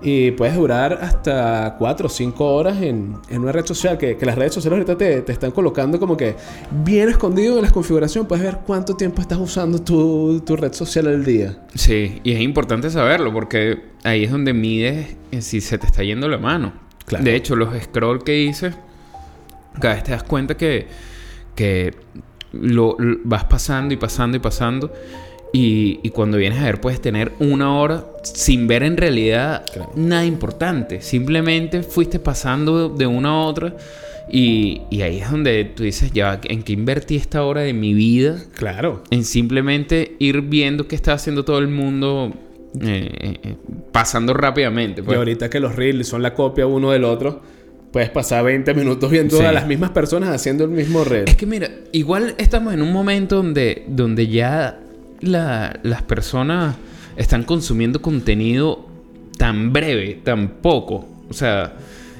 Y 0.02 0.32
puedes 0.32 0.54
durar 0.54 0.98
hasta 1.00 1.76
4 1.78 2.06
o 2.06 2.10
5 2.10 2.44
horas 2.54 2.82
en, 2.82 3.16
en 3.30 3.40
una 3.40 3.50
red 3.50 3.64
social. 3.64 3.96
Que, 3.96 4.18
que 4.18 4.26
las 4.26 4.36
redes 4.36 4.52
sociales 4.52 4.76
ahorita 4.76 4.98
te, 4.98 5.22
te 5.22 5.32
están 5.32 5.52
colocando 5.52 5.98
como 5.98 6.18
que 6.18 6.36
bien 6.84 7.08
escondido 7.08 7.56
en 7.56 7.62
las 7.62 7.72
configuraciones. 7.72 8.28
Puedes 8.28 8.44
ver 8.44 8.58
cuánto 8.66 8.94
tiempo 8.94 9.22
estás 9.22 9.38
usando 9.38 9.80
tu, 9.80 10.40
tu 10.40 10.54
red 10.54 10.74
social 10.74 11.06
al 11.06 11.24
día. 11.24 11.56
Sí, 11.74 12.20
y 12.22 12.32
es 12.32 12.40
importante 12.42 12.90
saberlo 12.90 13.32
porque 13.32 13.84
ahí 14.02 14.24
es 14.24 14.30
donde 14.30 14.52
mides 14.52 15.16
eh, 15.32 15.40
si 15.40 15.62
se 15.62 15.78
te 15.78 15.86
está 15.86 16.02
yendo 16.02 16.28
la 16.28 16.36
mano. 16.36 16.74
Claro. 17.06 17.24
De 17.24 17.34
hecho, 17.34 17.56
los 17.56 17.70
scroll 17.82 18.22
que 18.22 18.32
dices, 18.32 18.74
cada 19.80 19.94
vez 19.94 20.04
te 20.04 20.10
das 20.10 20.24
cuenta 20.24 20.58
que, 20.58 20.86
que 21.54 21.94
lo, 22.62 22.96
lo- 22.98 23.18
vas 23.24 23.44
pasando 23.44 23.94
y 23.94 23.96
pasando 23.96 24.36
y 24.36 24.40
pasando. 24.40 24.92
Y, 25.52 26.00
y 26.02 26.10
cuando 26.10 26.36
vienes 26.36 26.58
a 26.60 26.64
ver, 26.64 26.80
puedes 26.80 27.00
tener 27.00 27.30
una 27.38 27.76
hora 27.76 28.04
sin 28.24 28.66
ver 28.66 28.82
en 28.82 28.96
realidad 28.96 29.64
Claro. 29.72 29.92
nada 29.94 30.24
importante. 30.24 31.00
Simplemente 31.00 31.82
fuiste 31.84 32.18
pasando 32.18 32.88
de 32.88 33.06
una 33.06 33.28
a 33.30 33.38
otra. 33.38 33.76
Y, 34.30 34.80
y 34.90 35.02
ahí 35.02 35.18
es 35.18 35.30
donde 35.30 35.64
tú 35.64 35.82
dices, 35.84 36.10
ya, 36.10 36.40
¿en 36.44 36.62
qué 36.62 36.72
invertí 36.72 37.14
esta 37.16 37.44
hora 37.44 37.60
de 37.60 37.72
mi 37.74 37.92
vida? 37.94 38.42
Claro. 38.56 39.04
en 39.10 39.22
simplemente 39.24 40.16
ir 40.18 40.40
viendo 40.40 40.88
qué 40.88 40.96
está 40.96 41.12
haciendo 41.12 41.44
todo 41.44 41.58
el 41.58 41.68
mundo 41.68 42.32
eh, 42.80 43.10
eh, 43.20 43.40
eh, 43.44 43.56
pasando 43.92 44.34
rápidamente. 44.34 45.02
Y 45.02 45.04
pues. 45.04 45.18
ahorita 45.18 45.50
que 45.50 45.60
los 45.60 45.76
reels 45.76 46.08
son 46.08 46.22
la 46.22 46.34
copia 46.34 46.66
uno 46.66 46.90
del 46.90 47.04
otro, 47.04 47.42
puedes 47.94 48.10
pasar 48.10 48.44
20 48.44 48.74
minutos 48.74 49.08
viendo 49.08 49.38
Sí. 49.38 49.44
a 49.44 49.52
las 49.52 49.68
mismas 49.68 49.90
personas 49.90 50.30
haciendo 50.30 50.64
el 50.64 50.70
mismo 50.70 51.04
reel. 51.04 51.28
Es 51.28 51.36
que 51.36 51.46
mira, 51.46 51.70
igual 51.92 52.34
estamos 52.38 52.74
en 52.74 52.82
un 52.82 52.92
momento 52.92 53.36
donde, 53.36 53.84
donde 53.86 54.26
ya 54.26 54.80
la- 55.20 55.78
las 55.84 56.02
personas 56.02 56.74
están 57.16 57.44
consumiendo 57.44 58.02
contenido 58.02 58.88
tan 59.38 59.72
breve, 59.72 60.20
tan 60.24 60.48
poco. 60.60 61.06
O 61.30 61.32
sea, 61.32 61.74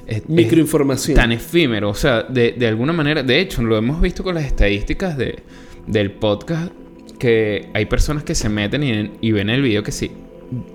es- 0.07 0.19
es 0.23 0.29
Microinformación. 0.29 1.15
tan 1.17 1.33
efímero. 1.33 1.89
O 1.89 1.93
sea, 1.93 2.23
de, 2.23 2.53
de 2.57 2.67
alguna 2.67 2.93
manera, 2.93 3.21
de 3.21 3.41
hecho, 3.41 3.61
lo 3.61 3.75
hemos 3.77 3.99
visto 4.01 4.23
con 4.23 4.35
las 4.35 4.45
estadísticas 4.45 5.17
de, 5.17 5.43
del 5.87 6.11
podcast, 6.11 6.71
que 7.19 7.67
hay 7.73 7.85
personas 7.85 8.23
que 8.23 8.33
se 8.33 8.47
meten 8.47 8.81
y, 8.81 9.11
y 9.27 9.31
ven 9.33 9.49
el 9.49 9.61
video 9.61 9.83
que 9.83 9.91
sí, 9.91 10.09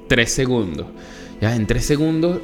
tres 0.08 0.30
segundos. 0.30 0.86
Ya, 1.40 1.56
en 1.56 1.66
tres 1.66 1.86
segundos, 1.86 2.38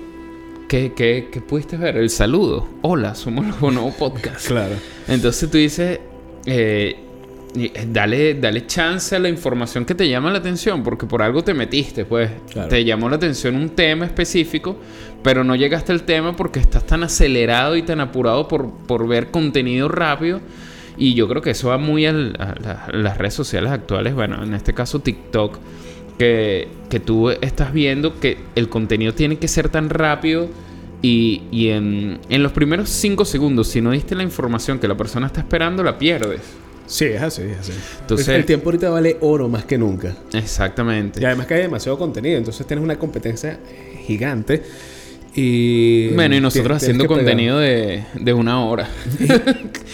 ¿qué, 0.69 0.93
qué, 0.95 1.29
qué 1.33 1.41
pudiste 1.41 1.77
ver? 1.77 1.97
El 1.97 2.11
saludo. 2.11 2.67
Hola, 2.83 3.15
somos 3.15 3.47
los 3.47 3.61
Bonobo 3.61 3.93
Podcast. 3.93 4.47
Claro. 4.49 4.75
Entonces 5.09 5.51
tú 5.51 5.59
dices, 5.59 6.01
eh, 6.47 6.97
eh, 7.57 7.87
dale, 7.91 8.35
dale 8.35 8.67
chance 8.67 9.15
a 9.15 9.19
la 9.19 9.29
información 9.29 9.85
que 9.85 9.95
te 9.95 10.09
llama 10.09 10.31
la 10.31 10.39
atención, 10.39 10.83
porque 10.83 11.07
por 11.07 11.23
algo 11.23 11.43
te 11.43 11.55
metiste, 11.55 12.05
pues. 12.05 12.31
Claro. 12.51 12.69
Te 12.69 12.85
llamó 12.85 13.09
la 13.09 13.17
atención 13.17 13.57
un 13.57 13.71
tema 13.71 14.05
específico, 14.07 14.77
pero 15.23 15.45
no 15.45 15.57
llegaste 15.57 15.93
al 15.93 16.03
tema 16.03 16.35
porque 16.37 16.61
estás 16.61 16.87
tan 16.87 17.03
acelerado 17.03 17.77
y 17.77 17.83
tan 17.83 18.01
apurado 18.01 18.47
por, 18.49 18.71
por 18.71 19.07
ver 19.09 19.31
contenido 19.31 19.89
rápido. 19.89 20.41
Y 20.99 21.13
yo 21.15 21.29
creo 21.29 21.43
que 21.43 21.51
eso 21.51 21.69
va 21.69 21.77
muy 21.79 22.07
al- 22.07 22.37
a, 22.39 22.55
la- 22.61 22.85
a 22.87 22.93
las 22.93 23.19
redes 23.19 23.35
sociales 23.35 23.71
actuales, 23.71 24.15
bueno, 24.15 24.43
en 24.43 24.55
este 24.55 24.73
caso 24.73 25.01
TikTok, 25.01 25.59
que, 26.19 26.69
que 26.91 27.01
tú 27.01 27.31
estás 27.31 27.73
viendo 27.73 28.19
que 28.21 28.39
el 28.55 28.69
contenido 28.69 29.15
tiene 29.15 29.39
que 29.39 29.49
ser 29.49 29.69
tan 29.69 29.91
rápido 29.91 30.49
y, 31.03 31.43
y 31.51 31.69
en, 31.69 32.19
en 32.29 32.43
los 32.43 32.53
primeros 32.53 32.89
5 32.89 33.25
segundos, 33.25 33.69
si 33.69 33.81
no 33.81 33.91
diste 33.91 34.15
la 34.15 34.23
información 34.23 34.79
que 34.79 34.89
la 34.89 34.97
persona 34.97 35.27
está 35.27 35.41
esperando, 35.41 35.83
la 35.83 35.99
pierdes. 35.99 36.41
Sí, 36.87 37.05
es 37.07 37.21
así, 37.23 37.43
es 37.43 37.59
así. 37.59 37.73
Entonces- 38.01 38.29
el 38.29 38.45
tiempo 38.45 38.69
ahorita 38.69 38.91
vale 38.91 39.17
oro 39.21 39.49
más 39.49 39.65
que 39.65 39.77
nunca. 39.77 40.17
Exactamente. 40.33 41.21
Y 41.21 41.25
además 41.25 41.47
que 41.47 41.55
hay 41.55 41.63
demasiado 41.63 41.99
contenido, 41.99 42.39
entonces 42.39 42.67
tienes 42.67 42.85
una 42.85 42.97
competencia 42.97 43.59
gigante. 44.07 44.63
Y. 45.37 46.09
Bueno, 46.15 46.35
y 46.35 46.41
nosotros 46.41 46.79
haciendo 46.79 47.07
contenido 47.07 47.59
de, 47.59 48.05
de 48.15 48.33
una 48.33 48.65
hora. 48.65 48.89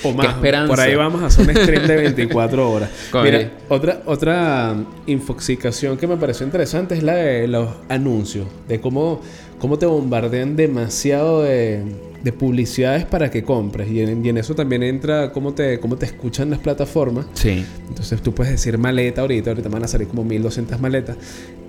O 0.04 0.12
más. 0.12 0.26
esperanza. 0.34 0.68
Por 0.68 0.80
ahí 0.80 0.96
vamos 0.96 1.22
a 1.22 1.26
hacer 1.26 1.48
un 1.48 1.54
stream 1.56 1.86
de 1.86 1.94
24 1.96 2.70
horas. 2.70 2.90
Mira, 3.22 3.52
otra, 3.68 4.02
otra 4.06 4.74
infoxicación 5.06 5.96
que 5.96 6.08
me 6.08 6.16
pareció 6.16 6.44
interesante 6.44 6.96
es 6.96 7.04
la 7.04 7.14
de 7.14 7.46
los 7.46 7.68
anuncios. 7.88 8.46
De 8.68 8.80
cómo, 8.80 9.20
cómo 9.60 9.78
te 9.78 9.86
bombardean 9.86 10.56
demasiado 10.56 11.42
de, 11.42 11.82
de 12.24 12.32
publicidades 12.32 13.04
para 13.04 13.30
que 13.30 13.44
compres. 13.44 13.88
Y 13.92 14.00
en, 14.00 14.24
y 14.26 14.28
en 14.28 14.38
eso 14.38 14.56
también 14.56 14.82
entra 14.82 15.30
cómo 15.30 15.54
te, 15.54 15.78
cómo 15.78 15.94
te 15.96 16.06
escuchan 16.06 16.50
las 16.50 16.58
plataformas. 16.58 17.26
Sí. 17.34 17.64
Entonces 17.88 18.20
tú 18.22 18.34
puedes 18.34 18.52
decir 18.52 18.76
maleta 18.78 19.20
ahorita, 19.20 19.50
ahorita 19.50 19.68
van 19.68 19.84
a 19.84 19.88
salir 19.88 20.08
como 20.08 20.24
1200 20.24 20.80
maletas. 20.80 21.16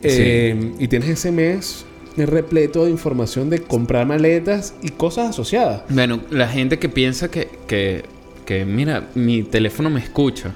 Eh, 0.02 0.72
Y 0.80 0.88
tienes 0.88 1.10
ese 1.10 1.32
mes 1.32 1.86
repleto 2.18 2.86
de 2.86 2.92
información 2.92 3.50
de 3.50 3.60
comprar 3.64 4.06
maletas 4.06 4.74
y 4.82 4.90
cosas 4.90 5.30
asociadas. 5.32 5.84
Bueno, 5.90 6.22
la 6.30 6.48
gente 6.48 6.80
que 6.80 6.90
piensa 6.90 7.30
que, 7.32 7.48
que, 7.68 8.04
que, 8.46 8.66
mira, 8.66 9.10
mi 9.16 9.44
teléfono 9.44 9.90
me 9.90 10.00
escucha. 10.00 10.52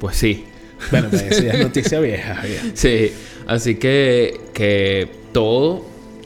Pues 0.00 0.16
sí. 0.16 0.44
Bueno, 0.90 1.08
pues 1.10 1.22
eso 1.22 1.42
ya 1.44 1.52
es 1.52 1.58
noticia 1.62 2.00
vieja. 2.00 2.40
vieja. 2.42 2.64
Sí. 2.74 3.12
Así 3.46 3.74
que, 3.76 4.40
que 4.54 5.08
todo 5.32 5.84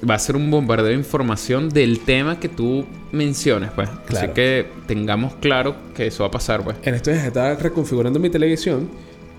va 0.09 0.15
a 0.15 0.19
ser 0.19 0.37
un 0.37 0.51
bombardeo 0.51 0.87
de 0.87 0.95
información 0.95 1.69
del 1.69 2.01
tema 2.01 2.39
que 2.39 2.49
tú 2.49 2.87
menciones, 3.11 3.71
pues. 3.75 3.89
Así 3.89 4.03
Claro. 4.07 4.35
que 4.35 4.67
tengamos 4.87 5.35
claro 5.41 5.75
que 5.95 6.07
eso 6.07 6.23
va 6.23 6.29
a 6.29 6.31
pasar, 6.31 6.63
pues. 6.63 6.77
En 6.85 6.95
estos 6.95 7.15
días 7.15 7.27
estaba 7.27 7.55
reconfigurando 7.55 8.19
mi 8.21 8.31
televisión 8.31 8.89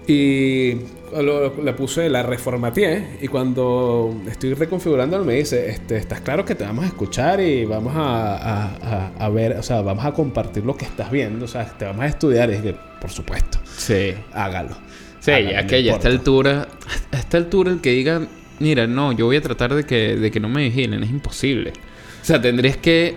y 0.07 0.73
lo- 1.21 1.61
la 1.63 1.75
puse, 1.75 2.09
la 2.09 2.23
reformateé 2.23 3.17
y 3.21 3.27
cuando 3.27 4.13
estoy 4.29 4.53
reconfigurando 4.53 5.23
me 5.23 5.35
dice, 5.35 5.69
este, 5.69 5.97
¿estás 5.97 6.21
claro 6.21 6.45
que 6.45 6.55
te 6.55 6.63
vamos 6.63 6.85
a 6.85 6.87
escuchar 6.87 7.39
y 7.41 7.65
vamos 7.65 7.95
a, 7.95 8.35
a- 8.35 8.75
a- 8.81 9.11
a 9.25 9.29
ver, 9.29 9.57
o 9.57 9.63
sea, 9.63 9.81
vamos 9.81 10.05
a 10.05 10.11
compartir 10.13 10.65
lo 10.65 10.75
que 10.75 10.85
estás 10.85 11.11
viendo, 11.11 11.45
o 11.45 11.47
sea, 11.47 11.65
te 11.65 11.85
vamos 11.85 12.03
a 12.03 12.07
estudiar? 12.07 12.49
Y 12.49 12.53
dije, 12.57 12.75
por 13.01 13.09
supuesto, 13.11 13.59
Sí. 13.77 14.13
hágalo. 14.33 14.75
Sí, 15.19 15.31
Hágalo, 15.31 15.51
ya 15.51 15.67
que 15.67 15.83
ya 15.83 15.93
a 15.93 15.95
esta 15.95 16.07
altura, 16.09 16.67
a 17.11 17.17
esta 17.17 17.37
altura 17.37 17.71
el 17.71 17.81
que 17.81 17.91
diga, 17.91 18.21
mira, 18.59 18.87
no, 18.87 19.11
yo 19.11 19.25
voy 19.25 19.35
a 19.37 19.41
tratar 19.41 19.73
de 19.75 19.85
que, 19.85 20.15
de 20.15 20.31
que 20.31 20.39
no 20.39 20.47
me 20.49 20.63
vigilen, 20.63 21.03
es 21.03 21.09
imposible. 21.09 21.73
O 22.21 22.25
sea, 22.25 22.41
tendrías 22.41 22.77
que 22.77 23.15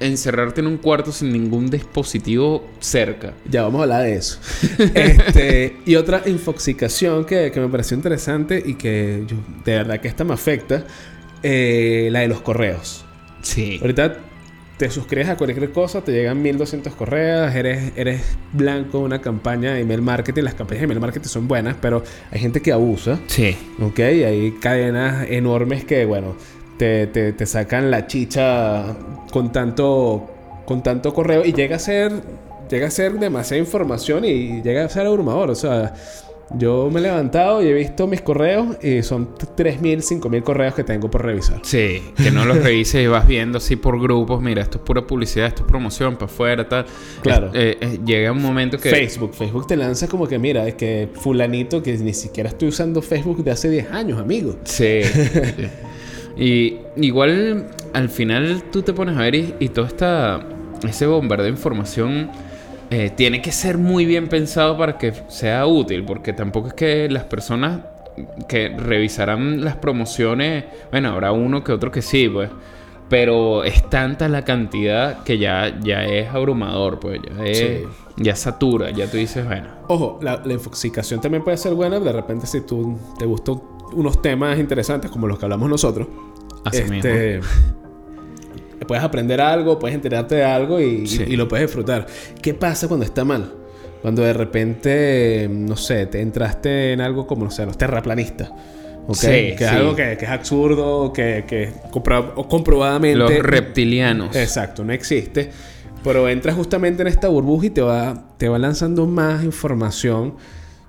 encerrarte 0.00 0.60
en 0.60 0.66
un 0.68 0.76
cuarto 0.78 1.10
sin 1.12 1.32
ningún 1.32 1.70
dispositivo 1.70 2.68
cerca. 2.80 3.34
Ya 3.50 3.62
vamos 3.62 3.80
a 3.80 3.82
hablar 3.84 4.02
de 4.02 4.14
eso. 4.14 4.38
Este, 4.94 5.76
y 5.86 5.96
otra 5.96 6.22
infoxicación 6.26 7.24
que, 7.24 7.50
que 7.50 7.60
me 7.60 7.68
pareció 7.68 7.96
interesante 7.96 8.62
y 8.64 8.74
que 8.74 9.24
yo- 9.26 9.36
de 9.64 9.72
verdad 9.76 10.00
que 10.00 10.08
esta 10.08 10.24
me 10.24 10.34
afecta, 10.34 10.84
eh, 11.42 12.08
la 12.12 12.20
de 12.20 12.28
los 12.28 12.40
correos. 12.40 13.04
Sí. 13.42 13.78
Ahorita 13.80 14.18
te 14.76 14.90
suscribes 14.90 15.28
a 15.28 15.36
cualquier 15.36 15.70
cosa, 15.72 16.02
te 16.02 16.12
llegan 16.12 16.40
1200 16.40 16.94
correos, 16.94 17.52
eres, 17.54 17.92
eres 17.96 18.22
blanco 18.52 18.98
de 18.98 19.04
una 19.04 19.20
campaña 19.20 19.74
de 19.74 19.80
email 19.80 20.02
marketing. 20.02 20.42
Las 20.44 20.54
campañas 20.54 20.82
de 20.82 20.84
email 20.84 21.00
marketing 21.00 21.28
son 21.28 21.48
buenas, 21.48 21.76
pero 21.80 22.04
hay 22.30 22.38
gente 22.40 22.62
que 22.62 22.70
abusa, 22.72 23.18
Sí. 23.26 23.56
¿ok? 23.80 23.98
Y 23.98 24.22
hay 24.24 24.52
cadenas 24.60 25.26
enormes 25.28 25.84
que, 25.84 26.04
bueno, 26.04 26.36
te, 26.78 27.06
te- 27.08 27.32
te 27.32 27.46
sacan 27.46 27.90
la 27.90 28.06
chicha 28.06 28.96
con 29.30 29.52
tanto, 29.52 30.30
con 30.64 30.82
tanto 30.82 31.12
correo 31.12 31.44
y 31.44 31.52
llega 31.52 31.76
a 31.76 31.80
ser, 31.80 32.12
llega 32.70 32.86
a 32.86 32.90
ser 32.90 33.12
demasiada 33.18 33.60
información 33.60 34.24
y 34.24 34.62
llega 34.62 34.84
a 34.84 34.88
ser 34.88 35.06
abrumador. 35.06 35.50
O 35.50 35.54
sea, 35.54 35.92
yo 36.56 36.88
me 36.90 37.00
he 37.00 37.02
levantado 37.02 37.62
y 37.62 37.66
he 37.66 37.74
visto 37.74 38.06
mis 38.06 38.22
correos 38.22 38.82
y 38.82 39.02
son 39.02 39.34
3.000, 39.36 39.98
5.000 39.98 40.42
correos 40.42 40.74
que 40.74 40.82
tengo 40.82 41.10
por 41.10 41.22
revisar. 41.22 41.60
Sí, 41.62 42.02
que 42.16 42.30
no 42.30 42.46
los 42.46 42.56
revises 42.62 43.02
y 43.04 43.06
vas 43.06 43.26
viendo 43.26 43.58
así 43.58 43.76
por 43.76 44.00
grupos. 44.00 44.40
Mira, 44.40 44.62
esto 44.62 44.78
es 44.78 44.84
pura 44.84 45.06
publicidad, 45.06 45.48
esto 45.48 45.62
es 45.64 45.68
promoción 45.68 46.14
para 46.14 46.24
afuera, 46.24 46.66
tal. 46.66 46.86
Claro. 47.22 47.50
Eh, 47.52 47.76
eh, 47.80 47.98
llega 48.02 48.32
un 48.32 48.40
momento 48.40 48.78
que. 48.78 48.88
Facebook. 48.88 49.34
Facebook 49.34 49.66
te 49.66 49.76
lanza 49.76 50.08
como 50.08 50.26
que, 50.26 50.38
mira, 50.38 50.66
es 50.66 50.74
que 50.74 51.10
fulanito 51.20 51.82
que 51.82 51.98
ni 51.98 52.14
siquiera 52.14 52.48
estoy 52.48 52.68
usando 52.68 53.02
Facebook 53.02 53.44
de 53.44 53.50
hace 53.50 53.68
10 53.68 53.90
años, 53.92 54.18
amigo. 54.18 54.56
Sí. 54.64 55.00
Y 56.38 56.76
igual 56.96 57.66
al 57.92 58.08
final 58.08 58.62
tú 58.70 58.82
te 58.82 58.92
pones 58.92 59.16
a 59.16 59.20
ver 59.22 59.34
y, 59.34 59.54
y 59.58 59.68
todo 59.70 59.86
esta, 59.86 60.40
ese 60.86 61.06
bombardeo 61.06 61.44
de 61.46 61.50
información 61.50 62.30
eh, 62.90 63.10
tiene 63.14 63.42
que 63.42 63.50
ser 63.52 63.76
muy 63.76 64.04
bien 64.06 64.28
pensado 64.28 64.78
para 64.78 64.96
que 64.98 65.12
sea 65.28 65.66
útil, 65.66 66.04
porque 66.04 66.32
tampoco 66.32 66.68
es 66.68 66.74
que 66.74 67.08
las 67.10 67.24
personas 67.24 67.80
que 68.48 68.68
revisarán 68.68 69.64
las 69.64 69.76
promociones, 69.76 70.64
bueno, 70.90 71.10
habrá 71.10 71.32
uno 71.32 71.62
que 71.64 71.72
otro 71.72 71.90
que 71.90 72.02
sí, 72.02 72.28
pues. 72.28 72.50
Pero 73.08 73.64
es 73.64 73.88
tanta 73.88 74.28
la 74.28 74.44
cantidad 74.44 75.22
que 75.22 75.38
ya, 75.38 75.78
ya 75.82 76.04
es 76.04 76.28
abrumador, 76.28 77.00
pues. 77.00 77.20
Ya, 77.22 77.44
es- 77.44 77.58
Sí. 77.58 77.84
ya 78.18 78.36
satura. 78.36 78.90
Ya 78.90 79.10
tú 79.10 79.16
dices, 79.16 79.46
bueno. 79.46 79.68
Ojo, 79.88 80.18
la, 80.20 80.42
la 80.44 80.52
infoxicación 80.52 81.18
también 81.20 81.42
puede 81.42 81.56
ser 81.56 81.72
buena. 81.74 81.98
De 82.00 82.12
repente, 82.12 82.46
si 82.46 82.60
tú 82.60 82.98
te 83.18 83.24
gustan 83.24 83.62
unos 83.94 84.20
temas 84.20 84.58
interesantes 84.58 85.10
como 85.10 85.26
los 85.26 85.38
que 85.38 85.46
hablamos 85.46 85.70
nosotros, 85.70 86.06
Así 86.68 86.78
este, 86.92 87.40
puedes 88.86 89.02
aprender 89.04 89.40
algo, 89.40 89.78
puedes 89.78 89.94
enterarte 89.94 90.36
de 90.36 90.44
algo 90.44 90.80
y, 90.80 91.06
Sí. 91.06 91.24
y 91.26 91.36
lo 91.36 91.48
puedes 91.48 91.66
disfrutar. 91.66 92.06
¿Qué 92.40 92.54
pasa 92.54 92.88
cuando 92.88 93.04
está 93.04 93.24
mal? 93.24 93.52
Cuando 94.02 94.22
de 94.22 94.32
repente, 94.32 95.48
no 95.50 95.76
sé, 95.76 96.06
te 96.06 96.20
entraste 96.20 96.92
en 96.92 97.00
algo 97.00 97.26
como, 97.26 97.44
no 97.44 97.50
sé, 97.50 97.66
los 97.66 97.76
terraplanistas. 97.76 98.50
Sí, 99.12 99.26
que 99.26 99.54
es 99.54 99.58
sí. 99.58 99.64
algo 99.76 99.96
que, 99.96 100.16
que 100.18 100.24
es 100.26 100.30
absurdo, 100.30 101.12
que, 101.12 101.44
que 101.48 101.72
compro- 101.90 102.46
comprobadamente... 102.46 103.18
Los 103.18 103.32
reptilianos. 103.38 104.36
Exacto, 104.36 104.84
no 104.84 104.92
existe. 104.92 105.50
Pero 106.04 106.28
entras 106.28 106.54
justamente 106.54 107.02
en 107.02 107.08
esta 107.08 107.28
burbuja 107.28 107.66
y 107.66 107.70
te 107.70 107.80
va, 107.80 108.28
te 108.36 108.48
va 108.48 108.58
lanzando 108.58 109.06
más 109.06 109.42
información 109.44 110.34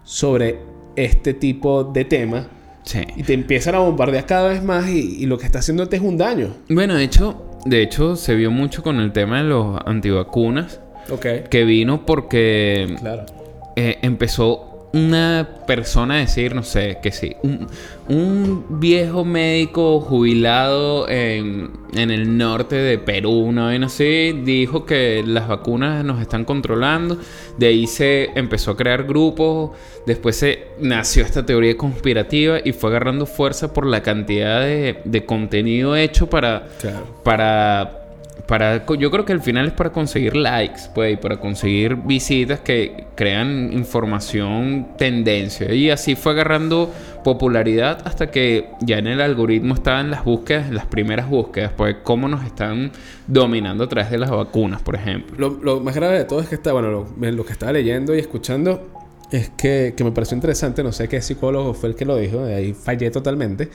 sobre 0.03 0.59
este 0.95 1.34
tipo 1.34 1.84
de 1.86 2.05
temas. 2.05 2.45
Sí. 2.89 3.01
Y 3.15 3.21
te 3.21 3.33
empiezan 3.33 3.75
a 3.75 3.79
bombardear 3.79 4.25
cada 4.25 4.49
vez 4.49 4.63
más 4.63 4.89
y, 4.89 5.17
y 5.21 5.25
lo 5.27 5.37
que 5.37 5.45
está 5.45 5.59
haciéndote 5.59 5.97
es 5.97 6.01
un 6.01 6.17
daño. 6.17 6.55
Bueno, 6.69 6.95
de 6.95 7.03
hecho, 7.03 7.45
de 7.65 7.83
hecho 7.83 8.15
se 8.15 8.33
vio 8.33 8.49
mucho 8.49 8.81
con 8.81 8.99
el 8.99 9.11
tema 9.11 9.37
de 9.37 9.43
los 9.43 9.77
antivacunas, 9.85 10.79
Ok. 11.11 11.25
que 11.51 11.65
vino 11.65 12.03
porque 12.07 12.95
Claro. 12.99 13.25
eh, 13.75 13.99
empezó 14.01 14.68
una 14.91 15.47
persona 15.67 16.17
decir, 16.17 16.55
no 16.55 16.63
sé, 16.63 16.97
que 17.03 17.11
sí, 17.11 17.35
un, 17.43 17.67
un 18.07 18.79
viejo 18.79 19.23
médico 19.23 19.99
jubilado 20.01 21.07
en, 21.07 21.69
en 21.93 22.09
el 22.09 22.37
norte 22.37 22.75
de 22.75 22.97
Perú, 22.97 23.31
una 23.31 23.67
vez 23.67 23.83
así, 23.83 24.31
dijo 24.43 24.85
que 24.85 25.23
las 25.25 25.47
vacunas 25.47 26.03
nos 26.03 26.19
están 26.21 26.43
controlando. 26.43 27.17
De 27.57 27.67
ahí 27.67 27.85
se 27.85 28.29
empezó 28.35 28.71
a 28.71 28.77
crear 28.77 29.03
grupos, 29.03 29.71
después 30.07 30.35
se 30.37 30.69
nació 30.79 31.23
esta 31.23 31.45
teoría 31.45 31.77
conspirativa 31.77 32.57
y 32.63 32.71
fue 32.71 32.89
agarrando 32.89 33.27
fuerza 33.27 33.71
por 33.73 33.85
la 33.85 34.01
cantidad 34.01 34.61
de, 34.61 35.01
de 35.05 35.25
contenido 35.25 35.95
hecho 35.95 36.27
para, 36.29 36.67
Claro. 36.79 37.05
para 37.23 38.09
para 38.49 38.83
yo 38.97 39.11
creo 39.11 39.25
que 39.25 39.33
al 39.33 39.41
final 39.41 39.67
es 39.67 39.73
para 39.73 39.91
conseguir 39.91 40.35
likes 40.35 40.89
pues 40.95 41.13
y 41.13 41.17
para 41.17 41.39
conseguir 41.39 41.95
visitas 41.95 42.61
que 42.61 43.05
crean 43.13 43.71
información 43.71 44.87
tendencia. 44.97 45.71
Y 45.71 45.91
así 45.91 46.15
fue 46.15 46.31
agarrando 46.31 46.91
popularidad 47.23 48.01
hasta 48.05 48.31
que 48.31 48.71
ya 48.81 48.97
en 48.97 49.05
el 49.05 49.21
algoritmo 49.21 49.75
estaban 49.75 50.09
las 50.09 50.25
búsquedas 50.25 50.71
las 50.71 50.87
primeras 50.87 51.29
búsquedas 51.29 51.73
pues 51.77 51.97
cómo 52.01 52.27
nos 52.27 52.43
están 52.43 52.91
dominando 53.27 53.83
a 53.83 53.87
través 53.87 54.09
de 54.09 54.17
las 54.17 54.31
vacunas 54.31 54.81
por 54.81 54.95
ejemplo. 54.95 55.55
Lo, 55.61 55.79
más 55.81 55.93
grave 55.93 56.17
de 56.17 56.25
todo 56.25 56.41
es 56.41 56.49
que 56.49 56.55
está, 56.55 56.73
bueno, 56.73 56.89
lo, 56.89 57.31
lo 57.31 57.45
que 57.45 57.53
estaba 57.53 57.71
leyendo 57.71 58.15
y 58.15 58.19
escuchando 58.19 58.89
es 59.31 59.51
que, 59.51 59.93
que 59.95 60.03
me 60.03 60.11
pareció 60.11 60.33
interesante, 60.33 60.81
no 60.81 60.91
sé 60.91 61.07
qué 61.07 61.21
psicólogo 61.21 61.75
fue 61.75 61.89
el 61.89 61.95
que 61.95 62.03
lo 62.03 62.15
dijo, 62.15 62.43
de 62.43 62.55
ahí 62.55 62.73
fallé 62.73 63.11
totalmente, 63.11 63.69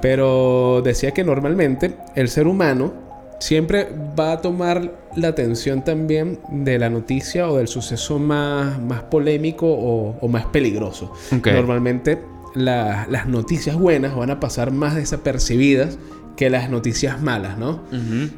pero 0.00 0.82
decía 0.84 1.10
que 1.10 1.24
normalmente 1.24 1.96
el 2.14 2.28
ser 2.28 2.46
humano 2.46 3.07
siempre 3.38 3.88
va 4.18 4.32
a 4.32 4.40
tomar 4.40 4.90
la 5.16 5.28
atención 5.28 5.82
también 5.84 6.38
de 6.50 6.78
la 6.78 6.90
noticia 6.90 7.48
o 7.50 7.56
del 7.58 7.68
suceso 7.68 8.18
más, 8.18 8.80
más 8.80 9.02
polémico 9.04 9.66
o, 9.68 10.16
o 10.20 10.28
más 10.28 10.46
peligroso. 10.46 11.12
Normalmente 11.52 12.18
la- 12.54 13.06
las 13.10 13.26
noticias 13.26 13.76
buenas 13.76 14.16
van 14.16 14.30
a 14.30 14.40
pasar 14.40 14.70
más 14.72 14.94
desapercibidas 14.96 15.98
que 16.36 16.50
las 16.50 16.70
noticias 16.70 17.20
malas, 17.20 17.58
¿no? 17.58 17.80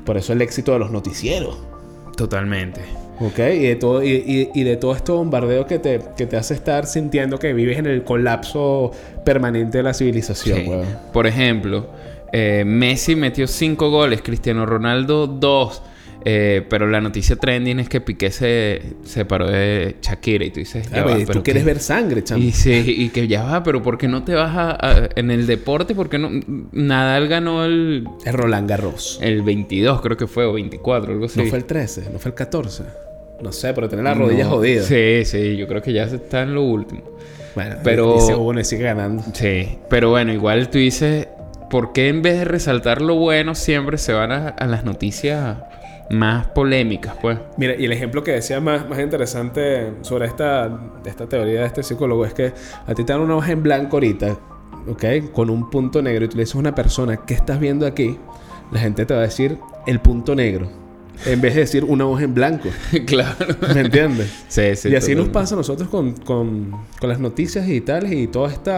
Por 0.05 0.17
eso 0.17 0.33
el 0.33 0.43
éxito 0.43 0.73
de 0.73 0.79
los 0.79 0.91
noticieros. 0.91 1.59
totalmente 2.17 2.81
¿Ok? 3.23 3.39
Y 3.39 3.59
de 3.67 3.77
todo, 3.77 4.03
y, 4.03 4.09
y- 4.13 4.49
y 4.55 4.65
de 4.65 4.77
todo 4.79 4.95
este 4.97 5.13
bombardeo 5.13 5.67
que 5.67 5.79
te, 5.79 6.01
que 6.17 6.25
te 6.27 6.39
hace 6.39 6.55
estar 6.55 6.87
sintiendo 6.87 7.39
que 7.39 7.53
vives 7.53 7.79
en 7.79 7.85
el 7.87 8.03
colapso 8.03 8.93
permanente 9.27 9.77
de 9.79 9.85
la 9.85 9.93
civilización, 9.93 10.59
Sí. 10.59 10.71
Por 11.13 11.27
ejemplo, 11.27 11.89
eh, 12.33 12.65
Messi 12.67 13.17
metió 13.17 13.47
5 13.47 13.91
goles, 13.91 14.23
Cristiano 14.23 14.67
Ronaldo 14.67 15.27
2. 15.27 15.83
pero 16.23 16.87
la 16.87 17.01
noticia 17.01 17.37
trending 17.37 17.81
es 17.81 17.89
que 17.89 18.03
Piqué 18.03 18.31
se 18.31 18.83
separó 19.05 19.51
de 19.51 19.97
Shakira 20.03 20.45
y 20.45 20.51
tú 20.51 20.61
dices, 20.61 20.91
ya 20.91 20.99
Ah, 21.01 21.05
va, 21.05 21.13
pues, 21.13 21.25
pero 21.27 21.39
tú 21.41 21.43
quieres 21.43 21.63
qué- 21.63 21.67
ver 21.67 21.79
sangre, 21.81 22.23
chamo. 22.23 22.43
Y 22.45 22.53
sí, 22.53 22.85
y 22.87 23.09
que 23.09 23.27
ya 23.27 23.43
va, 23.43 23.63
pero 23.63 23.83
¿por 23.83 23.97
qué 23.97 24.07
no 24.07 24.23
te 24.23 24.35
vas 24.35 24.55
a, 24.55 24.71
a- 24.73 25.09
en 25.17 25.31
el 25.31 25.47
deporte? 25.47 25.95
¿Por 25.95 26.11
qué 26.11 26.19
no? 26.19 26.29
Nadal 26.73 27.27
ganó 27.29 27.65
el, 27.65 28.07
Es 28.27 28.35
Roland 28.35 28.69
Garros. 28.69 29.19
el 29.23 29.41
22, 29.41 30.03
creo 30.03 30.17
que 30.19 30.27
fue, 30.27 30.45
o 30.45 30.53
24, 30.53 31.11
algo 31.13 31.25
así. 31.25 31.41
No 31.41 31.47
fue 31.47 31.57
el 31.59 31.65
13, 31.65 32.11
no 32.13 32.19
fue 32.19 32.29
el 32.31 32.35
14. 32.35 32.85
No 33.43 33.51
sé, 33.53 33.73
pero 33.73 33.89
tener 33.89 34.05
las 34.05 34.19
rodillas 34.19 34.47
No. 34.49 34.57
jodidas. 34.57 34.85
Sí, 34.85 35.23
sí, 35.25 35.57
yo 35.57 35.67
creo 35.67 35.81
que 35.81 35.95
ya 35.95 36.03
está 36.05 36.43
en 36.43 36.53
lo 36.55 36.63
último. 36.65 37.01
Bueno, 37.55 37.77
Pero- 37.83 38.17
uno 38.39 38.61
y 38.61 38.65
sigue 38.65 38.83
ganando. 38.83 39.25
Sí, 39.33 39.79
pero 39.89 40.11
bueno, 40.11 40.35
igual 40.35 40.69
tú 40.69 40.77
dices, 40.77 41.29
¿por 41.71 41.93
qué 41.93 42.09
en 42.09 42.21
vez 42.21 42.39
de 42.39 42.45
resaltar 42.45 43.01
lo 43.01 43.15
bueno 43.15 43.55
siempre 43.55 43.97
se 43.97 44.13
van 44.13 44.33
a, 44.33 44.55
las 44.67 44.85
noticias 44.85 45.57
más 46.11 46.49
polémicas, 46.49 47.15
pues. 47.23 47.39
Mira, 47.57 47.75
y 47.79 47.85
el 47.85 47.93
ejemplo 47.93 48.25
que 48.25 48.33
decía 48.33 48.61
más, 48.61 48.89
más 48.89 48.99
interesante 48.99 49.93
sobre 50.03 50.27
esta, 50.27 50.81
esta 51.05 51.29
teoría 51.29 51.61
de 51.61 51.67
este 51.67 51.85
psicólogo 51.85 52.27
es 52.27 52.35
que 52.35 52.53
a 52.87 52.95
ti 52.95 53.05
te 53.05 53.13
dan 53.13 53.23
una 53.23 53.37
hoja 53.37 53.53
en 53.53 53.63
blanco 53.63 53.97
ahorita, 53.97 54.37
¿ok? 54.89 55.33
Con 55.33 55.51
un 55.51 55.71
punto 55.71 56.03
negro 56.03 56.25
y 56.25 56.29
tú 56.29 56.37
le 56.37 56.43
dices 56.43 56.57
a 56.57 56.59
una 56.59 56.75
persona, 56.75 57.17
¿qué 57.17 57.35
estás 57.35 57.61
viendo 57.61 57.87
aquí? 57.87 58.19
La 58.73 58.81
gente 58.81 59.07
te 59.07 59.15
va 59.15 59.21
a 59.21 59.25
decir 59.25 59.59
el 59.87 60.01
punto 60.01 60.35
negro. 60.35 60.80
En 61.27 61.41
vez 61.41 61.55
de 61.55 61.61
decir 61.61 61.85
una 61.85 62.07
hoja 62.07 62.25
en 62.25 62.35
blanco. 62.35 62.69
claro. 63.07 63.37
¿Me 63.75 63.81
entiendes? 63.83 64.31
Sí, 64.49 64.75
sí. 64.77 64.89
y 64.89 64.97
así 64.97 65.15
nos 65.15 65.29
pasa 65.29 65.55
a 65.55 65.59
nosotros 65.59 65.89
con, 65.89 66.13
con, 66.13 66.71
con 66.99 67.09
las 67.09 67.19
noticias 67.21 67.67
digitales 67.67 68.11
y 68.13 68.27
todo 68.27 68.47
este 68.47 68.71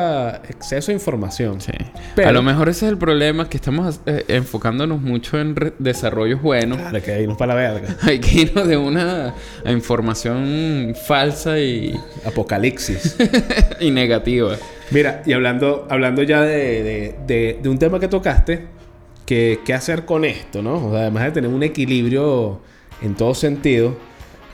exceso 0.48 0.88
de 0.88 0.94
información. 0.94 1.60
Sí. 1.60 1.72
Pero- 2.16 2.28
A 2.28 2.32
lo 2.32 2.42
mejor 2.42 2.68
ese 2.68 2.86
es 2.86 2.92
el 2.92 2.98
problema, 2.98 3.48
que 3.48 3.56
estamos 3.56 4.00
eh, 4.06 4.24
enfocándonos 4.28 5.00
mucho 5.00 5.38
en 5.40 5.54
desarrollos 5.78 6.42
buenos. 6.42 6.78
Claro, 6.78 7.02
que 7.02 7.12
ahí 7.12 7.26
nos 7.26 7.36
para 7.36 7.54
la 7.54 7.60
verga. 7.72 7.96
Hay 8.02 8.18
que 8.18 8.40
irnos 8.42 8.66
de 8.66 8.76
una 8.76 9.34
información 9.96 10.94
falsa 11.06 11.58
y, 11.58 11.98
Apocalipsis. 12.24 13.16
y 13.80 13.90
negativa. 13.90 14.56
Mira, 14.90 15.22
y 15.24 15.32
hablando, 15.32 15.86
hablando 15.90 16.22
ya 16.22 16.42
de, 16.42 16.82
de- 16.82 17.14
de- 17.26 17.58
de 17.62 17.68
un 17.68 17.78
tema 17.78 17.98
que 18.00 18.08
tocaste, 18.08 18.66
que, 19.32 19.60
¿qué 19.64 19.72
hacer 19.72 20.04
con 20.04 20.26
esto, 20.26 20.60
no? 20.60 20.88
O 20.88 20.90
sea, 20.90 21.00
además 21.00 21.24
de 21.24 21.30
tener 21.30 21.50
un 21.50 21.62
equilibrio 21.62 22.60
en 23.00 23.14
todo 23.14 23.34
sentido, 23.34 23.96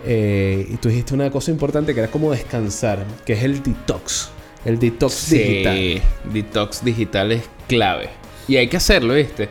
eh, 0.06 0.68
y 0.70 0.76
tú 0.76 0.88
dijiste 0.88 1.14
una 1.14 1.32
cosa 1.32 1.50
importante 1.50 1.94
que 1.94 2.00
era 2.00 2.10
como 2.12 2.30
descansar, 2.30 3.04
que 3.26 3.32
es 3.32 3.42
el 3.42 3.60
detox. 3.60 4.30
El 4.64 4.78
detox 4.78 5.30
digital. 5.30 5.76
Sí, 5.76 6.02
detox 6.32 6.84
digital 6.84 7.32
es 7.32 7.42
clave. 7.66 8.10
Y 8.46 8.54
hay 8.54 8.68
que 8.68 8.76
hacerlo, 8.76 9.14
¿viste? 9.14 9.48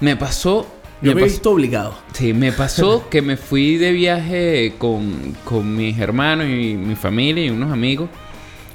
Me 0.00 0.14
pasó... 0.14 0.66
Yo 1.00 1.14
me 1.14 1.22
he 1.22 1.24
visto 1.24 1.52
obligado. 1.52 1.96
Sí, 2.12 2.34
me 2.34 2.52
pasó 2.52 3.08
que 3.10 3.22
me 3.22 3.38
fui 3.38 3.78
de 3.78 3.92
viaje 3.92 4.74
con, 4.76 5.34
con 5.44 5.74
mis 5.74 5.98
hermanos 5.98 6.48
y 6.48 6.74
mi 6.74 6.96
familia 6.96 7.46
y 7.46 7.48
unos 7.48 7.72
amigos. 7.72 8.10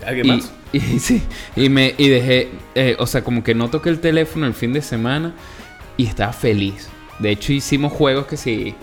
¿Alguien 0.04 0.26
Y, 0.26 0.30
más? 0.30 0.52
y 0.74 0.80
sí, 0.80 1.22
y 1.56 1.70
me 1.70 1.94
y 1.96 2.10
dejé, 2.10 2.50
eh, 2.74 2.96
o 2.98 3.06
sea, 3.06 3.24
como 3.24 3.44
que 3.44 3.54
no 3.54 3.70
toqué 3.70 3.90
el 3.90 4.00
teléfono 4.00 4.48
el 4.48 4.56
fin 4.56 4.74
de 4.74 4.82
semana 4.82 5.36
y 5.98 6.06
estaba 6.06 6.34
feliz. 6.34 6.90
De 7.20 7.32
hecho, 7.32 7.54
hicimos 7.54 7.94
juegos 7.94 8.26
que 8.28 8.38
sí, 8.38 8.74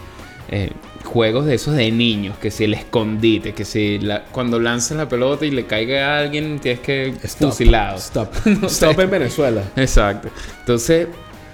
eh, 0.49 0.71
juegos 1.05 1.45
de 1.47 1.55
esos 1.55 1.75
de 1.77 1.91
niños, 1.91 2.37
que 2.39 2.51
si 2.51 2.65
el 2.65 2.75
escondite, 2.75 3.53
que 3.55 3.65
si 3.65 3.99
la- 3.99 4.25
cuando 4.25 4.59
lanzas 4.59 4.97
la 4.97 5.09
pelota 5.09 5.45
y 5.45 5.51
le 5.51 5.67
caiga 5.67 6.17
a 6.17 6.21
alguien, 6.21 6.59
tienes 6.61 6.81
que 6.81 7.15
Stop. 7.25 7.51
fusilado. 7.51 7.99
Stop. 7.99 8.33
No 8.47 8.69
sé. 8.69 8.87
Stop 8.87 9.01
en 9.01 9.11
Venezuela. 9.11 9.63
Exacto. 9.77 10.29
Entonces, 10.61 11.09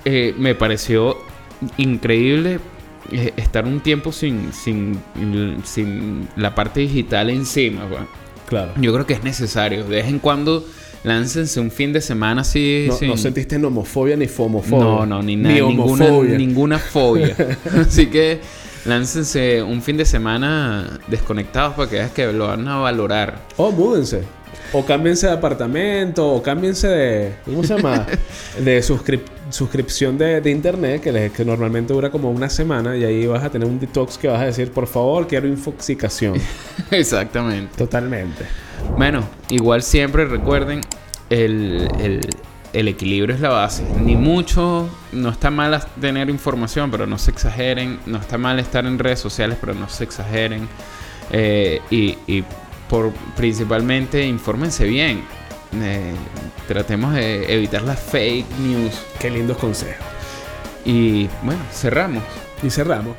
eh, 0.05 0.35
me 0.39 0.55
pareció 0.55 1.17
increíble 1.77 2.61
eh, 3.11 3.33
estar 3.37 3.65
un 3.65 3.81
tiempo 3.81 4.13
sin, 4.13 4.53
sin, 4.53 5.01
sin 5.65 6.29
la 6.37 6.55
parte 6.55 6.81
digital 6.81 7.31
encima. 7.31 7.87
pues. 7.89 8.03
Claro. 8.49 8.73
Yo 8.81 8.93
creo 8.93 9.07
que 9.07 9.15
es 9.15 9.25
necesario. 9.25 9.85
De 9.85 9.97
vez 9.97 10.07
en 10.07 10.19
cuando 10.21 10.65
láncense 11.05 11.61
un 11.61 11.71
fin 11.71 11.93
de 11.93 12.01
semana 12.01 12.43
así. 12.43 12.87
No, 12.89 12.95
sin- 12.97 13.09
no 13.09 13.17
sentiste 13.17 13.59
nomofobia 13.59 14.17
ni 14.17 14.27
fomofobia. 14.27 14.85
No, 14.85 15.07
no, 15.07 15.23
ni 15.23 15.37
nada. 15.37 15.55
Ni 15.55 15.61
ninguna, 15.63 16.09
ninguna 16.11 16.79
fobia. 16.79 17.35
así 17.81 18.07
que 18.07 18.41
láncense 18.85 19.63
un 19.63 19.83
fin 19.83 19.97
de 19.97 20.05
semana 20.05 20.99
desconectados 21.09 21.75
para 21.75 21.89
que 21.89 21.97
veas 21.97 22.11
que 22.13 22.33
lo 22.33 22.47
van 22.49 22.67
a 22.69 22.77
valorar. 22.79 23.39
O 23.57 23.71
múdense. 23.71 24.23
O 24.73 24.85
cámbiense 24.85 25.27
de 25.27 25.33
apartamento. 25.33 26.27
O 26.29 26.43
cámbiense 26.43 26.89
de. 26.89 27.33
¿Cómo 27.45 27.63
se 27.65 27.77
llama? 27.77 28.07
de 28.65 28.81
suscrip- 28.83 29.23
suscripción 29.51 30.19
de, 30.19 30.41
de 30.41 30.51
internet. 30.51 31.03
Que, 31.03 31.13
les- 31.13 31.33
que 31.33 31.45
normalmente 31.45 31.93
dura 31.93 32.11
como 32.11 32.31
una 32.31 32.49
semana. 32.49 32.97
Y 32.97 33.05
ahí 33.05 33.27
vas 33.27 33.45
a 33.45 33.51
tener 33.51 33.67
un 33.69 33.79
detox 33.79 34.19
que 34.19 34.29
vas 34.29 34.41
a 34.41 34.45
decir: 34.47 34.73
Por 34.73 34.87
favor, 34.87 35.27
quiero 35.27 35.47
infoxicación. 35.49 36.35
Exactamente. 36.91 37.77
Totalmente. 37.77 38.45
Bueno, 38.97 39.25
igual 39.51 39.83
siempre 39.83 40.25
recuerden, 40.27 40.81
el, 41.31 41.89
el- 42.01 42.29
el 42.75 42.87
equilibrio 42.89 43.35
es 43.35 43.41
la 43.41 43.49
base. 43.49 43.83
Ni 44.05 44.15
mucho, 44.15 44.89
no 45.13 45.31
está 45.31 45.51
mal 45.51 45.81
tener 46.01 46.29
información, 46.29 46.91
pero 46.91 47.07
no 47.07 47.17
se 47.19 47.31
exageren. 47.31 47.99
No 48.07 48.19
está 48.19 48.37
mal 48.37 48.59
estar 48.59 48.85
en 48.85 48.99
redes 48.99 49.19
sociales, 49.21 49.57
pero 49.61 49.73
no 49.75 49.89
se 49.89 50.05
exageren. 50.05 50.69
Eh, 51.33 51.81
y 51.91 52.17
y 52.27 52.45
por, 52.91 53.11
principalmente, 53.37 54.25
infórmense 54.27 54.85
bien. 54.87 55.23
Eh, 55.75 56.15
tratemos 56.67 57.15
de 57.15 57.53
evitar 57.55 57.83
las 57.83 58.01
fake 58.01 58.51
news. 58.59 58.95
Qué 59.19 59.31
lindos 59.31 59.59
consejos. 59.59 60.07
Y 60.85 61.29
bueno, 61.43 61.63
cerramos. 61.73 62.23
Y 62.63 62.71
cerramos. 62.71 63.17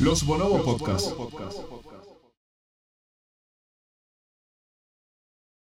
Los 0.00 0.24
Bonobo 0.24 0.62
Podcast. 0.62 1.12